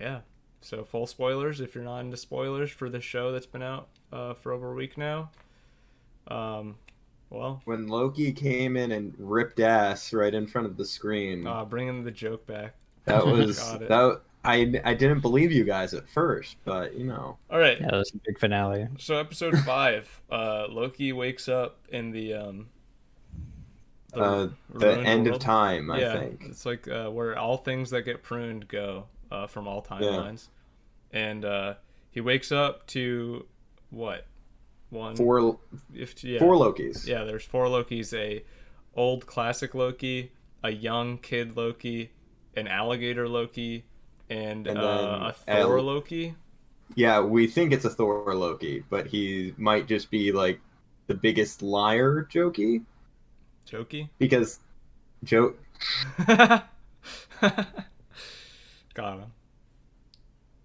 yeah. 0.00 0.20
So 0.60 0.82
full 0.84 1.06
spoilers 1.06 1.60
if 1.60 1.74
you're 1.74 1.84
not 1.84 2.00
into 2.00 2.16
spoilers 2.16 2.70
for 2.70 2.88
the 2.90 3.00
show 3.00 3.32
that's 3.32 3.46
been 3.46 3.62
out 3.62 3.88
uh, 4.12 4.34
for 4.34 4.52
over 4.52 4.72
a 4.72 4.74
week 4.74 4.98
now. 4.98 5.30
Um, 6.26 6.76
well, 7.30 7.62
when 7.64 7.86
Loki 7.86 8.32
came 8.32 8.76
in 8.76 8.90
and 8.90 9.14
ripped 9.18 9.60
ass 9.60 10.12
right 10.12 10.34
in 10.34 10.46
front 10.46 10.66
of 10.66 10.76
the 10.76 10.84
screen, 10.84 11.46
uh, 11.46 11.64
bringing 11.64 12.02
the 12.02 12.10
joke 12.10 12.46
back. 12.46 12.74
that 13.04 13.24
was 13.26 13.56
that. 13.78 14.20
I 14.44 14.80
I 14.84 14.94
didn't 14.94 15.20
believe 15.20 15.52
you 15.52 15.64
guys 15.64 15.94
at 15.94 16.08
first, 16.08 16.56
but 16.64 16.94
you 16.94 17.04
know, 17.04 17.38
All 17.50 17.58
right. 17.58 17.80
Yeah, 17.80 17.86
that 17.90 17.96
was 17.96 18.12
a 18.14 18.18
big 18.26 18.38
finale. 18.38 18.88
So 18.98 19.16
episode 19.16 19.58
five, 19.66 20.20
uh, 20.30 20.66
Loki 20.68 21.12
wakes 21.12 21.48
up 21.48 21.78
in 21.88 22.10
the 22.10 22.34
um, 22.34 22.68
the 24.12 24.20
uh, 24.20 24.48
the 24.72 24.86
ruined 24.86 25.06
end 25.06 25.26
of 25.26 25.38
time. 25.38 25.90
I 25.90 26.00
yeah, 26.00 26.12
think. 26.12 26.44
it's 26.46 26.66
like 26.66 26.86
uh, 26.88 27.08
where 27.08 27.38
all 27.38 27.56
things 27.56 27.90
that 27.90 28.02
get 28.02 28.22
pruned 28.22 28.68
go 28.68 29.06
uh, 29.30 29.46
from 29.46 29.66
all 29.66 29.82
timelines, 29.82 30.48
and 31.10 31.44
uh, 31.44 31.74
he 32.10 32.20
wakes 32.20 32.52
up 32.52 32.86
to 32.88 33.46
what 33.90 34.26
one 34.90 35.16
Four 35.16 35.58
if 35.92 36.22
yeah 36.22 36.38
four 36.38 36.54
Lokis. 36.54 37.06
yeah 37.06 37.24
there's 37.24 37.44
four 37.44 37.66
Lokis 37.66 38.12
a 38.12 38.44
old 38.94 39.26
classic 39.26 39.74
Loki, 39.74 40.32
a 40.62 40.70
young 40.70 41.18
kid 41.18 41.56
Loki, 41.56 42.12
an 42.56 42.68
alligator 42.68 43.28
Loki, 43.28 43.84
and, 44.30 44.66
And 44.66 44.78
uh, 44.78 45.32
a 45.46 45.62
Thor 45.62 45.80
Loki. 45.80 46.34
Yeah, 46.94 47.20
we 47.20 47.46
think 47.46 47.72
it's 47.72 47.84
a 47.84 47.90
Thor 47.90 48.34
Loki, 48.34 48.84
but 48.90 49.06
he 49.06 49.54
might 49.56 49.86
just 49.86 50.10
be 50.10 50.32
like 50.32 50.60
the 51.06 51.14
biggest 51.14 51.62
liar, 51.62 52.28
Jokey, 52.30 52.82
Jokey. 53.66 54.08
because 54.18 54.60
Joe. 55.24 55.54
Got 58.94 59.18
him. 59.18 59.32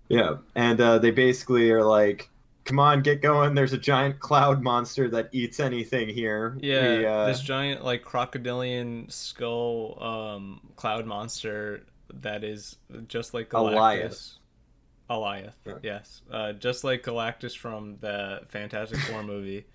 Yeah, 0.07 0.37
and 0.55 0.79
uh, 0.81 0.99
they 0.99 1.11
basically 1.11 1.71
are 1.71 1.83
like, 1.83 2.29
"Come 2.65 2.79
on, 2.79 3.01
get 3.01 3.21
going! 3.21 3.53
There's 3.53 3.73
a 3.73 3.77
giant 3.77 4.19
cloud 4.19 4.61
monster 4.61 5.09
that 5.09 5.29
eats 5.31 5.59
anything 5.59 6.09
here." 6.09 6.57
Yeah, 6.61 6.97
We, 6.97 7.05
uh, 7.05 7.25
this 7.27 7.41
giant 7.41 7.83
like 7.83 8.03
crocodilian 8.03 9.09
skull 9.09 9.97
um 10.01 10.61
cloud 10.75 11.05
monster 11.05 11.83
that 12.21 12.43
is 12.43 12.75
just 13.07 13.33
like 13.33 13.49
Galactus. 13.49 13.75
Alioth. 13.75 14.33
Alioth, 15.09 15.53
Yeah. 15.65 15.73
yes. 15.83 16.21
Uh, 16.31 16.53
just 16.53 16.83
like 16.83 17.03
Galactus 17.03 17.57
from 17.57 17.97
the 17.99 18.41
Fantastic 18.49 18.99
Four 18.99 19.23
movie, 19.23 19.65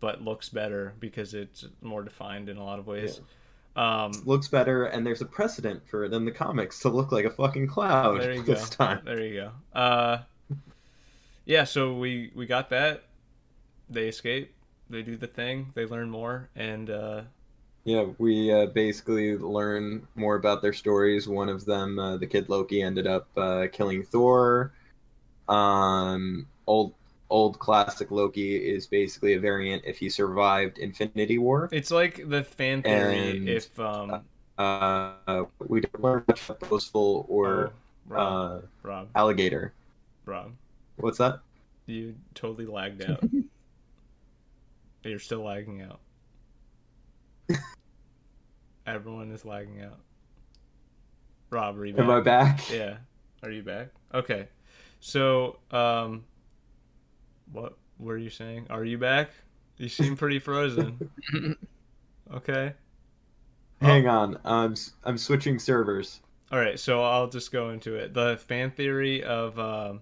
but 0.00 0.20
looks 0.22 0.48
better 0.50 0.94
because 1.00 1.32
it's 1.34 1.64
more 1.80 2.02
defined 2.02 2.48
in 2.48 2.56
a 2.58 2.64
lot 2.64 2.78
of 2.78 2.86
ways. 2.86 3.20
Um, 3.74 4.12
looks 4.26 4.48
better, 4.48 4.84
and 4.84 5.06
there's 5.06 5.22
a 5.22 5.26
precedent 5.26 5.82
for 5.88 6.04
it 6.04 6.12
in 6.12 6.26
the 6.26 6.30
comics 6.30 6.80
to 6.80 6.90
look 6.90 7.10
like 7.10 7.24
a 7.24 7.30
fucking 7.30 7.68
cloud 7.68 8.20
there 8.20 8.34
you 8.34 8.42
go. 8.44 8.52
this 8.52 8.68
time. 8.68 9.00
There 9.04 9.22
you 9.24 9.34
go. 9.74 9.78
Uh, 9.78 10.18
yeah, 11.46 11.64
so 11.64 11.94
we 11.94 12.30
we 12.34 12.44
got 12.46 12.68
that. 12.70 13.04
They 13.88 14.08
escape. 14.08 14.54
They 14.90 15.00
do 15.02 15.16
the 15.16 15.26
thing. 15.26 15.70
They 15.74 15.86
learn 15.86 16.10
more, 16.10 16.50
and 16.54 16.90
uh, 16.90 17.22
Yeah, 17.84 18.06
we 18.18 18.52
uh, 18.52 18.66
basically 18.66 19.36
learn 19.36 20.06
more 20.14 20.36
about 20.36 20.62
their 20.62 20.72
stories. 20.72 21.26
One 21.28 21.48
of 21.48 21.64
them, 21.64 21.98
uh, 21.98 22.16
the 22.16 22.26
kid 22.26 22.48
Loki, 22.48 22.82
ended 22.82 23.06
up 23.06 23.26
uh, 23.36 23.66
killing 23.72 24.04
Thor. 24.04 24.72
Um, 25.48 26.46
old 26.66 26.94
old 27.28 27.58
classic 27.58 28.10
Loki 28.10 28.56
is 28.56 28.86
basically 28.86 29.34
a 29.34 29.40
variant 29.40 29.82
if 29.86 29.98
he 29.98 30.08
survived 30.10 30.78
Infinity 30.78 31.38
War. 31.38 31.68
it's 31.72 31.90
like 31.90 32.28
the 32.28 32.44
fan 32.44 32.82
theory. 32.82 33.30
And, 33.38 33.48
if 33.48 33.78
um, 33.80 34.22
Uh, 34.58 35.44
we 35.66 35.80
don't 35.80 36.02
learn 36.02 36.24
much 36.28 36.44
about 36.48 36.60
Boastful 36.68 37.26
or 37.28 37.68
oh, 37.68 37.72
Rob, 38.06 38.62
uh, 38.62 38.66
Rob, 38.82 39.08
Alligator. 39.14 39.72
Rob, 40.26 40.52
What's 40.96 41.18
that? 41.18 41.40
you 41.86 42.14
totally 42.34 42.66
lagged 42.66 43.02
out. 43.02 43.24
You're 45.04 45.18
still 45.18 45.42
lagging 45.42 45.82
out. 45.82 46.00
Everyone 48.86 49.30
is 49.30 49.44
lagging 49.44 49.80
out. 49.82 49.98
Rob, 51.50 51.78
are 51.78 51.84
you 51.84 51.94
Am 51.96 52.10
I 52.10 52.20
back? 52.20 52.60
Yeah. 52.72 52.96
Are 53.42 53.50
you 53.50 53.62
back? 53.62 53.88
Okay. 54.14 54.48
So, 55.00 55.58
um, 55.70 56.24
what 57.52 57.76
were 57.98 58.16
you 58.16 58.30
saying? 58.30 58.66
Are 58.70 58.84
you 58.84 58.98
back? 58.98 59.30
You 59.76 59.88
seem 59.88 60.16
pretty 60.16 60.38
frozen. 60.38 61.10
Okay. 62.32 62.72
Hang 63.80 64.08
on, 64.08 64.38
I'm 64.44 64.74
I'm 65.04 65.18
switching 65.18 65.58
servers. 65.58 66.20
All 66.50 66.58
right. 66.58 66.78
So 66.78 67.02
I'll 67.02 67.28
just 67.28 67.52
go 67.52 67.70
into 67.70 67.94
it. 67.96 68.14
The 68.14 68.38
fan 68.46 68.70
theory 68.70 69.22
of 69.22 69.58
um, 69.58 70.00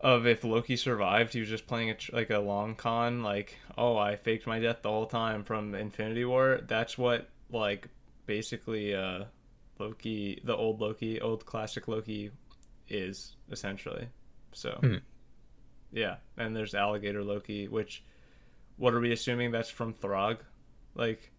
of 0.00 0.26
if 0.26 0.44
Loki 0.44 0.76
survived, 0.76 1.32
he 1.32 1.40
was 1.40 1.48
just 1.48 1.66
playing 1.66 1.90
a 1.90 1.94
tr- 1.94 2.14
like 2.14 2.30
a 2.30 2.38
long 2.38 2.74
con, 2.74 3.22
like 3.22 3.58
oh 3.76 3.96
I 3.96 4.16
faked 4.16 4.46
my 4.46 4.58
death 4.58 4.82
the 4.82 4.90
whole 4.90 5.06
time 5.06 5.42
from 5.44 5.74
Infinity 5.74 6.24
War. 6.24 6.60
That's 6.66 6.98
what 6.98 7.28
like 7.50 7.88
basically 8.26 8.94
uh, 8.94 9.24
Loki, 9.78 10.40
the 10.44 10.54
old 10.56 10.80
Loki, 10.80 11.20
old 11.20 11.46
classic 11.46 11.88
Loki, 11.88 12.30
is 12.88 13.36
essentially. 13.50 14.08
So 14.52 14.78
Hmm. 14.80 14.96
yeah, 15.92 16.16
and 16.36 16.54
there's 16.54 16.74
alligator 16.74 17.22
Loki, 17.24 17.68
which 17.68 18.02
what 18.76 18.92
are 18.94 19.00
we 19.00 19.12
assuming 19.12 19.50
that's 19.50 19.70
from 19.70 19.94
Throg? 19.94 20.38
Like 20.94 21.30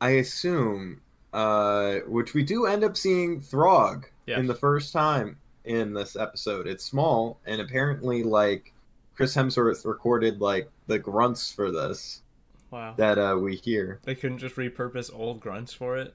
I 0.00 0.10
assume, 0.10 1.00
uh, 1.32 1.96
which 2.08 2.34
we 2.34 2.42
do 2.42 2.66
end 2.66 2.82
up 2.84 2.96
seeing 2.96 3.40
Throg 3.40 4.06
Yes. 4.26 4.38
in 4.38 4.46
the 4.46 4.54
first 4.54 4.92
time 4.92 5.38
in 5.64 5.92
this 5.92 6.16
episode. 6.16 6.66
It's 6.66 6.84
small, 6.84 7.38
and 7.46 7.60
apparently, 7.60 8.22
like 8.22 8.72
Chris 9.14 9.34
Hemsworth 9.34 9.84
recorded 9.84 10.40
like 10.40 10.70
the 10.86 10.98
grunts 10.98 11.52
for 11.52 11.70
this 11.70 12.22
wow, 12.70 12.94
that 12.96 13.18
uh, 13.18 13.36
we 13.38 13.56
hear. 13.56 14.00
they 14.04 14.14
couldn't 14.14 14.38
just 14.38 14.56
repurpose 14.56 15.10
old 15.14 15.40
grunts 15.40 15.72
for 15.72 15.96
it. 15.96 16.14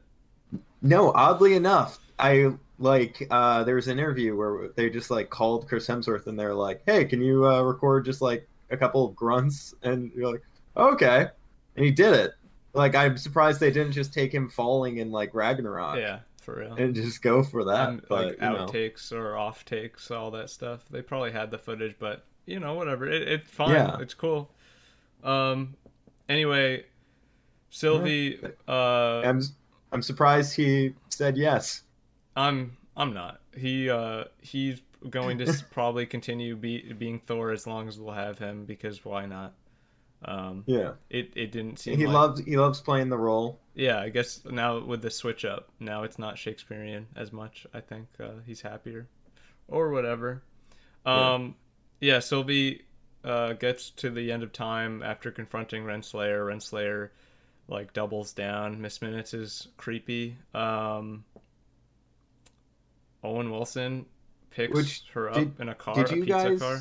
No, 0.82 1.12
oddly 1.14 1.56
enough, 1.56 2.00
I 2.20 2.54
like 2.80 3.28
uh, 3.32 3.64
there 3.64 3.76
was 3.76 3.88
an 3.88 4.00
interview 4.00 4.36
where 4.36 4.70
they 4.76 4.90
just 4.90 5.10
like 5.10 5.30
called 5.30 5.68
Chris 5.68 5.88
Hemsworth 5.88 6.28
and 6.28 6.40
they're 6.40 6.54
like, 6.54 6.82
"Hey, 6.86 7.06
can 7.06 7.22
you 7.22 7.48
uh, 7.48 7.62
record 7.62 8.06
just 8.06 8.22
like 8.22 8.48
a 8.70 8.78
couple 8.78 9.06
of 9.06 9.16
grunts?" 9.16 9.74
And 9.84 10.12
you're 10.16 10.32
like, 10.32 10.44
"Okay," 10.76 11.28
and 11.76 11.86
he 11.86 11.92
did 11.92 12.14
it. 12.14 12.34
Like 12.74 12.96
I'm 12.96 13.18
surprised 13.18 13.60
they 13.60 13.72
didn't 13.72 13.94
just 13.94 14.14
take 14.14 14.34
him 14.34 14.50
falling 14.50 14.98
in 14.98 15.12
like 15.12 15.34
Ragnarok. 15.34 15.98
Yeah, 15.98 16.20
for 16.48 16.60
real. 16.62 16.76
and 16.76 16.96
just 16.96 17.22
go 17.22 17.44
for 17.44 17.66
that. 17.66 17.90
and, 17.90 18.02
but 18.08 18.26
like 18.26 18.42
you 18.42 18.50
know. 18.50 18.68
outtakes 18.68 19.12
or 19.12 19.36
off 19.36 19.66
takes, 19.66 20.10
all 20.10 20.32
that 20.32 20.50
stuff. 20.50 20.86
They 20.90 21.02
probably 21.02 21.34
had 21.34 21.52
the 21.52 21.58
footage, 21.58 21.96
but 22.00 22.24
you 22.46 22.62
know, 22.62 22.74
whatever. 22.74 23.06
It, 23.06 23.28
it's 23.28 23.52
fine. 23.52 23.72
Yeah. 23.72 23.98
It's 24.00 24.14
cool. 24.14 24.50
Um. 25.26 25.76
Anyway, 26.30 26.86
Sylvie. 27.70 28.40
Uh, 28.66 29.22
I'm 29.26 29.42
I'm 29.92 30.02
surprised 30.02 30.56
he 30.56 30.94
said 31.10 31.36
yes. 31.36 31.82
I'm 32.38 32.78
I'm 32.96 33.14
not. 33.14 33.42
He 33.54 33.90
uh 33.90 34.26
he's 34.40 34.82
going 35.10 35.40
to 35.40 35.66
probably 35.72 36.06
continue 36.06 36.56
be, 36.56 36.94
being 36.94 37.20
Thor 37.20 37.52
as 37.52 37.68
long 37.68 37.90
as 37.90 38.00
we'll 38.00 38.14
have 38.14 38.40
him 38.40 38.64
because 38.64 39.04
why 39.04 39.26
not? 39.26 39.54
Um. 40.26 40.64
Yeah, 40.66 40.94
It 41.10 41.32
it 41.36 41.52
didn't 41.52 41.78
seem. 41.78 41.98
he 41.98 42.06
like, 42.08 42.14
loves 42.14 42.40
he 42.42 42.58
loves 42.58 42.82
playing 42.82 43.10
the 43.10 43.18
role. 43.18 43.60
Yeah, 43.76 44.00
I 44.00 44.10
guess 44.10 44.42
now 44.46 44.80
with 44.84 45.02
the 45.04 45.12
switch 45.12 45.46
up, 45.46 45.70
now 45.80 46.04
it's 46.04 46.18
not 46.18 46.38
Shakespearean 46.40 47.08
as 47.16 47.32
much. 47.32 47.68
I 47.74 47.82
think 47.82 48.08
uh, 48.20 48.30
he's 48.46 48.62
happier, 48.62 49.08
or 49.68 49.90
whatever. 49.92 50.42
Yeah. 51.06 51.34
Um, 51.36 51.56
yeah, 52.02 52.20
Sylvie 52.20 52.86
uh, 53.24 53.54
gets 53.54 53.92
to 53.92 54.10
the 54.10 54.32
end 54.32 54.42
of 54.42 54.52
time 54.52 55.04
after 55.04 55.30
confronting 55.32 55.84
Renslayer. 55.84 56.46
Renslayer 56.46 57.10
like 57.68 57.94
doubles 57.94 58.34
down. 58.34 58.82
Miss 58.82 59.02
Minutes 59.04 59.36
is 59.36 59.68
creepy. 59.78 60.36
Um, 60.56 61.26
Owen 63.24 63.52
Wilson 63.52 64.06
picks 64.50 64.74
Which- 64.74 65.04
her 65.14 65.30
up 65.30 65.36
did- 65.36 65.60
in 65.60 65.70
a 65.70 65.76
car, 65.76 65.96
Did 65.96 66.06
a 66.06 66.14
pizza 66.16 66.28
guys? 66.28 66.60
car. 66.60 66.80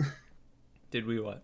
Did 0.90 1.04
we 1.06 1.20
what? 1.20 1.42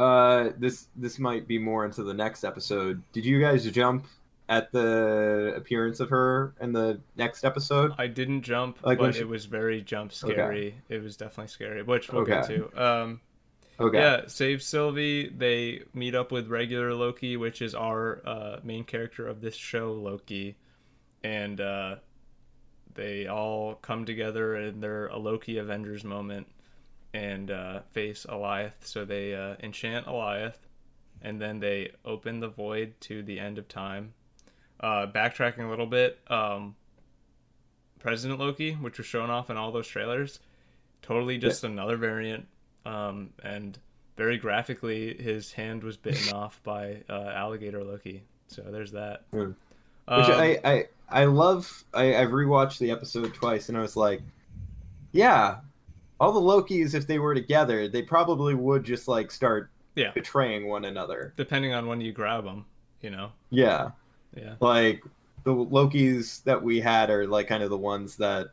Uh, 0.00 0.52
this 0.58 0.88
this 0.96 1.18
might 1.18 1.46
be 1.46 1.58
more 1.58 1.84
into 1.84 2.02
the 2.02 2.14
next 2.14 2.42
episode. 2.44 3.02
Did 3.12 3.24
you 3.24 3.38
guys 3.40 3.70
jump 3.70 4.06
at 4.48 4.72
the 4.72 5.52
appearance 5.56 6.00
of 6.00 6.08
her 6.10 6.54
in 6.60 6.72
the 6.72 7.00
next 7.16 7.44
episode? 7.44 7.92
I 7.98 8.06
didn't 8.06 8.42
jump, 8.42 8.78
Like 8.82 8.98
but 8.98 9.14
she- 9.14 9.20
it 9.20 9.28
was 9.28 9.44
very 9.44 9.82
jump 9.82 10.12
scary. 10.12 10.74
It 10.88 11.02
was 11.02 11.16
definitely 11.16 11.48
scary, 11.48 11.82
which 11.82 12.10
we'll 12.10 12.24
get 12.24 12.46
to. 12.46 12.82
Um, 12.82 13.20
Okay. 13.78 13.96
Yeah, 13.98 14.26
save 14.26 14.62
Sylvie. 14.62 15.30
They 15.30 15.84
meet 15.94 16.14
up 16.14 16.30
with 16.32 16.48
regular 16.48 16.92
Loki, 16.94 17.38
which 17.38 17.62
is 17.62 17.74
our 17.74 18.20
uh, 18.26 18.60
main 18.62 18.84
character 18.84 19.26
of 19.26 19.40
this 19.40 19.54
show, 19.56 19.92
Loki, 19.94 20.56
and 21.24 21.58
uh, 21.62 21.96
they 22.92 23.26
all 23.26 23.76
come 23.76 24.04
together 24.04 24.54
in 24.54 24.80
their 24.80 25.06
a 25.06 25.16
Loki 25.16 25.56
Avengers 25.56 26.04
moment 26.04 26.46
and 27.12 27.50
uh, 27.50 27.80
face 27.90 28.26
Alioth. 28.28 28.72
So 28.80 29.04
they 29.04 29.34
uh, 29.34 29.56
enchant 29.60 30.06
Alioth, 30.06 30.58
and 31.22 31.40
then 31.40 31.60
they 31.60 31.92
open 32.04 32.40
the 32.40 32.48
void 32.48 32.94
to 33.02 33.22
the 33.22 33.38
end 33.38 33.58
of 33.58 33.68
time. 33.68 34.14
Uh, 34.78 35.06
backtracking 35.06 35.66
a 35.66 35.68
little 35.68 35.86
bit, 35.86 36.18
um, 36.28 36.74
President 37.98 38.40
Loki, 38.40 38.72
which 38.72 38.96
was 38.96 39.06
shown 39.06 39.28
off 39.28 39.50
in 39.50 39.58
all 39.58 39.72
those 39.72 39.86
trailers, 39.86 40.40
totally 41.02 41.36
just 41.36 41.64
another 41.64 41.98
variant 41.98 42.46
um, 42.86 43.30
and 43.42 43.78
very 44.16 44.38
graphically, 44.38 45.14
his 45.14 45.52
hand 45.52 45.82
was 45.82 45.96
bitten 45.96 46.32
off 46.34 46.60
by 46.62 47.02
uh, 47.08 47.32
alligator 47.34 47.82
Loki. 47.82 48.22
So 48.48 48.62
there's 48.62 48.92
that. 48.92 49.24
Hmm. 49.32 49.52
Um, 50.08 50.20
Which 50.20 50.30
I, 50.30 50.60
I 50.64 50.88
I 51.08 51.24
love. 51.24 51.84
I, 51.94 52.16
I've 52.16 52.30
rewatched 52.30 52.78
the 52.78 52.90
episode 52.90 53.32
twice, 53.34 53.68
and 53.68 53.78
I 53.78 53.80
was 53.80 53.96
like, 53.96 54.22
yeah, 55.12 55.58
all 56.20 56.32
the 56.32 56.40
Lokis, 56.40 56.94
if 56.94 57.06
they 57.06 57.18
were 57.18 57.34
together, 57.34 57.88
they 57.88 58.02
probably 58.02 58.54
would 58.54 58.84
just 58.84 59.08
like 59.08 59.30
start 59.30 59.70
Yeah. 59.96 60.12
betraying 60.12 60.68
one 60.68 60.84
another. 60.84 61.32
depending 61.36 61.72
on 61.72 61.86
when 61.86 62.00
you 62.00 62.12
grab 62.12 62.44
them, 62.44 62.64
you 63.00 63.10
know. 63.10 63.32
Yeah, 63.50 63.90
Yeah. 64.36 64.54
like 64.60 65.02
the 65.44 65.52
Lokis 65.54 66.44
that 66.44 66.62
we 66.62 66.80
had 66.80 67.08
are 67.10 67.26
like 67.26 67.48
kind 67.48 67.62
of 67.62 67.70
the 67.70 67.78
ones 67.78 68.16
that. 68.16 68.48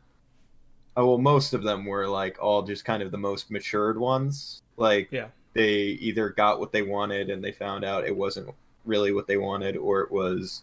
Oh 0.96 1.06
well, 1.06 1.18
most 1.18 1.52
of 1.54 1.62
them 1.62 1.84
were 1.84 2.08
like 2.08 2.38
all 2.42 2.62
just 2.62 2.84
kind 2.84 3.02
of 3.04 3.12
the 3.12 3.18
most 3.18 3.50
matured 3.52 3.98
ones. 3.98 4.62
Like 4.76 5.08
Yeah. 5.12 5.28
they 5.52 5.74
either 6.00 6.30
got 6.30 6.58
what 6.58 6.72
they 6.72 6.82
wanted 6.82 7.30
and 7.30 7.44
they 7.44 7.52
found 7.52 7.84
out 7.84 8.04
it 8.06 8.16
wasn't 8.16 8.52
really 8.84 9.12
what 9.12 9.26
they 9.28 9.36
wanted, 9.36 9.76
or 9.76 10.00
it 10.00 10.10
was 10.10 10.62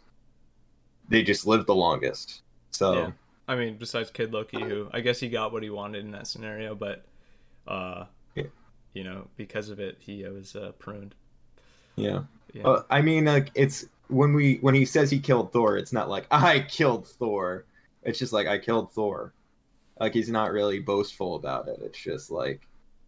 they 1.08 1.22
just 1.24 1.46
lived 1.46 1.68
the 1.68 1.76
longest. 1.76 2.42
So. 2.72 2.94
Yeah. 2.94 3.12
I 3.48 3.56
mean, 3.56 3.78
besides 3.78 4.10
Kid 4.12 4.34
Loki, 4.34 4.60
who 4.60 4.90
I 4.92 5.02
guess 5.02 5.20
he 5.20 5.30
got 5.30 5.52
what 5.52 5.64
he 5.64 5.70
wanted 5.70 6.04
in 6.06 6.12
that 6.12 6.28
scenario, 6.28 6.74
but 6.76 7.06
uh, 7.68 8.06
Yeah. 8.36 8.44
you 8.94 9.04
know, 9.04 9.28
because 9.38 9.70
of 9.70 9.80
it, 9.80 9.98
he 10.00 10.24
was 10.24 10.56
uh, 10.56 10.72
pruned. 10.80 11.16
Yeah. 11.96 12.24
Yeah. 12.54 12.64
Uh, 12.64 12.84
I 12.90 13.02
mean, 13.02 13.26
like 13.26 13.52
it's 13.56 13.86
when 14.08 14.34
we 14.34 14.56
when 14.62 14.74
he 14.76 14.86
says 14.86 15.12
he 15.12 15.20
killed 15.20 15.52
Thor, 15.52 15.78
it's 15.78 15.94
not 15.94 16.10
like 16.10 16.26
I 16.32 16.62
killed 16.62 17.08
Thor. 17.08 17.66
It's 18.04 18.20
just 18.20 18.34
like 18.34 18.48
I 18.48 18.58
killed 18.58 18.92
Thor. 18.92 19.34
Like 20.00 20.14
he's 20.14 20.30
not 20.30 20.52
really 20.52 20.80
boastful 20.80 21.36
about 21.36 21.68
it. 21.68 21.80
It's 21.82 21.98
just 22.00 22.32
like 22.32 22.68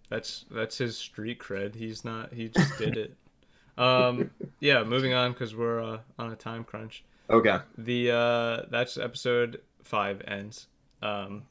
That's 0.09 0.45
that's 0.51 0.77
his 0.77 0.97
street 0.97 1.39
cred. 1.39 1.75
He's 1.75 2.05
not. 2.05 2.33
He 2.33 2.49
just 2.49 2.77
did 2.77 2.97
it. 2.97 3.13
Um, 3.77 4.31
yeah. 4.59 4.83
Moving 4.83 5.13
on 5.13 5.33
because 5.33 5.55
we're 5.55 5.79
uh, 5.83 5.99
on 6.17 6.31
a 6.31 6.35
time 6.35 6.63
crunch. 6.63 7.03
okay. 7.29 7.59
The 7.77 8.09
uh, 8.11 8.61
that's 8.71 8.97
episode 8.97 9.61
five 9.87 10.21
ends. 10.27 10.67
Um, 11.01 11.43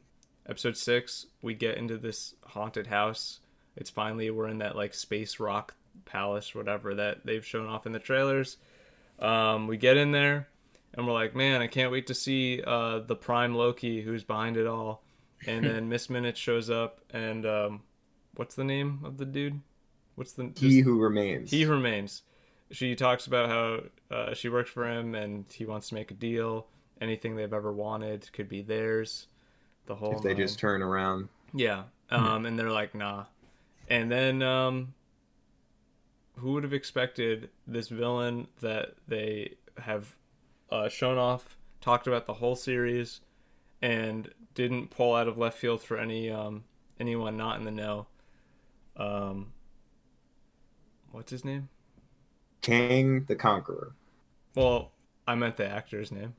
episode 0.48 0.76
six, 0.76 1.26
we 1.42 1.54
get 1.54 1.76
into 1.78 1.96
this 1.96 2.34
haunted 2.44 2.86
house. 2.86 3.40
It's 3.76 3.90
finally 3.90 4.30
we're 4.30 4.48
in 4.48 4.58
that 4.58 4.76
like 4.76 4.94
space 4.94 5.40
rock 5.40 5.74
palace, 6.04 6.54
whatever 6.54 6.94
that 6.94 7.24
they've 7.24 7.44
shown 7.44 7.66
off 7.66 7.86
in 7.86 7.92
the 7.92 7.98
trailers. 7.98 8.56
Um, 9.18 9.66
we 9.66 9.76
get 9.76 9.96
in 9.96 10.12
there 10.12 10.48
and 10.94 11.06
we're 11.06 11.12
like, 11.12 11.34
man, 11.34 11.60
I 11.62 11.66
can't 11.66 11.90
wait 11.92 12.06
to 12.08 12.14
see 12.14 12.62
uh, 12.66 13.00
the 13.00 13.16
prime 13.16 13.54
Loki 13.54 14.02
who's 14.02 14.24
behind 14.24 14.56
it 14.56 14.66
all. 14.66 15.02
And 15.46 15.64
then 15.64 15.88
Miss 15.90 16.08
Minutes 16.10 16.38
shows 16.38 16.70
up 16.70 17.00
and 17.10 17.44
um, 17.46 17.82
what's 18.36 18.54
the 18.54 18.64
name 18.64 19.00
of 19.04 19.18
the 19.18 19.24
dude? 19.26 19.60
What's 20.14 20.32
the 20.32 20.50
He 20.56 20.80
who 20.80 20.98
remains. 20.98 21.50
he 21.50 21.64
remains. 21.66 22.22
She 22.70 22.94
talks 22.96 23.26
about 23.26 23.48
how 23.48 23.80
uh, 24.16 24.34
she 24.34 24.48
works 24.48 24.70
for 24.70 24.88
him 24.90 25.14
and 25.14 25.44
he 25.52 25.66
wants 25.66 25.88
to 25.90 25.94
make 25.94 26.10
a 26.10 26.14
deal. 26.14 26.66
Anything 27.00 27.36
they've 27.36 27.52
ever 27.52 27.72
wanted 27.72 28.30
could 28.32 28.48
be 28.48 28.62
theirs. 28.62 29.26
The 29.86 29.94
whole 29.94 30.16
if 30.16 30.22
they 30.22 30.30
nine. 30.30 30.38
just 30.38 30.58
turn 30.58 30.82
around. 30.82 31.28
yeah, 31.54 31.84
um, 32.10 32.46
and 32.46 32.58
they're 32.58 32.70
like 32.70 32.94
nah. 32.94 33.24
And 33.88 34.10
then 34.10 34.42
um, 34.42 34.94
who 36.36 36.52
would 36.52 36.64
have 36.64 36.72
expected 36.72 37.50
this 37.66 37.88
villain 37.88 38.48
that 38.60 38.94
they 39.06 39.54
have 39.78 40.16
uh, 40.70 40.88
shown 40.88 41.18
off, 41.18 41.56
talked 41.80 42.06
about 42.06 42.26
the 42.26 42.34
whole 42.34 42.56
series, 42.56 43.20
and 43.82 44.30
didn't 44.54 44.90
pull 44.90 45.14
out 45.14 45.28
of 45.28 45.38
left 45.38 45.58
field 45.58 45.82
for 45.82 45.98
any 45.98 46.30
um, 46.30 46.64
anyone 46.98 47.36
not 47.36 47.58
in 47.58 47.64
the 47.64 47.70
know. 47.70 48.06
Um, 48.96 49.52
what's 51.12 51.30
his 51.30 51.44
name? 51.44 51.68
Kang 52.62 53.24
the 53.28 53.36
Conqueror. 53.36 53.92
Well, 54.54 54.90
I 55.28 55.34
meant 55.34 55.56
the 55.56 55.68
actor's 55.68 56.10
name. 56.10 56.34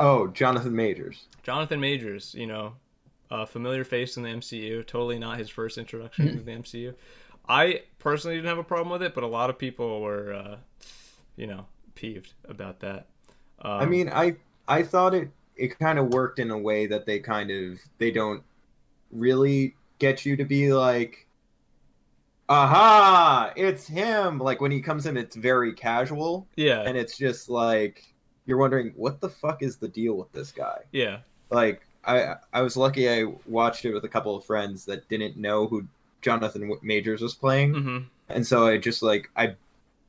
Oh, 0.00 0.28
Jonathan 0.28 0.74
Majors. 0.74 1.26
Jonathan 1.42 1.78
Majors, 1.78 2.34
you 2.34 2.46
know, 2.46 2.74
a 3.30 3.46
familiar 3.46 3.84
face 3.84 4.16
in 4.16 4.22
the 4.22 4.30
MCU. 4.30 4.84
Totally 4.86 5.18
not 5.18 5.38
his 5.38 5.50
first 5.50 5.78
introduction 5.78 6.36
to 6.36 6.42
the 6.42 6.52
MCU. 6.52 6.94
I 7.48 7.82
personally 7.98 8.36
didn't 8.36 8.48
have 8.48 8.58
a 8.58 8.64
problem 8.64 8.90
with 8.90 9.02
it, 9.02 9.14
but 9.14 9.24
a 9.24 9.28
lot 9.28 9.50
of 9.50 9.58
people 9.58 10.00
were, 10.00 10.32
uh, 10.32 10.56
you 11.36 11.46
know, 11.46 11.66
peeved 11.94 12.32
about 12.48 12.80
that. 12.80 13.06
Um, 13.60 13.72
I 13.72 13.86
mean, 13.86 14.08
I 14.08 14.36
I 14.66 14.82
thought 14.82 15.14
it 15.14 15.30
it 15.56 15.78
kind 15.78 15.98
of 15.98 16.14
worked 16.14 16.38
in 16.38 16.50
a 16.50 16.58
way 16.58 16.86
that 16.86 17.04
they 17.04 17.18
kind 17.18 17.50
of 17.50 17.78
they 17.98 18.10
don't 18.10 18.42
really 19.10 19.74
get 19.98 20.24
you 20.24 20.36
to 20.36 20.44
be 20.44 20.72
like 20.72 21.26
aha 22.48 23.52
it's 23.56 23.86
him 23.86 24.38
like 24.38 24.60
when 24.60 24.70
he 24.70 24.80
comes 24.80 25.06
in 25.06 25.16
it's 25.16 25.36
very 25.36 25.72
casual 25.72 26.48
yeah, 26.56 26.82
and 26.82 26.96
it's 26.96 27.16
just 27.16 27.48
like 27.48 28.12
you're 28.46 28.58
wondering 28.58 28.92
what 28.96 29.20
the 29.20 29.28
fuck 29.28 29.62
is 29.62 29.76
the 29.76 29.88
deal 29.88 30.14
with 30.14 30.30
this 30.32 30.50
guy 30.52 30.78
yeah, 30.92 31.18
like 31.50 31.82
i 32.04 32.34
i 32.52 32.60
was 32.62 32.76
lucky 32.76 33.08
i 33.08 33.24
watched 33.46 33.84
it 33.84 33.92
with 33.92 34.04
a 34.04 34.08
couple 34.08 34.34
of 34.36 34.44
friends 34.44 34.84
that 34.86 35.08
didn't 35.08 35.36
know 35.36 35.66
who 35.66 35.86
jonathan 36.22 36.72
majors 36.82 37.20
was 37.20 37.34
playing 37.34 37.74
hmm 37.74 37.98
and 38.28 38.46
so 38.46 38.66
i 38.66 38.76
just 38.78 39.02
like 39.02 39.30
i 39.36 39.54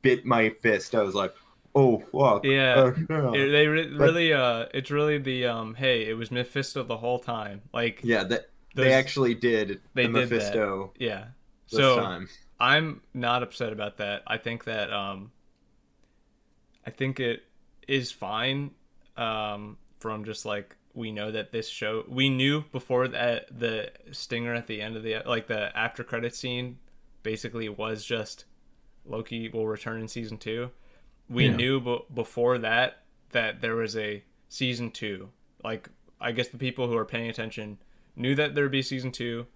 bit 0.02 0.24
my 0.24 0.50
fist 0.60 0.94
i 0.94 1.02
was 1.02 1.14
like 1.14 1.34
oh 1.74 1.98
fuck 2.12 2.44
Yeah. 2.44 2.92
No. 3.08 3.32
It- 3.34 3.50
they 3.50 3.66
re- 3.66 3.88
really, 3.88 4.32
uh, 4.32 4.66
it's 4.74 4.90
really 4.90 5.16
the 5.16 5.46
um, 5.46 5.74
hey, 5.74 6.06
it 6.06 6.12
was 6.18 6.30
Mephisto 6.30 6.82
the 6.82 6.98
whole 6.98 7.18
time. 7.18 7.62
Like, 7.72 8.00
yeah 8.02 8.24
that 8.24 8.50
those- 8.74 8.84
they 8.84 8.92
actually 8.92 9.34
did 9.34 9.80
they 9.94 10.06
the 10.06 10.12
did 10.12 10.28
that. 10.28 10.34
Mephisto 10.34 10.92
yeah. 10.98 11.24
this 11.70 11.80
So 11.80 11.96
time. 11.96 12.28
I'm 12.60 13.00
not 13.14 13.42
upset 13.42 13.72
about 13.72 13.96
that. 13.96 14.22
I 14.26 14.36
think 14.36 14.64
that 14.64 14.92
um 14.92 15.32
I 16.86 16.90
think 16.90 17.18
it 17.20 17.44
is 17.88 18.10
fine 18.12 18.70
um 19.16 19.76
from 19.98 20.24
just 20.24 20.44
like 20.44 20.76
we 20.94 21.10
know 21.12 21.30
that 21.30 21.52
this 21.52 21.68
show 21.68 22.04
we 22.08 22.28
knew 22.28 22.64
before 22.72 23.08
that 23.08 23.46
the 23.56 23.90
stinger 24.10 24.54
at 24.54 24.66
the 24.66 24.80
end 24.82 24.96
of 24.96 25.02
the 25.02 25.16
like 25.26 25.46
the 25.46 25.76
after 25.76 26.02
credit 26.04 26.34
scene 26.34 26.78
basically 27.22 27.68
was 27.68 28.04
just 28.04 28.44
Loki 29.04 29.48
will 29.48 29.66
return 29.66 30.00
in 30.00 30.06
season 30.08 30.38
2. 30.38 30.70
We 31.28 31.46
Yeah. 31.46 31.56
knew 31.56 31.80
b- 31.80 32.00
before 32.14 32.58
that 32.58 33.02
that 33.30 33.60
there 33.60 33.74
was 33.74 33.96
a 33.96 34.22
season 34.48 34.90
2. 34.90 35.28
Like 35.64 35.88
I 36.20 36.32
guess 36.32 36.48
the 36.48 36.58
people 36.58 36.86
who 36.88 36.96
are 36.96 37.04
paying 37.04 37.28
attention 37.30 37.78
knew 38.14 38.34
that 38.36 38.54
there'd 38.54 38.70
be 38.70 38.82
season 38.82 39.10
2. 39.12 39.46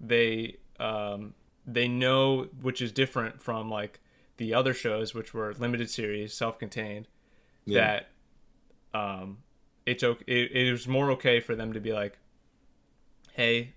They 0.00 0.56
um 0.78 1.34
they 1.66 1.88
know 1.88 2.44
which 2.62 2.80
is 2.80 2.92
different 2.92 3.42
from 3.42 3.68
like 3.68 4.00
the 4.36 4.54
other 4.54 4.74
shows 4.74 5.12
which 5.14 5.32
were 5.34 5.54
limited 5.54 5.90
series 5.90 6.34
self-contained 6.34 7.08
Yeah. 7.66 8.00
that 8.92 8.98
um 8.98 9.38
it's 9.86 10.02
okay 10.02 10.24
it, 10.26 10.52
it 10.52 10.70
was 10.72 10.86
more 10.88 11.10
okay 11.12 11.40
for 11.40 11.54
them 11.56 11.72
to 11.72 11.80
be 11.80 11.92
like 11.92 12.18
hey 13.34 13.72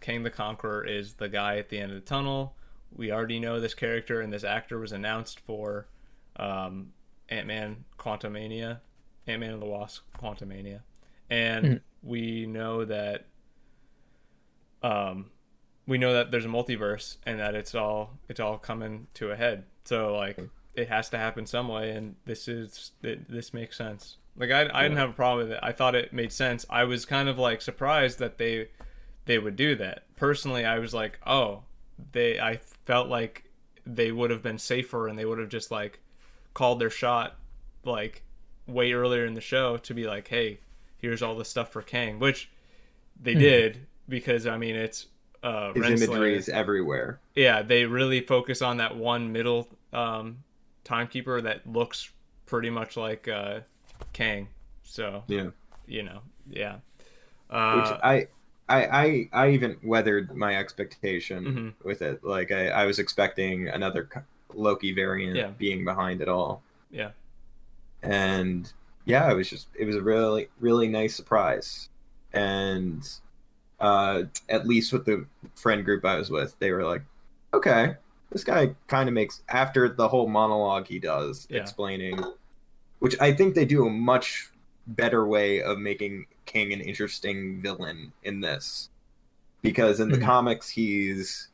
Kang 0.00 0.22
the 0.22 0.30
conqueror 0.30 0.84
is 0.84 1.14
the 1.14 1.28
guy 1.28 1.56
at 1.58 1.68
the 1.68 1.78
end 1.78 1.92
of 1.92 1.96
the 1.96 2.06
tunnel 2.06 2.54
we 2.94 3.12
already 3.12 3.38
know 3.38 3.60
this 3.60 3.74
character 3.74 4.20
and 4.20 4.32
this 4.32 4.44
actor 4.44 4.78
was 4.78 4.92
announced 4.92 5.40
for 5.40 5.86
um 6.36 6.92
ant-man 7.28 7.84
quantumania 7.98 8.80
ant-man 9.26 9.52
and 9.52 9.62
the 9.62 9.66
wasp 9.66 10.02
quantumania 10.18 10.80
and 11.30 11.64
Mhm. 11.66 11.80
we 12.02 12.46
know 12.46 12.84
that 12.84 13.26
um 14.82 15.30
we 15.86 15.98
know 15.98 16.12
that 16.12 16.30
there's 16.30 16.44
a 16.44 16.48
multiverse 16.48 17.16
and 17.24 17.40
that 17.40 17.54
it's 17.54 17.74
all 17.74 18.18
it's 18.28 18.40
all 18.40 18.58
coming 18.58 19.06
to 19.14 19.30
a 19.30 19.36
head. 19.36 19.64
So 19.84 20.14
like 20.14 20.38
it 20.78 20.88
has 20.88 21.08
to 21.10 21.18
happen 21.18 21.44
some 21.46 21.68
way, 21.68 21.90
and 21.90 22.14
this 22.24 22.48
is 22.48 22.92
it, 23.02 23.28
this 23.30 23.52
makes 23.52 23.76
sense. 23.76 24.16
Like 24.36 24.50
I, 24.50 24.70
I 24.72 24.82
didn't 24.84 24.98
have 24.98 25.10
a 25.10 25.14
problem 25.14 25.48
with 25.48 25.56
it. 25.56 25.60
I 25.62 25.72
thought 25.72 25.94
it 25.94 26.12
made 26.12 26.32
sense. 26.32 26.64
I 26.70 26.84
was 26.84 27.04
kind 27.04 27.28
of 27.28 27.38
like 27.38 27.60
surprised 27.60 28.18
that 28.20 28.38
they 28.38 28.68
they 29.26 29.38
would 29.38 29.56
do 29.56 29.74
that. 29.76 30.04
Personally, 30.16 30.64
I 30.64 30.78
was 30.78 30.94
like, 30.94 31.18
oh, 31.26 31.62
they. 32.12 32.38
I 32.40 32.58
felt 32.84 33.08
like 33.08 33.44
they 33.84 34.12
would 34.12 34.30
have 34.30 34.42
been 34.42 34.58
safer 34.58 35.08
and 35.08 35.18
they 35.18 35.24
would 35.24 35.38
have 35.38 35.48
just 35.48 35.70
like 35.70 35.98
called 36.54 36.78
their 36.78 36.90
shot 36.90 37.36
like 37.84 38.22
way 38.66 38.92
earlier 38.92 39.24
in 39.24 39.34
the 39.34 39.40
show 39.40 39.76
to 39.78 39.94
be 39.94 40.06
like, 40.06 40.28
hey, 40.28 40.60
here's 40.98 41.22
all 41.22 41.34
the 41.36 41.44
stuff 41.44 41.72
for 41.72 41.82
Kang, 41.82 42.18
which 42.18 42.50
they 43.20 43.34
did 43.34 43.86
because 44.08 44.46
I 44.46 44.56
mean 44.58 44.76
it's 44.76 45.06
uh 45.42 45.72
His 45.72 45.82
Renslayer- 45.84 46.04
imagery 46.08 46.36
is 46.36 46.48
everywhere. 46.48 47.18
yeah, 47.34 47.62
they 47.62 47.84
really 47.86 48.20
focus 48.20 48.60
on 48.62 48.76
that 48.76 48.96
one 48.96 49.32
middle 49.32 49.68
um, 49.92 50.44
timekeeper 50.88 51.40
that 51.42 51.66
looks 51.66 52.10
pretty 52.46 52.70
much 52.70 52.96
like 52.96 53.28
uh, 53.28 53.60
Kang. 54.12 54.48
So 54.82 55.22
Yeah. 55.28 55.50
you 55.86 56.02
know, 56.02 56.20
yeah. 56.50 56.76
Which 57.50 57.86
Uh, 57.90 57.98
I, 58.02 58.28
I, 58.68 58.86
I, 58.86 59.28
I 59.32 59.50
even 59.50 59.76
weathered 59.82 60.34
my 60.34 60.56
expectation 60.56 61.44
Mhm. 61.78 61.84
with 61.84 62.02
it. 62.02 62.22
Like 62.24 62.50
I, 62.52 62.68
I 62.68 62.84
was 62.86 62.98
expecting 62.98 63.68
another 63.68 64.08
Loki 64.54 64.92
variant 64.92 65.36
Yeah. 65.36 65.50
being 65.58 65.84
behind 65.84 66.20
it 66.20 66.28
all, 66.28 66.62
yeah, 66.90 67.10
and 68.02 68.70
yeah, 69.04 69.30
it 69.30 69.34
was 69.34 69.48
just 69.50 69.68
it 69.78 69.84
was 69.84 69.96
a 69.96 70.02
really 70.02 70.48
really 70.60 70.88
nice 70.88 71.14
surprise, 71.14 71.88
and 72.32 73.06
uh, 73.80 74.24
at 74.48 74.66
least 74.66 74.92
with 74.92 75.04
the 75.04 75.24
friend 75.54 75.84
group 75.84 76.04
I 76.04 76.16
was 76.16 76.30
with, 76.30 76.58
they 76.58 76.72
were 76.72 76.84
like, 76.84 77.02
okay, 77.54 77.96
this 78.30 78.44
guy 78.44 78.74
kind 78.86 79.08
of 79.08 79.14
makes 79.14 79.42
after 79.48 79.88
the 79.88 80.08
whole 80.08 80.28
monologue 80.28 80.86
he 80.86 80.98
does 80.98 81.46
Yeah. 81.50 81.60
explaining, 81.60 82.22
which 82.98 83.16
I 83.20 83.32
think 83.32 83.54
they 83.54 83.64
do 83.64 83.86
a 83.86 83.90
much 83.90 84.50
better 84.86 85.26
way 85.26 85.62
of 85.62 85.78
making 85.78 86.26
Kang 86.46 86.72
an 86.72 86.80
interesting 86.80 87.60
villain 87.60 88.12
in 88.22 88.40
this, 88.40 88.88
because 89.62 90.00
in 90.00 90.08
the 90.10 90.18
Mhm. 90.18 90.24
comics 90.24 90.70
he's 90.70 91.48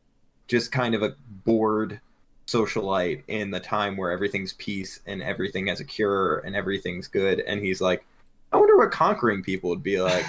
just 0.47 0.71
kind 0.71 0.95
of 0.95 1.01
a 1.03 1.15
bored 1.43 1.99
socialite 2.47 3.23
in 3.27 3.49
the 3.51 3.59
time 3.59 3.97
where 3.97 4.11
everything's 4.11 4.53
peace 4.53 4.99
and 5.07 5.23
everything 5.23 5.65
has 5.67 5.79
a 5.79 5.83
cure 5.83 6.37
and 6.39 6.55
everything's 6.55 7.07
good 7.07 7.39
and 7.39 7.59
he's 7.63 7.81
like 7.81 8.05
i 8.53 8.57
wonder 8.57 8.77
what 8.77 8.91
conquering 8.91 9.41
people 9.41 9.67
would 9.71 9.81
be 9.81 9.99
like 9.99 10.23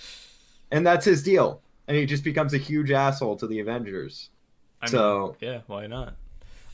and 0.70 0.86
that's 0.86 1.04
his 1.04 1.20
deal 1.24 1.60
and 1.88 1.96
he 1.96 2.06
just 2.06 2.22
becomes 2.22 2.54
a 2.54 2.58
huge 2.58 2.92
asshole 2.92 3.34
to 3.36 3.48
the 3.48 3.58
avengers 3.58 4.30
I 4.80 4.86
mean, 4.86 4.90
so 4.90 5.36
yeah, 5.40 5.60
why 5.66 5.86
not? 5.86 6.14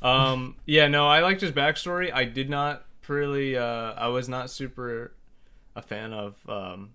Um, 0.02 0.56
yeah, 0.66 0.88
no, 0.88 1.08
I 1.08 1.20
liked 1.20 1.40
his 1.40 1.52
backstory. 1.52 2.12
I 2.12 2.24
did 2.24 2.50
not 2.50 2.84
really. 3.08 3.56
Uh, 3.56 3.92
I 3.92 4.08
was 4.08 4.28
not 4.28 4.50
super 4.50 5.14
a 5.76 5.82
fan 5.82 6.12
of 6.12 6.36
um, 6.48 6.90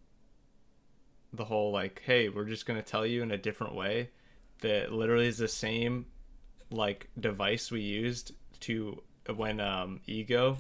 the 1.34 1.46
whole 1.46 1.72
like, 1.72 2.02
hey, 2.06 2.30
we're 2.30 2.46
just 2.46 2.66
gonna 2.66 2.82
tell 2.82 3.06
you 3.06 3.24
in 3.24 3.32
a 3.32 3.38
different 3.38 3.76
way 3.76 4.10
that 4.62 4.92
literally 4.92 5.28
is 5.28 5.38
the 5.38 5.48
same 5.48 6.06
like 6.72 7.10
device 7.20 7.72
we 7.72 7.82
used 7.82 8.34
to 8.60 9.02
when 9.36 9.60
um, 9.60 10.02
Ego 10.06 10.58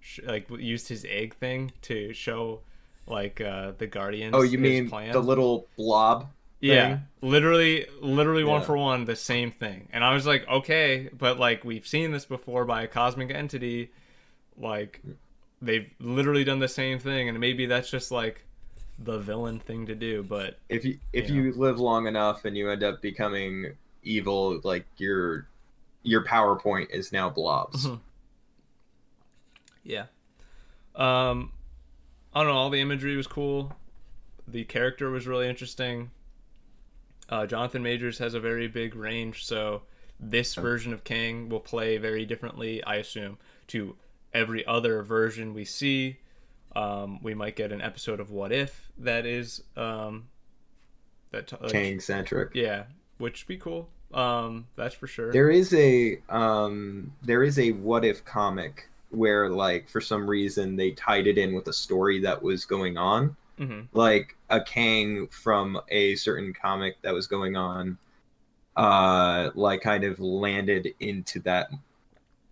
sh- 0.00 0.20
like 0.24 0.48
used 0.50 0.88
his 0.88 1.04
egg 1.08 1.34
thing 1.34 1.72
to 1.82 2.12
show 2.12 2.60
like 3.06 3.40
uh 3.40 3.72
the 3.78 3.86
Guardians. 3.86 4.34
Oh, 4.36 4.42
you 4.42 4.58
mean 4.58 4.88
plan. 4.88 5.12
the 5.12 5.20
little 5.20 5.66
blob? 5.76 6.28
Yeah, 6.60 6.98
literally, 7.20 7.86
literally 8.00 8.42
one 8.44 8.62
for 8.62 8.76
one, 8.76 9.04
the 9.04 9.14
same 9.16 9.50
thing. 9.52 9.88
And 9.92 10.02
I 10.04 10.12
was 10.12 10.26
like, 10.26 10.46
okay, 10.48 11.08
but 11.16 11.38
like 11.38 11.64
we've 11.64 11.86
seen 11.86 12.10
this 12.10 12.24
before 12.24 12.64
by 12.64 12.82
a 12.82 12.88
cosmic 12.88 13.30
entity, 13.30 13.90
like 14.56 15.00
they've 15.62 15.88
literally 16.00 16.44
done 16.44 16.58
the 16.58 16.68
same 16.68 16.98
thing, 16.98 17.28
and 17.28 17.38
maybe 17.38 17.66
that's 17.66 17.90
just 17.90 18.10
like 18.10 18.44
the 18.98 19.18
villain 19.18 19.60
thing 19.60 19.86
to 19.86 19.94
do. 19.94 20.22
But 20.24 20.58
If 20.68 20.84
you 20.84 20.98
if 21.12 21.28
Yeah. 21.28 21.36
you 21.36 21.52
live 21.52 21.78
long 21.78 22.06
enough 22.08 22.44
and 22.44 22.56
you 22.56 22.68
end 22.70 22.82
up 22.82 23.00
becoming 23.00 23.76
evil, 24.02 24.60
like 24.64 24.84
your 24.96 25.46
your 26.02 26.24
PowerPoint 26.24 26.90
is 26.90 27.12
now 27.12 27.30
blobs. 27.30 27.86
Mhm. 27.86 28.00
yeah, 29.84 30.06
um, 30.96 31.52
I 32.34 32.42
don't 32.42 32.48
know. 32.52 32.58
All 32.58 32.70
the 32.70 32.80
imagery 32.80 33.16
was 33.16 33.26
cool. 33.26 33.76
The 34.46 34.64
character 34.64 35.10
was 35.10 35.26
really 35.26 35.48
interesting. 35.48 36.10
Uh, 37.28 37.46
Jonathan 37.46 37.82
Majors 37.82 38.18
has 38.18 38.34
a 38.34 38.40
very 38.40 38.68
big 38.68 38.94
range, 38.94 39.44
so 39.44 39.82
this 40.18 40.54
version 40.54 40.92
of 40.92 41.04
Kang 41.04 41.48
will 41.48 41.60
play 41.60 41.98
very 41.98 42.24
differently, 42.24 42.82
I 42.84 42.96
assume, 42.96 43.38
to 43.68 43.96
every 44.32 44.66
other 44.66 45.02
version 45.02 45.54
we 45.54 45.64
see. 45.64 46.18
Um, 46.74 47.22
we 47.22 47.34
might 47.34 47.56
get 47.56 47.72
an 47.72 47.80
episode 47.80 48.20
of 48.20 48.30
What 48.30 48.52
If 48.52 48.90
that 48.98 49.26
is 49.26 49.62
um, 49.76 50.28
that 51.30 51.48
t- 51.48 51.56
Kang 51.68 52.00
centric. 52.00 52.50
yeah, 52.54 52.84
which 53.18 53.44
would 53.44 53.48
be 53.48 53.58
cool. 53.58 53.88
Um, 54.12 54.66
that's 54.76 54.94
for 54.94 55.06
sure. 55.06 55.32
There 55.32 55.50
is 55.50 55.74
a 55.74 56.18
um 56.30 57.12
there 57.22 57.42
is 57.42 57.58
a 57.58 57.72
what 57.72 58.04
if 58.04 58.24
comic 58.24 58.88
where 59.10 59.50
like 59.50 59.88
for 59.88 60.00
some 60.00 60.28
reason 60.28 60.76
they 60.76 60.92
tied 60.92 61.26
it 61.26 61.36
in 61.38 61.54
with 61.54 61.68
a 61.68 61.72
story 61.72 62.20
that 62.20 62.42
was 62.42 62.64
going 62.64 62.96
on. 62.96 63.36
Hmm 63.58 63.82
Like 63.92 64.36
a 64.50 64.60
Kang 64.60 65.28
from 65.28 65.80
a 65.88 66.14
certain 66.16 66.52
comic 66.54 67.00
that 67.02 67.14
was 67.14 67.26
going 67.26 67.56
on 67.56 67.98
uh 68.76 69.50
like 69.54 69.80
kind 69.80 70.04
of 70.04 70.20
landed 70.20 70.94
into 71.00 71.40
that 71.40 71.68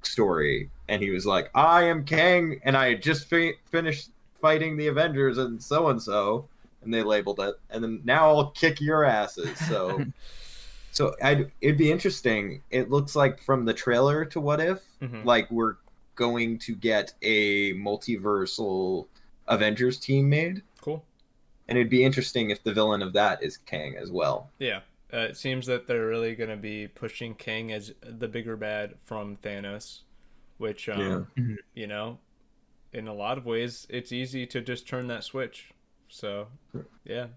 story. 0.03 0.71
And 0.89 1.03
he 1.03 1.11
was 1.11 1.27
like 1.27 1.51
I 1.55 1.85
am 1.85 2.05
Kang 2.05 2.61
and 2.65 2.77
I 2.77 2.91
had 2.91 3.03
just 3.03 3.29
fi- 3.29 3.57
finished 3.71 4.11
fighting 4.41 4.77
the 4.77 4.89
Avengers 4.89 5.39
and 5.39 5.63
so 5.63 5.89
and 5.89 6.03
so 6.03 6.49
and 6.83 6.93
they 6.93 7.03
labeled 7.03 7.41
it 7.41 7.57
and 7.71 7.83
then 7.83 8.01
now 8.05 8.29
I'll 8.29 8.51
kick 8.51 8.81
your 8.81 9.05
asses. 9.05 9.61
So 9.61 10.07
so 10.91 11.15
I'd, 11.23 11.53
it'd 11.61 11.79
be 11.79 11.91
interesting. 11.93 12.63
It 12.71 12.91
looks 12.91 13.15
like 13.17 13.41
from 13.41 13.65
the 13.65 13.75
trailer 13.75 14.25
to 14.27 14.41
what 14.41 14.61
if 14.61 14.83
hmm 15.01 15.25
like 15.25 15.51
we're 15.51 15.77
going 16.15 16.59
to 16.59 16.75
get 16.75 17.13
a 17.23 17.75
multiversal 17.75 19.07
Avengers 19.49 19.99
team 19.99 20.29
made. 20.29 20.63
And 21.69 21.77
it'd 21.79 21.91
be 21.91 22.05
interesting 22.05 22.51
if 22.51 22.63
the 22.63 22.73
villain 22.73 23.03
of 23.03 23.13
that 23.13 23.43
is 23.43 23.59
Kang 23.59 23.97
as 23.97 24.11
well 24.11 24.51
Yeah. 24.59 24.81
Uh, 25.13 25.19
it 25.19 25.37
seems 25.37 25.67
that 25.67 25.87
they're 25.87 26.07
really 26.09 26.35
going 26.35 26.51
to 26.51 26.57
be 26.57 26.89
pushing 26.89 27.35
Kang 27.35 27.73
as 27.73 27.95
the 28.01 28.27
bigger 28.27 28.57
bad 28.57 28.95
from 29.05 29.37
Thanos, 29.37 30.01
which, 30.59 30.89
um, 30.89 31.01
Yeah. 31.01 31.23
Mhm. 31.43 31.57
you 31.75 31.87
know, 31.87 32.19
in 32.93 33.07
a 33.07 33.15
lot 33.15 33.39
of 33.39 33.47
ways, 33.47 33.87
it's 33.89 34.11
easy 34.11 34.47
to 34.47 34.61
just 34.61 34.89
turn 34.89 35.07
that 35.07 35.23
switch. 35.23 35.71
So, 36.09 36.49
yeah. 37.05 37.29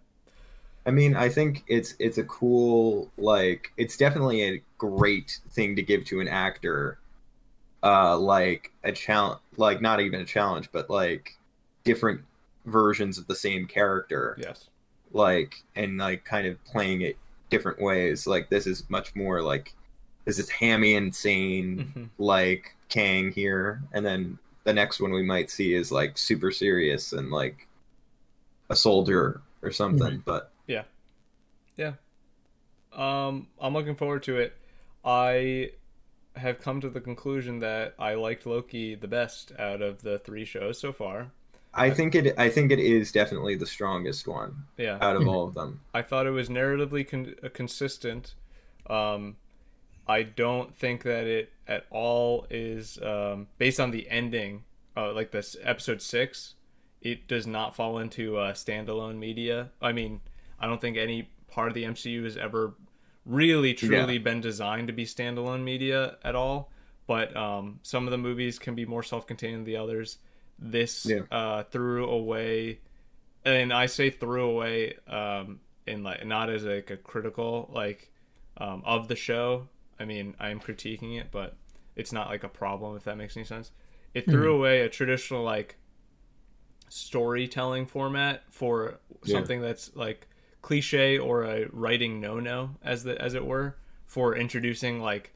I 0.86 0.92
mean, 0.92 1.16
I 1.16 1.30
think 1.30 1.64
it's 1.68 1.94
it's 2.00 2.18
a 2.18 2.24
cool 2.24 3.12
like 3.18 3.72
it's 3.78 3.98
definitely 3.98 4.42
a 4.44 4.64
great 4.80 5.40
thing 5.52 5.76
to 5.76 5.84
give 5.84 6.06
to 6.06 6.22
an 6.22 6.28
actor, 6.28 6.98
uh, 7.84 8.18
like 8.18 8.72
a 8.84 8.92
challenge, 8.92 9.42
like 9.58 9.82
not 9.82 10.00
even 10.00 10.22
a 10.22 10.26
challenge, 10.26 10.70
but 10.72 10.90
like 10.90 11.38
different 11.84 12.22
versions 12.70 13.18
of 13.18 13.28
the 13.28 13.36
same 13.36 13.66
character, 13.68 14.38
Yes. 14.40 14.70
like 15.12 15.64
and 15.76 15.98
like 15.98 16.24
kind 16.26 16.48
of 16.48 16.64
playing 16.66 17.02
it 17.02 17.18
different 17.50 17.82
ways. 17.82 18.28
Like 18.28 18.50
this 18.50 18.68
is 18.68 18.90
much 18.90 19.16
more 19.16 19.42
like 19.42 19.74
this 20.26 20.40
is 20.40 20.50
hammy 20.50 20.94
insane, 20.96 21.92
hmm 21.94 22.04
like 22.18 22.76
Kang 22.90 23.32
here, 23.32 23.82
and 23.94 24.06
then 24.06 24.38
the 24.64 24.74
next 24.74 25.00
one 25.00 25.12
we 25.12 25.24
might 25.24 25.50
see 25.50 25.74
is 25.74 25.92
like 25.92 26.18
super 26.18 26.52
serious 26.52 27.14
and 27.14 27.30
like 27.32 27.68
a 28.70 28.76
soldier 28.76 29.42
or 29.62 29.72
something. 29.72 30.22
But 30.26 30.52
yeah. 30.68 30.84
Yeah. 31.78 31.94
Um, 32.94 33.48
I'm 33.62 33.74
looking 33.74 33.96
forward 33.96 34.24
to 34.24 34.38
it. 34.38 34.56
I 35.06 35.72
have 36.36 36.60
come 36.60 36.82
to 36.82 36.90
the 36.90 37.00
conclusion 37.02 37.60
that 37.60 37.96
I 38.00 38.16
liked 38.16 38.46
Loki 38.46 38.96
the 38.96 39.08
best 39.08 39.52
out 39.58 39.82
of 39.82 40.02
the 40.02 40.20
three 40.20 40.46
shows 40.46 40.80
so 40.80 40.92
far. 40.92 41.32
I 41.74 41.92
think 41.92 42.16
it. 42.16 42.34
I 42.38 42.50
think 42.50 42.72
it 42.72 42.80
is 42.80 43.12
definitely 43.12 43.56
the 43.56 43.66
strongest 43.66 44.28
one 44.28 44.64
Yeah. 44.78 44.98
out 45.02 45.16
of 45.16 45.28
all 45.28 45.48
of 45.48 45.54
them. 45.54 45.82
I 45.94 46.02
thought 46.02 46.26
it 46.28 46.32
was 46.32 46.50
narratively 46.50 47.08
con- 47.08 47.36
uh, 47.44 47.50
consistent. 47.54 48.34
Um, 48.90 49.38
I 50.08 50.24
don't 50.24 50.76
think 50.76 51.04
that 51.04 51.26
it 51.26 51.52
at 51.68 51.86
all 51.92 52.48
is 52.50 52.98
um, 53.04 53.48
based 53.60 53.80
on 53.80 53.92
the 53.92 54.10
ending, 54.10 54.64
uh, 54.98 55.14
like 55.14 55.32
this 55.32 55.56
episode 55.62 56.02
six. 56.02 56.56
It 57.02 57.28
does 57.28 57.46
not 57.48 57.76
fall 57.76 58.00
into 58.00 58.38
uh, 58.38 58.54
standalone 58.54 59.18
media. 59.20 59.70
I 59.82 59.92
mean, 59.94 60.22
I 60.60 60.66
don't 60.68 60.82
think 60.82 60.98
any 60.98 61.30
part 61.50 61.68
of 61.70 61.74
the 61.76 61.84
MCU 61.84 62.24
has 62.24 62.36
ever 62.36 62.74
really 63.26 63.74
truly 63.76 64.18
been 64.18 64.42
designed 64.42 64.88
to 64.88 64.94
be 64.94 65.06
standalone 65.06 65.64
media 65.64 66.18
at 66.24 66.36
all. 66.36 66.72
But 67.06 67.36
um, 67.38 67.80
some 67.84 68.06
of 68.06 68.12
the 68.12 68.18
movies 68.18 68.60
can 68.60 68.76
be 68.76 68.86
more 68.86 69.04
self-contained 69.04 69.56
than 69.56 69.64
the 69.64 69.78
others. 69.78 70.18
This 70.62 71.06
Yeah. 71.06 71.22
uh, 71.32 71.64
threw 71.64 72.06
away 72.10 72.80
and 73.46 73.72
I 73.74 73.86
say 73.86 74.10
threw 74.10 74.44
away 74.50 74.96
um 75.08 75.62
in 75.88 76.04
like 76.04 76.26
not 76.26 76.50
as 76.50 76.66
like 76.66 76.90
a 76.92 76.98
critical 76.98 77.70
like 77.74 78.12
um 78.58 78.84
of 78.86 79.08
the 79.08 79.16
show. 79.16 79.70
I 80.00 80.06
mean, 80.06 80.36
I 80.40 80.50
am 80.50 80.60
critiquing 80.60 81.20
it, 81.20 81.28
but 81.32 81.56
it's 81.96 82.12
not 82.12 82.28
like 82.28 82.44
a 82.44 82.50
problem 82.50 82.96
if 82.98 83.06
that 83.06 83.18
makes 83.18 83.36
any 83.38 83.46
sense. 83.46 83.72
It 84.14 84.26
threw 84.30 84.54
away 84.56 84.82
a 84.82 84.90
traditional 84.90 85.44
like 85.44 85.78
storytelling 86.90 87.86
format 87.86 88.44
for 88.52 89.00
Yeah. 89.24 89.36
something 89.36 89.62
that's 89.62 89.96
like 89.96 90.28
cliche 90.62 91.18
or 91.18 91.44
a 91.44 91.68
writing 91.72 92.20
no-no 92.20 92.72
as 92.84 93.04
the 93.04 93.20
as 93.22 93.34
it 93.34 93.46
were 93.46 93.78
for 94.06 94.36
introducing 94.36 95.00
like 95.02 95.32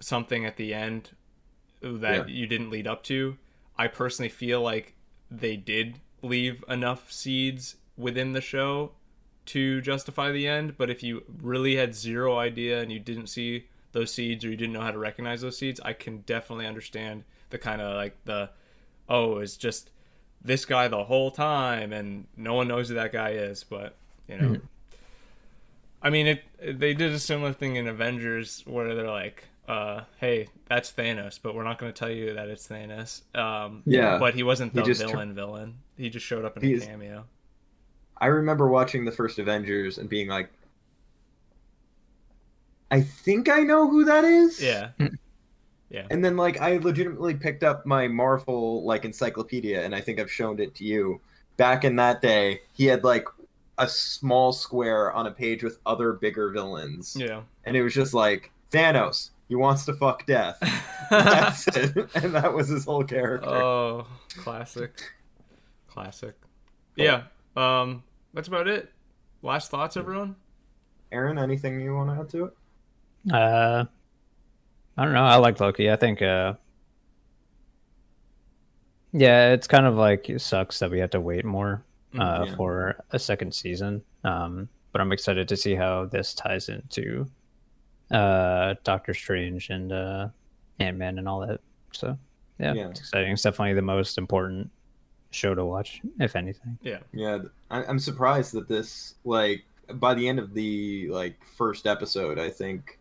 something 0.00 0.44
at 0.46 0.56
the 0.56 0.72
end 0.74 1.10
that 1.82 2.28
Yeah. 2.28 2.34
you 2.34 2.46
didn't 2.46 2.70
lead 2.70 2.86
up 2.86 3.02
to. 3.04 3.36
I 3.78 3.86
personally 3.86 4.28
feel 4.28 4.60
like 4.60 4.94
they 5.30 5.56
did 5.56 6.00
leave 6.22 6.64
enough 6.68 7.12
seeds 7.12 7.76
within 7.96 8.32
the 8.32 8.40
show 8.40 8.92
to 9.46 9.80
justify 9.80 10.30
the 10.30 10.46
end, 10.46 10.76
but 10.76 10.90
if 10.90 11.02
you 11.02 11.24
really 11.40 11.76
had 11.76 11.94
zero 11.94 12.36
idea 12.38 12.82
and 12.82 12.92
you 12.92 12.98
didn't 12.98 13.28
see 13.28 13.66
those 13.92 14.12
seeds 14.12 14.44
or 14.44 14.50
you 14.50 14.56
didn't 14.56 14.74
know 14.74 14.80
how 14.80 14.90
to 14.90 14.98
recognize 14.98 15.40
those 15.40 15.56
seeds, 15.56 15.80
I 15.84 15.92
can 15.94 16.18
definitely 16.18 16.66
understand 16.66 17.24
the 17.50 17.58
kind 17.58 17.80
of 17.80 17.96
like 17.96 18.16
the 18.24 18.50
oh, 19.08 19.38
it's 19.38 19.56
just 19.56 19.90
this 20.42 20.64
guy 20.64 20.86
the 20.88 21.04
whole 21.04 21.30
time 21.30 21.92
and 21.92 22.26
no 22.36 22.54
one 22.54 22.68
knows 22.68 22.88
who 22.88 22.94
that 22.94 23.12
guy 23.12 23.30
is, 23.30 23.64
but 23.64 23.96
you 24.28 24.36
know. 24.36 24.48
Mm-hmm. 24.48 24.66
I 26.00 26.10
mean, 26.10 26.26
it, 26.28 26.44
they 26.60 26.94
did 26.94 27.12
a 27.12 27.18
similar 27.18 27.52
thing 27.52 27.76
in 27.76 27.88
Avengers 27.88 28.62
where 28.66 28.94
they're 28.94 29.10
like, 29.10 29.47
uh, 29.68 30.02
"Hey, 30.18 30.48
that's 30.68 30.92
Thanos, 30.92 31.38
but 31.42 31.54
we're 31.54 31.62
not 31.64 31.78
going 31.78 31.92
to 31.92 31.98
tell 31.98 32.10
you 32.10 32.34
that 32.34 32.48
it's 32.48 32.66
Thanos." 32.66 33.22
Um, 33.36 33.82
Yeah. 33.86 34.18
but 34.18 34.34
he 34.34 34.42
wasn't 34.42 34.72
He 34.72 34.80
the 34.80 34.84
just 34.84 35.02
tr- 35.02 35.08
villain. 35.08 35.34
villain. 35.34 35.74
He 35.96 36.10
just 36.10 36.26
showed 36.26 36.44
up 36.44 36.56
in 36.56 36.62
He 36.64 36.72
a 36.72 36.76
is- 36.78 36.84
cameo. 36.86 37.24
I 38.20 38.26
remember 38.26 38.66
watching 38.68 39.04
the 39.04 39.12
first 39.12 39.38
Avengers 39.38 39.98
and 39.98 40.08
being 40.08 40.26
like, 40.26 40.50
I 42.90 43.02
think 43.02 43.48
I 43.48 43.60
know 43.60 43.88
who 43.88 44.04
that 44.06 44.24
is. 44.24 44.60
Yeah. 44.62 44.90
Yeah, 45.90 46.06
And 46.10 46.22
then 46.22 46.36
like 46.36 46.60
I 46.60 46.76
legitimately 46.78 47.34
picked 47.34 47.62
up 47.64 47.86
my 47.86 48.08
Marvel 48.08 48.84
like 48.84 49.04
encyclopedia 49.06 49.82
and 49.84 49.94
I 49.94 50.00
think 50.02 50.20
I've 50.20 50.30
shown 50.30 50.58
it 50.60 50.74
to 50.76 50.84
you. 50.84 51.20
Back 51.56 51.84
in 51.84 51.96
that 51.96 52.20
day, 52.20 52.60
he 52.74 52.84
had 52.86 53.04
like 53.04 53.24
a 53.78 53.88
small 53.88 54.52
square 54.52 55.12
on 55.12 55.26
a 55.26 55.30
page 55.30 55.62
with 55.62 55.78
other 55.86 56.12
bigger 56.12 56.50
villains. 56.50 57.16
yeah. 57.18 57.42
And 57.64 57.74
it 57.76 57.82
was 57.82 57.94
just 57.94 58.12
like 58.14 58.50
Thanos, 58.70 59.30
he 59.48 59.54
wants 59.54 59.84
to 59.86 59.92
fuck 59.94 60.26
death. 60.26 60.58
That's 61.10 61.66
it. 61.68 61.96
And 62.14 62.34
that 62.34 62.52
was 62.52 62.68
his 62.68 62.84
whole 62.84 63.04
character. 63.04 63.48
oh, 63.48 64.06
classic, 64.36 65.00
classic. 65.88 66.34
Yeah. 66.96 67.22
Um, 67.56 68.02
that's 68.34 68.48
about 68.48 68.68
it. 68.68 68.92
Last 69.42 69.70
thoughts, 69.70 69.96
everyone. 69.96 70.36
Aren, 71.12 71.38
anything 71.38 71.80
you 71.80 71.94
want 71.94 72.10
to 72.10 72.20
add 72.20 72.28
to 72.30 72.44
it? 72.46 73.32
Uh, 73.32 73.84
I 74.96 75.04
don't 75.04 75.14
know. 75.14 75.24
I 75.24 75.36
like 75.36 75.58
Loki. 75.60 75.90
I 75.90 75.96
think. 75.96 76.20
Uh, 76.22 76.54
yeah, 79.12 79.52
it's 79.52 79.66
kind 79.66 79.86
of 79.86 79.94
like 79.96 80.28
it 80.28 80.40
sucks 80.40 80.78
that 80.80 80.90
we 80.90 80.98
have 80.98 81.10
to 81.10 81.20
wait 81.20 81.44
more 81.44 81.82
uh, 82.18 82.44
Yeah. 82.46 82.56
for 82.56 83.04
a 83.12 83.18
second 83.18 83.54
season. 83.54 84.02
Um, 84.24 84.68
but 84.92 85.00
I'm 85.00 85.12
excited 85.12 85.48
to 85.48 85.56
see 85.56 85.74
how 85.74 86.04
this 86.06 86.34
ties 86.34 86.68
into 86.68 87.26
uh, 88.10 88.74
Doctor 88.84 89.14
Strange 89.14 89.70
and 89.70 89.92
uh, 89.92 90.28
Ant 90.80 90.96
Man 90.96 91.18
and 91.18 91.28
all 91.28 91.40
that. 91.40 91.60
So 91.92 92.18
yeah, 92.58 92.74
Yeah. 92.74 92.88
it's 92.88 93.00
exciting. 93.00 93.32
It's 93.32 93.42
definitely 93.42 93.74
the 93.74 93.82
most 93.82 94.18
important 94.18 94.70
show 95.30 95.54
to 95.54 95.64
watch, 95.64 96.00
if 96.18 96.36
anything. 96.36 96.78
Yeah. 96.82 96.98
Yeah, 97.12 97.38
I, 97.70 97.84
I'm 97.84 97.98
surprised 97.98 98.52
that 98.54 98.68
this 98.68 99.14
like 99.24 99.64
by 99.94 100.14
the 100.14 100.28
end 100.28 100.38
of 100.38 100.54
the 100.54 101.08
like 101.10 101.36
first 101.56 101.86
episode, 101.86 102.38
I 102.38 102.50
think 102.50 102.98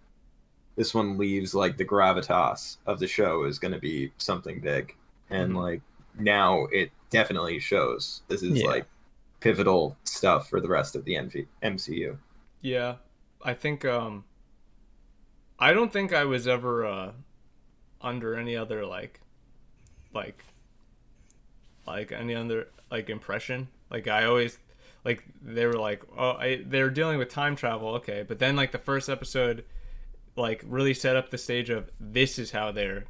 this 0.76 0.94
one 0.94 1.18
leaves 1.18 1.56
like 1.56 1.78
the 1.78 1.86
gravitas 1.86 2.78
of 2.86 3.00
the 3.00 3.08
show 3.08 3.44
is 3.46 3.60
going 3.60 3.74
to 3.74 3.80
be 3.80 4.12
something 4.18 4.60
big, 4.62 4.96
and 5.30 5.54
Mhm. 5.54 5.56
like 5.62 5.82
now 6.20 6.66
it 6.72 6.92
definitely 7.10 7.60
shows 7.60 8.22
this 8.28 8.44
is 8.44 8.60
Yeah. 8.62 8.68
like 8.68 8.86
pivotal 9.40 9.96
stuff 10.04 10.50
for 10.50 10.60
the 10.60 10.68
rest 10.68 10.96
of 10.96 11.06
the 11.06 11.14
MV- 11.16 11.48
MCU. 11.64 12.18
Yeah, 12.62 12.96
I 13.44 13.54
think 13.54 13.86
um 13.86 14.24
I 15.60 15.74
don't 15.74 15.92
think 15.92 16.14
I 16.14 16.26
was 16.26 16.48
ever 16.48 16.86
uh 16.86 17.12
under 18.02 18.36
any 18.36 18.56
other 18.56 18.86
like 18.86 19.20
like 20.14 20.44
like 21.86 22.12
any 22.12 22.36
other 22.36 22.68
like 22.92 23.10
impression. 23.10 23.68
Like 23.90 24.08
I 24.08 24.26
always 24.26 24.58
like 25.04 25.24
they 25.42 25.66
were 25.66 25.74
like 25.80 26.04
oh 26.18 26.32
I 26.32 26.64
they're 26.66 26.90
dealing 26.90 27.18
with 27.18 27.30
time 27.30 27.56
travel, 27.56 27.90
okay, 27.96 28.24
but 28.28 28.40
then 28.40 28.56
like 28.56 28.72
the 28.72 28.78
first 28.78 29.10
episode 29.10 29.66
like 30.36 30.64
really 30.68 30.94
set 30.94 31.16
up 31.16 31.30
the 31.32 31.38
stage 31.38 31.70
of 31.70 31.90
this 32.00 32.38
is 32.38 32.52
how 32.52 32.72
they're 32.72 33.06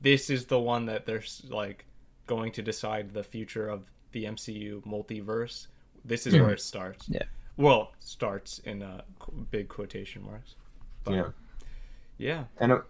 this 0.00 0.28
is 0.30 0.46
the 0.46 0.58
one 0.60 0.86
that 0.86 1.06
they're 1.06 1.22
like 1.48 1.86
going 2.26 2.52
to 2.52 2.62
decide 2.62 3.14
the 3.14 3.22
future 3.22 3.68
of 3.68 3.84
the 4.12 4.24
MCU 4.24 4.82
multiverse. 4.84 5.68
This 6.04 6.26
is 6.26 6.34
Yeah. 6.34 6.42
where 6.42 6.50
it 6.50 6.60
starts. 6.60 7.08
Yeah. 7.08 7.22
Well, 7.56 7.92
starts 8.00 8.58
in 8.60 8.82
uh, 8.82 9.02
big 9.50 9.68
quotation 9.68 10.22
marks. 10.24 10.56
But, 11.04 11.14
Yeah, 11.14 11.28
Yeah. 12.22 12.44
and 12.58 12.72
it, 12.72 12.82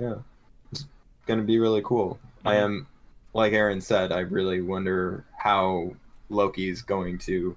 yeah, 0.00 0.14
it's 0.70 0.86
going 1.26 1.40
to 1.40 1.44
be 1.46 1.58
really 1.58 1.82
cool. 1.84 2.18
I 2.44 2.56
am, 2.56 2.86
like 3.32 3.52
Aren 3.52 3.80
said, 3.80 4.12
I 4.12 4.20
really 4.20 4.60
wonder 4.60 5.24
how 5.38 5.92
Loki's 6.28 6.82
going 6.82 7.18
to 7.20 7.56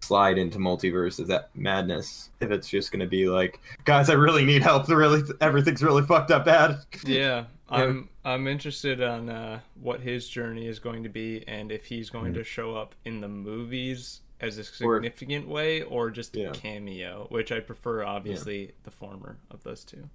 slide 0.00 0.38
into 0.38 0.58
multiverse 0.58 1.18
of 1.18 1.26
that 1.28 1.50
madness. 1.54 2.30
If 2.40 2.50
it's 2.50 2.68
just 2.68 2.92
going 2.92 3.00
to 3.00 3.06
be 3.06 3.28
like, 3.28 3.60
guys, 3.84 4.08
I 4.10 4.14
really 4.14 4.44
need 4.44 4.62
help. 4.62 4.86
The 4.86 4.96
really 4.96 5.22
everything's 5.40 5.82
really 5.82 6.02
fucked 6.04 6.30
up 6.30 6.44
bad. 6.44 6.78
Yeah. 7.04 7.44
I'm 7.70 8.08
I'm 8.24 8.46
interested 8.46 9.02
on 9.02 9.28
uh, 9.28 9.60
what 9.80 10.00
his 10.00 10.26
journey 10.28 10.66
is 10.66 10.78
going 10.78 11.02
to 11.02 11.10
be 11.10 11.44
and 11.46 11.70
if 11.70 11.84
he's 11.86 12.08
going 12.10 12.32
to 12.34 12.42
show 12.44 12.74
up 12.76 12.94
in 13.04 13.20
the 13.20 13.28
movies 13.28 14.20
as 14.40 14.56
a 14.56 14.62
Or- 14.86 14.96
significant 14.96 15.48
way 15.48 15.82
or 15.82 16.10
just 16.10 16.34
Yeah. 16.36 16.48
a 16.48 16.52
cameo, 16.52 17.26
which 17.30 17.50
I 17.52 17.60
prefer 17.60 18.04
obviously 18.04 18.72
the 18.84 18.90
former 18.90 19.36
of 19.50 19.64
those 19.64 19.84
two. 19.84 20.08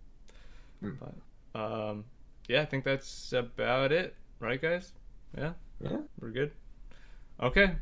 Mm. 0.84 0.98
But 1.54 1.60
um 1.60 2.06
yeah, 2.48 2.62
I 2.62 2.66
think 2.66 2.84
that's 2.84 3.32
about 3.34 3.92
it, 3.92 4.16
right 4.40 4.62
guys? 4.62 4.92
Yeah. 5.38 5.54
Yeah. 5.82 5.98
We're 6.20 6.30
good. 6.32 6.52
Okay. 7.42 7.76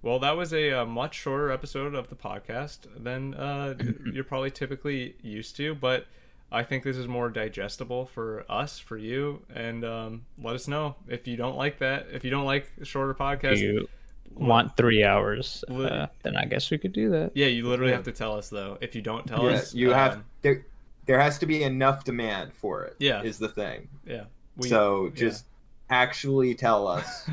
Well, 0.00 0.20
that 0.20 0.36
was 0.36 0.52
a, 0.54 0.72
uh 0.82 0.86
much 0.86 1.14
shorter 1.16 1.50
episode 1.50 1.94
of 1.94 2.08
the 2.08 2.14
podcast 2.16 2.80
than 2.96 3.34
uh, 3.34 3.74
you're 4.12 4.24
probably 4.24 4.50
typically 4.50 5.16
used 5.22 5.56
to, 5.56 5.74
but 5.74 6.06
I 6.50 6.62
think 6.62 6.82
this 6.84 6.96
is 6.96 7.06
more 7.08 7.28
digestible 7.28 8.06
for 8.06 8.44
us, 8.48 8.78
for 8.78 8.96
you, 8.96 9.42
and 9.54 9.84
um, 9.84 10.24
let 10.42 10.54
us 10.54 10.66
know 10.66 10.94
if 11.06 11.26
you 11.28 11.36
don't 11.36 11.56
like 11.56 11.78
that. 11.80 12.06
If 12.10 12.24
you 12.24 12.30
don't 12.30 12.46
like 12.46 12.72
shorter 12.84 13.12
podcasts, 13.12 13.58
you 13.58 13.86
want 14.34 14.74
three 14.76 15.04
hours, 15.04 15.62
uh, 15.68 16.06
then 16.22 16.36
I 16.36 16.46
guess 16.46 16.70
we 16.70 16.78
could 16.78 16.92
do 16.94 17.10
that. 17.10 17.32
yeah, 17.34 17.48
you 17.48 17.68
literally 17.68 17.90
Yeah. 17.90 17.96
have 17.96 18.06
to 18.06 18.12
tell 18.12 18.34
us 18.38 18.48
though. 18.48 18.78
If 18.80 18.94
you 18.94 19.02
don't 19.02 19.26
tell 19.26 19.44
yeah, 19.44 19.56
us, 19.58 19.74
you 19.74 19.90
have 19.90 20.14
um, 20.14 20.24
there. 20.40 20.64
There 21.08 21.18
has 21.18 21.38
to 21.38 21.46
be 21.46 21.64
enough 21.64 22.04
demand 22.04 22.52
for 22.54 22.84
it. 22.84 22.96
Yeah. 23.00 23.22
is 23.22 23.38
the 23.38 23.48
thing. 23.48 23.88
yeah. 24.06 24.24
We, 24.56 24.68
so 24.68 25.10
just 25.14 25.46
actually 25.88 26.54
tell 26.54 26.86
us, 26.86 27.28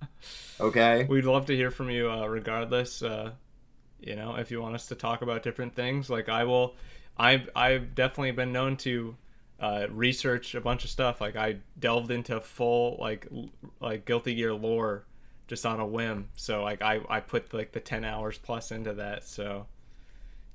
okay? 0.60 1.04
We'd 1.04 1.24
love 1.24 1.46
to 1.46 1.54
hear 1.56 1.70
from 1.70 1.90
you, 1.90 2.10
uh, 2.10 2.26
regardless. 2.26 3.02
Uh, 3.02 3.32
you 4.00 4.16
know, 4.16 4.36
if 4.36 4.50
you 4.50 4.60
want 4.62 4.74
us 4.76 4.86
to 4.86 4.94
talk 4.94 5.22
about 5.22 5.42
different 5.42 5.74
things, 5.74 6.08
like 6.10 6.28
I 6.28 6.44
will. 6.44 6.74
I've 7.16 7.50
I've 7.54 7.94
definitely 7.94 8.30
been 8.30 8.52
known 8.52 8.76
to 8.78 9.16
uh, 9.60 9.86
research 9.90 10.54
a 10.54 10.60
bunch 10.60 10.84
of 10.84 10.90
stuff. 10.90 11.20
Like 11.20 11.36
I 11.36 11.56
delved 11.78 12.10
into 12.10 12.40
full 12.40 12.96
like 13.00 13.26
l- 13.32 13.50
like 13.80 14.04
Guilty 14.04 14.36
Gear 14.36 14.54
lore 14.54 15.04
just 15.48 15.66
on 15.66 15.80
a 15.80 15.86
whim. 15.86 16.28
So 16.36 16.62
like 16.62 16.80
I 16.80 17.00
I 17.08 17.20
put 17.20 17.52
like 17.52 17.72
the 17.72 17.80
ten 17.80 18.04
hours 18.04 18.38
plus 18.38 18.70
into 18.70 18.94
that. 18.94 19.24
So 19.24 19.66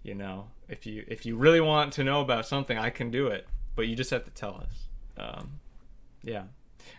you 0.04 0.14
know, 0.16 0.48
if 0.70 0.86
you 0.86 1.04
if 1.08 1.26
you 1.26 1.36
really 1.38 1.62
want 1.62 1.94
to 1.94 2.04
know 2.04 2.22
about 2.22 2.46
something, 2.46 2.78
I 2.78 2.90
can 2.90 3.10
do 3.12 3.28
it. 3.28 3.48
But 3.76 3.88
you 3.88 3.96
just 3.96 4.12
have 4.12 4.26
to 4.26 4.32
tell 4.32 4.56
us. 4.56 4.88
Um, 5.18 5.60
yeah. 6.24 6.44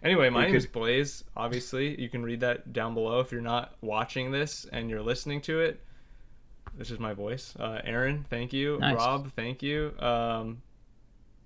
Anyway, 0.03 0.29
my 0.31 0.39
We 0.41 0.43
name 0.47 0.53
could- 0.53 0.59
is 0.59 0.67
Blaze. 0.67 1.25
Obviously, 1.37 2.01
you 2.01 2.09
can 2.09 2.23
read 2.23 2.41
that 2.41 2.73
down 2.73 2.95
below 2.95 3.21
if 3.21 3.31
you're 3.31 3.41
not 3.41 3.77
watching 3.81 4.33
this 4.33 4.65
and 4.73 4.91
you're 4.91 5.03
listening 5.03 5.41
to 5.43 5.61
it. 5.61 5.81
This 6.77 6.91
is 6.91 6.99
my 6.99 7.13
voice. 7.15 7.55
Uh, 7.59 7.81
Aren, 7.85 8.25
thank 8.29 8.53
you. 8.53 8.79
Nice. 8.79 8.97
Rob, 8.97 9.31
thank 9.37 9.63
you. 9.63 9.93
Um, 10.01 10.63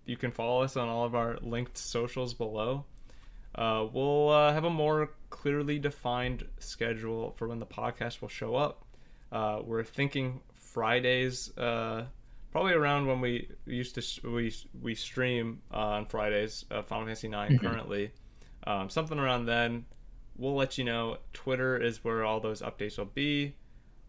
you 0.06 0.16
can 0.16 0.30
follow 0.30 0.62
us 0.62 0.76
on 0.76 0.88
all 0.88 1.04
of 1.04 1.14
our 1.14 1.36
linked 1.42 1.76
socials 1.76 2.32
below. 2.32 2.84
Uh, 3.54 3.86
we'll 3.92 4.30
uh, 4.30 4.52
have 4.52 4.64
a 4.64 4.70
more 4.70 5.10
clearly 5.30 5.78
defined 5.78 6.46
schedule 6.58 7.32
for 7.36 7.48
when 7.48 7.58
the 7.58 7.66
podcast 7.66 8.22
will 8.22 8.28
show 8.28 8.54
up. 8.54 8.84
Uh, 9.30 9.60
we're 9.62 9.84
thinking 9.84 10.40
Fridays, 10.72 11.56
uh, 11.58 12.04
probably 12.52 12.72
around 12.72 13.06
when 13.06 13.20
we 13.20 13.48
used 13.66 13.94
to 13.96 14.30
we 14.30 14.54
we 14.80 14.94
stream 14.94 15.60
uh, 15.72 15.76
on 15.76 16.06
Fridays. 16.06 16.64
Uh, 16.70 16.82
Final 16.82 17.04
Fantasy 17.06 17.28
9 17.28 17.58
currently, 17.58 18.12
um, 18.66 18.90
something 18.90 19.18
around 19.18 19.46
then. 19.46 19.84
We'll 20.36 20.54
let 20.54 20.78
you 20.78 20.84
know. 20.84 21.18
Twitter 21.32 21.76
is 21.76 22.04
where 22.04 22.24
all 22.24 22.38
those 22.40 22.62
updates 22.62 22.96
will 22.98 23.06
be. 23.06 23.54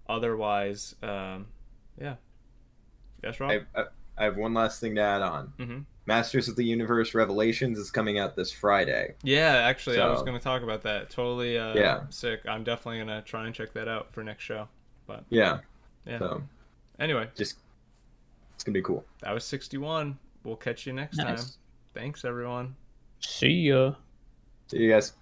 Otherwise, 0.08 0.96
um, 1.02 1.48
yeah. 2.00 2.16
Yes, 3.24 3.40
Rob. 3.40 3.52
I, 3.52 3.80
I, 3.80 3.86
I 4.18 4.24
have 4.26 4.38
one 4.38 4.54
last 4.54 4.80
thing 4.80 4.96
to 4.96 5.02
add 5.02 5.22
on. 5.22 5.54
hmm 5.58 5.80
Masters 6.06 6.48
of 6.50 6.56
the 6.56 6.64
Universe 6.64 7.14
Revelations 7.14 7.78
is 7.78 7.92
coming 7.92 8.18
out 8.18 8.36
this 8.36 8.52
Friday. 8.52 9.14
Yeah, 9.22 9.58
actually, 9.58 10.00
I 10.00 10.10
was 10.10 10.24
going 10.24 10.34
to 10.36 10.44
talk 10.44 10.64
about 10.64 10.82
that. 10.82 11.12
Totally 11.12 11.56
uh, 11.56 11.76
Yeah. 11.76 12.02
sick. 12.10 12.42
I'm 12.48 12.64
definitely 12.64 12.98
going 12.98 13.22
to 13.22 13.22
try 13.22 13.46
and 13.46 13.54
check 13.54 13.74
that 13.74 13.88
out 13.88 14.12
for 14.12 14.24
next 14.24 14.44
show. 14.44 14.68
But 15.06 15.26
yeah. 15.30 15.60
Yeah. 16.10 16.20
So 16.20 16.44
Anyway, 17.00 17.30
just 17.36 17.56
it's 18.56 18.64
gonna 18.64 18.74
be 18.74 18.82
cool. 18.82 19.06
that 19.22 19.32
was 19.34 19.44
61. 19.46 20.18
We'll 20.44 20.56
catch 20.58 20.86
you 20.86 20.94
next 20.94 21.18
Nice. 21.18 21.44
time. 21.44 21.54
Thanks, 21.94 22.26
everyone. 22.26 22.76
See 23.20 23.70
ya. 23.70 23.94
See 24.68 24.78
you 24.80 24.90
guys. 24.92 25.14